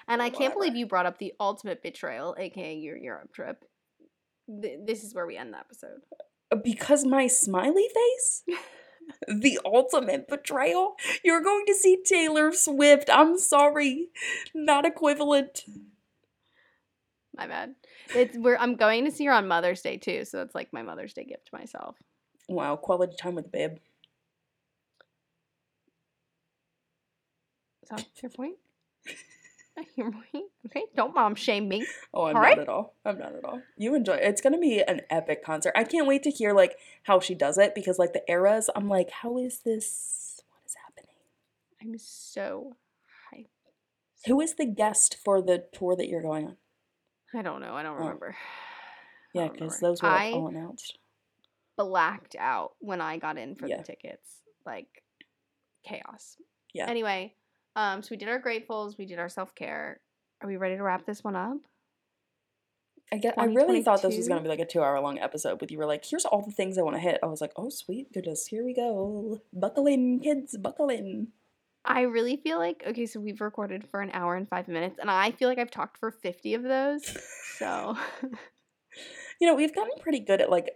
And 0.10 0.22
I 0.22 0.30
can't 0.30 0.54
believe 0.54 0.76
you 0.76 0.86
brought 0.86 1.06
up 1.06 1.20
the 1.20 1.32
ultimate 1.40 1.82
betrayal, 1.82 2.36
aka 2.38 2.76
your 2.76 2.98
Europe 2.98 3.32
trip. 3.34 3.64
Th- 4.62 4.78
this 4.86 5.06
is 5.06 5.16
where 5.16 5.26
we 5.26 5.38
end 5.38 5.54
the 5.54 5.60
episode. 5.60 6.02
Uh, 6.52 6.58
because 6.62 7.06
my 7.06 7.28
smiley 7.28 7.88
face 7.94 8.44
the 9.28 9.58
ultimate 9.64 10.28
betrayal 10.28 10.96
you're 11.24 11.42
going 11.42 11.66
to 11.66 11.74
see 11.74 11.98
taylor 12.06 12.52
swift 12.52 13.10
i'm 13.12 13.38
sorry 13.38 14.10
not 14.54 14.86
equivalent 14.86 15.64
My 17.36 17.48
bad. 17.48 17.76
It's 18.14 18.38
where 18.38 18.60
I'm 18.60 18.76
going 18.76 19.06
to 19.06 19.12
see 19.12 19.26
her 19.26 19.32
on 19.34 19.48
Mother's 19.48 19.82
Day 19.82 19.98
too, 19.98 20.26
so 20.26 20.38
that's 20.38 20.54
like 20.56 20.74
my 20.74 20.82
Mother's 20.82 21.14
Day 21.14 21.24
gift 21.24 21.48
to 21.48 21.58
myself. 21.58 21.96
wow 22.50 22.76
quality 22.76 23.16
time 23.18 23.36
with 23.36 23.46
the 23.46 23.50
babe 23.52 23.78
Is 27.84 27.90
that 27.90 28.06
your 28.22 28.30
point? 28.32 28.56
your 29.96 30.12
point? 30.12 30.46
Okay, 30.68 30.84
don't 30.96 31.16
mom 31.16 31.34
shame 31.34 31.68
me. 31.68 31.86
oh 32.14 32.26
i'm 32.26 32.36
All 32.36 32.42
not 32.42 32.44
right. 32.44 32.60
at 32.60 32.70
all 32.70 32.94
i'm 33.06 33.18
not 33.18 33.34
at 33.34 33.44
all 33.44 33.62
you 33.78 33.96
enjoy 33.96 34.14
it. 34.14 34.24
it's 34.24 34.42
gonna 34.42 34.60
be 34.60 34.82
an 34.82 35.02
epic 35.10 35.44
concert 35.44 35.74
i 35.76 35.84
can't 35.84 36.06
wait 36.06 36.22
to 36.24 36.30
hear 36.30 36.54
like 36.54 36.76
how 37.04 37.20
she 37.20 37.34
does 37.34 37.58
it 37.58 37.74
because 37.74 37.98
like 37.98 38.14
the 38.14 38.22
eras 38.30 38.70
i'm 38.76 38.88
like 38.90 39.10
how 39.10 39.38
is 39.38 39.60
this 39.66 40.42
what 40.50 40.62
is 40.66 40.76
happening 40.86 41.16
I'm 41.82 41.98
so 41.98 42.76
hyped. 43.34 43.48
who 44.28 44.40
is 44.42 44.56
the 44.56 44.66
guest 44.68 45.18
for 45.24 45.42
the 45.42 45.66
tour 45.74 45.96
that 45.96 46.08
you're 46.10 46.22
going 46.22 46.46
on 46.46 46.58
I 47.34 47.42
don't 47.42 47.62
know. 47.62 47.74
I 47.74 47.84
don't 47.84 47.98
remember. 47.98 48.36
Yeah, 49.34 49.48
because 49.48 49.80
those 49.80 50.02
were 50.02 50.10
like, 50.10 50.34
all 50.36 50.50
announced. 50.50 50.98
blacked 51.78 52.36
out 52.38 52.72
when 52.80 53.00
I 53.00 53.18
got 53.18 53.38
in 53.38 53.56
for 53.56 53.66
Yeah. 53.66 53.78
the 53.78 53.84
tickets. 53.84 54.28
Like 54.66 54.88
chaos. 55.88 56.36
Yeah. 56.74 56.90
Anyway, 56.90 57.34
um, 57.78 58.04
so 58.04 58.10
we 58.12 58.18
did 58.18 58.28
our 58.28 58.42
gratefuls, 58.42 58.98
we 58.98 59.06
did 59.06 59.20
our 59.20 59.30
self 59.30 59.56
care. 59.56 60.02
Are 60.42 60.48
we 60.50 60.58
ready 60.58 60.76
to 60.76 60.84
wrap 60.84 61.06
this 61.06 61.24
one 61.24 61.38
up? 61.38 61.56
I 63.14 63.18
get. 63.20 63.36
I 63.40 63.46
really 63.46 63.82
thought 63.82 64.02
this 64.02 64.18
was 64.18 64.28
gonna 64.28 64.42
be 64.42 64.50
like 64.50 64.60
a 64.60 64.66
two-hour-long 64.66 65.18
episode, 65.20 65.60
but 65.60 65.72
you 65.72 65.78
were 65.78 65.86
like, 65.86 66.04
"Here's 66.04 66.26
all 66.26 66.42
the 66.42 66.52
things 66.52 66.78
I 66.78 66.82
want 66.82 66.98
to 66.98 67.02
hit." 67.02 67.20
I 67.24 67.28
was 67.28 67.40
like, 67.40 67.54
"Oh, 67.56 67.70
sweet 67.70 68.12
goodness, 68.14 68.48
here 68.48 68.66
we 68.66 68.74
go. 68.74 69.40
Buckle 69.54 69.88
in, 69.88 70.20
kids, 70.20 70.58
buckle 70.58 70.90
in." 70.90 71.30
I 71.84 72.02
really 72.02 72.38
feel 72.38 72.60
like 72.60 72.84
okay, 72.88 73.06
so 73.06 73.20
we've 73.20 73.42
recorded 73.42 73.88
for 73.90 74.02
an 74.02 74.12
hour 74.14 74.36
and 74.36 74.48
five 74.48 74.68
minutes, 74.68 74.98
and 75.00 75.10
I 75.10 75.32
feel 75.32 75.50
like 75.50 75.58
I've 75.58 75.72
talked 75.72 75.98
for 75.98 76.12
fifty 76.12 76.54
of 76.54 76.64
those. 76.64 77.04
So 77.58 77.98
You 79.40 79.48
know, 79.48 79.56
we've 79.56 79.74
gotten 79.74 79.94
pretty 80.00 80.20
good 80.20 80.42
at 80.42 80.50
like 80.52 80.70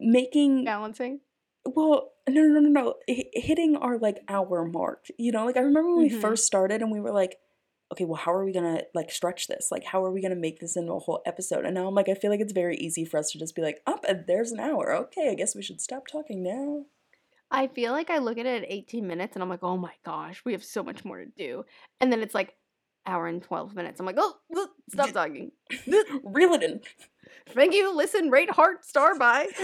making 0.00 0.64
balancing. 0.64 1.20
Well, 1.64 2.12
no, 2.28 2.42
no, 2.42 2.60
no, 2.60 2.68
no. 2.68 2.94
H- 3.08 3.26
hitting 3.34 3.76
our 3.76 3.98
like 3.98 4.18
hour 4.28 4.64
mark. 4.64 5.06
You 5.18 5.32
know, 5.32 5.44
like 5.44 5.56
I 5.56 5.60
remember 5.60 5.90
when 5.94 6.06
Mhm. 6.08 6.12
we 6.14 6.20
first 6.20 6.44
started 6.44 6.82
and 6.82 6.90
we 6.90 7.00
were 7.00 7.12
like, 7.12 7.36
okay, 7.92 8.04
well, 8.04 8.16
how 8.16 8.32
are 8.32 8.44
we 8.44 8.52
gonna 8.52 8.82
like 8.94 9.10
stretch 9.10 9.46
this? 9.48 9.68
Like, 9.70 9.84
how 9.84 10.04
are 10.04 10.10
we 10.12 10.22
gonna 10.22 10.34
make 10.36 10.58
this 10.60 10.76
into 10.76 10.92
a 10.92 10.98
whole 10.98 11.22
episode? 11.26 11.64
And 11.64 11.74
now 11.74 11.86
I'm 11.86 11.94
like, 11.94 12.08
I 12.08 12.14
feel 12.14 12.30
like 12.30 12.40
it's 12.40 12.52
very 12.52 12.76
easy 12.76 13.04
for 13.04 13.18
us 13.18 13.30
to 13.32 13.38
just 13.38 13.54
be 13.54 13.62
like, 13.62 13.80
up, 13.86 14.04
and 14.08 14.24
there's 14.26 14.50
an 14.52 14.60
hour. 14.60 14.92
Okay, 14.94 15.28
I 15.30 15.34
guess 15.34 15.54
we 15.54 15.62
should 15.62 15.80
stop 15.80 16.06
talking 16.06 16.42
now. 16.42 16.86
I 17.50 17.68
feel 17.68 17.92
like 17.92 18.10
I 18.10 18.18
look 18.18 18.38
at 18.38 18.46
it 18.46 18.64
at 18.64 18.70
18 18.70 19.06
minutes 19.06 19.36
and 19.36 19.42
I'm 19.42 19.48
like, 19.48 19.62
oh 19.62 19.76
my 19.76 19.92
gosh, 20.04 20.42
we 20.44 20.52
have 20.52 20.64
so 20.64 20.82
much 20.82 21.04
more 21.04 21.18
to 21.18 21.26
do. 21.26 21.64
And 22.00 22.12
then 22.12 22.22
it's 22.22 22.34
like 22.34 22.54
hour 23.06 23.26
and 23.26 23.42
12 23.42 23.74
minutes. 23.74 24.00
I'm 24.00 24.06
like, 24.06 24.16
oh, 24.18 24.34
oh, 24.54 24.68
stop 24.90 25.12
talking. 25.12 25.52
Reel 26.24 26.54
it 26.54 26.62
in. 26.62 26.80
Thank 27.54 27.74
you. 27.74 27.96
Listen, 27.96 28.30
rate, 28.30 28.50
heart, 28.50 28.84
star 28.84 29.18
by. 29.18 29.46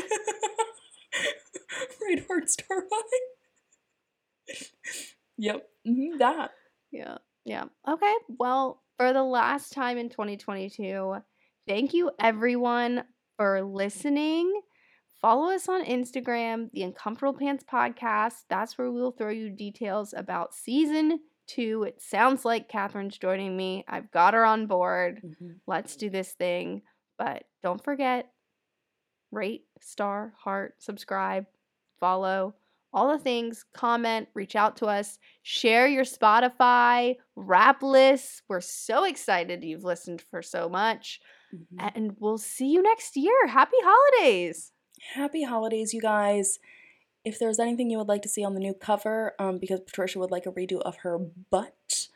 right 2.02 2.24
heart 2.26 2.48
star 2.48 2.84
by. 2.88 4.54
yep, 5.36 5.68
hmm 5.84 6.18
that. 6.18 6.52
Yeah. 6.92 7.18
Yeah. 7.44 7.64
Okay. 7.88 8.14
Well, 8.28 8.80
for 8.96 9.12
the 9.12 9.24
last 9.24 9.72
time 9.72 9.98
in 9.98 10.08
2022, 10.08 11.16
thank 11.66 11.94
you 11.94 12.12
everyone 12.20 13.02
for 13.36 13.62
listening. 13.62 14.52
Follow 15.22 15.52
us 15.52 15.68
on 15.68 15.84
Instagram, 15.84 16.68
the 16.72 16.82
Uncomfortable 16.82 17.38
Pants 17.38 17.64
Podcast. 17.64 18.42
That's 18.50 18.76
where 18.76 18.90
we'll 18.90 19.12
throw 19.12 19.30
you 19.30 19.50
details 19.50 20.12
about 20.16 20.52
season 20.52 21.20
two. 21.46 21.84
It 21.84 22.02
sounds 22.02 22.44
like 22.44 22.68
Cathrin's 22.68 23.16
joining 23.18 23.56
me. 23.56 23.84
I've 23.88 24.10
got 24.10 24.34
her 24.34 24.44
on 24.44 24.66
board. 24.66 25.22
Mhm. 25.24 25.60
Let's 25.66 25.96
do 25.96 26.10
this 26.10 26.32
thing. 26.32 26.82
But 27.18 27.44
don't 27.62 27.82
forget 27.82 28.32
rate, 29.30 29.64
star, 29.80 30.34
heart, 30.38 30.74
subscribe, 30.82 31.46
follow, 32.00 32.54
all 32.92 33.10
the 33.12 33.18
things, 33.22 33.64
comment, 33.72 34.28
reach 34.34 34.56
out 34.56 34.76
to 34.78 34.86
us, 34.86 35.18
share 35.42 35.86
your 35.86 36.04
Spotify, 36.04 37.16
rap 37.36 37.82
lists. 37.82 38.42
We're 38.48 38.60
so 38.60 39.04
excited 39.04 39.62
you've 39.64 39.84
listened 39.84 40.20
for 40.20 40.42
so 40.42 40.68
much. 40.68 41.20
Mhm. 41.54 41.92
And 41.94 42.16
we'll 42.18 42.38
see 42.38 42.66
you 42.68 42.82
next 42.82 43.16
year. 43.16 43.46
Happy 43.46 43.76
holidays. 43.82 44.72
Happy 45.14 45.42
holidays, 45.44 45.92
you 45.92 46.00
guys. 46.00 46.58
If 47.24 47.38
there's 47.38 47.58
anything 47.58 47.90
you 47.90 47.98
would 47.98 48.08
like 48.08 48.22
to 48.22 48.28
see 48.28 48.44
on 48.44 48.54
the 48.54 48.60
new 48.60 48.74
cover, 48.74 49.34
um, 49.38 49.58
because 49.58 49.80
Patricia 49.80 50.18
would 50.18 50.30
like 50.30 50.46
a 50.46 50.50
redo 50.52 50.80
of 50.80 50.96
her 50.98 51.18
butt, 51.18 52.08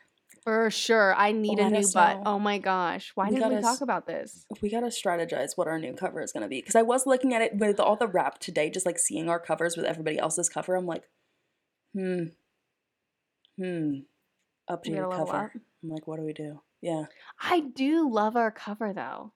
For 0.43 0.69
sure. 0.71 1.13
I 1.15 1.31
need 1.31 1.59
a 1.59 1.69
new 1.69 1.85
butt. 1.93 2.17
know. 2.17 2.23
Oh 2.25 2.39
my 2.39 2.57
gosh. 2.57 3.11
Why 3.15 3.29
We 3.29 3.35
didn't 3.35 3.55
we 3.55 3.61
talk 3.61 3.81
about 3.81 4.07
this? 4.07 4.45
we 4.61 4.69
gotta 4.69 4.87
strategize 4.87 5.51
what 5.55 5.67
our 5.67 5.79
new 5.79 5.93
cover 5.93 6.21
is 6.21 6.31
gonna 6.31 6.47
be. 6.47 6.59
Because 6.59 6.75
I 6.75 6.81
was 6.81 7.05
looking 7.05 7.33
at 7.33 7.41
it 7.41 7.55
with 7.57 7.79
all 7.79 7.95
the 7.95 8.07
rap 8.07 8.39
today, 8.39 8.69
just 8.69 8.85
like 8.85 8.99
seeing 8.99 9.29
our 9.29 9.39
covers 9.39 9.77
with 9.77 9.85
everybody 9.85 10.17
else's 10.17 10.49
cover. 10.49 10.75
I'm 10.75 10.85
like, 10.85 11.03
hmm, 11.93 12.23
hmm, 13.57 13.99
updated 14.69 14.95
gotta 14.95 15.07
level 15.09 15.25
cover. 15.25 15.51
I'm 15.83 15.89
like, 15.89 16.07
what 16.07 16.17
do 16.17 16.23
we 16.23 16.33
do? 16.33 16.61
Yeah, 16.81 17.05
I 17.41 17.59
do 17.61 18.09
love 18.11 18.35
our 18.35 18.51
cover 18.51 18.93
though. 18.93 19.31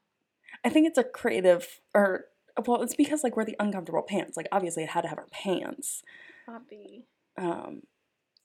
I 0.63 0.69
think 0.69 0.87
it's 0.87 0.97
a 0.97 1.03
creative, 1.03 1.79
or 1.93 2.25
well, 2.65 2.81
it's 2.81 2.95
because 2.95 3.23
like 3.23 3.35
we're 3.35 3.45
the 3.45 3.55
uncomfortable 3.59 4.01
pants. 4.01 4.37
Like 4.37 4.47
obviously, 4.51 4.83
it 4.83 4.89
had 4.89 5.01
to 5.01 5.07
have 5.07 5.17
our 5.17 5.27
pants. 5.31 6.01
Poppy. 6.45 7.05
Um, 7.37 7.83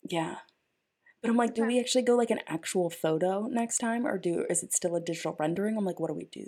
yeah. 0.09 0.37
But 1.23 1.31
I'm 1.31 1.37
like, 1.37 1.55
do 1.55 1.65
we 1.65 1.81
actually 1.81 2.03
go 2.03 2.15
like 2.15 2.31
an 2.31 2.41
actual 2.47 2.89
photo 2.91 3.47
next 3.47 3.79
time, 3.79 4.07
or 4.07 4.19
do 4.19 4.45
is 4.49 4.63
it 4.63 4.73
still 4.73 4.95
a 4.97 5.01
digital 5.01 5.35
rendering? 5.39 5.77
I'm 5.77 5.85
like, 5.85 5.99
what 5.99 6.09
do 6.09 6.15
we 6.15 6.27
do? 6.27 6.47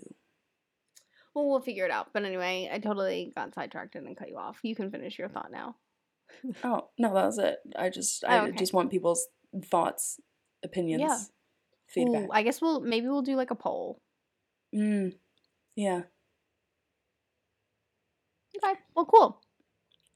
Well, 1.34 1.48
we'll 1.48 1.60
figure 1.60 1.84
it 1.84 1.90
out. 1.90 2.08
But 2.12 2.24
anyway, 2.24 2.68
I 2.72 2.78
totally 2.78 3.32
got 3.34 3.54
sidetracked 3.54 3.94
and 3.94 4.16
cut 4.16 4.28
you 4.28 4.36
off. 4.36 4.58
You 4.62 4.74
can 4.74 4.90
finish 4.90 5.18
your 5.18 5.28
thought 5.28 5.50
now. 5.50 5.76
Oh 6.62 6.90
no, 6.98 7.14
that 7.14 7.26
was 7.26 7.38
it. 7.38 7.58
I 7.76 7.88
just 7.88 8.24
I 8.24 8.38
Oh, 8.40 8.42
okay. 8.48 8.56
just 8.56 8.72
want 8.72 8.90
people's 8.90 9.26
thoughts, 9.64 10.20
opinions, 10.62 11.30
feedback. 11.88 12.24
Ooh, 12.24 12.32
I 12.32 12.42
guess 12.42 12.60
we'll 12.60 12.80
maybe 12.80 13.08
we'll 13.08 13.22
do 13.22 13.34
like 13.34 13.50
a 13.50 13.54
poll. 13.56 13.98
mm, 14.74 15.14
yeah. 15.74 16.02
Okay. 18.62 18.74
Well, 18.94 19.06
cool. 19.06 19.40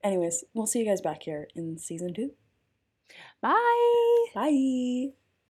Anyways, 0.03 0.45
we'll 0.55 0.67
see 0.67 0.81
you 0.81 0.87
guys 0.87 1.01
back 1.01 1.23
here 1.23 1.49
in 1.55 1.79
season 1.79 2.13
two. 2.15 2.33
Bye. 3.41 4.27
Bye. 4.35 5.13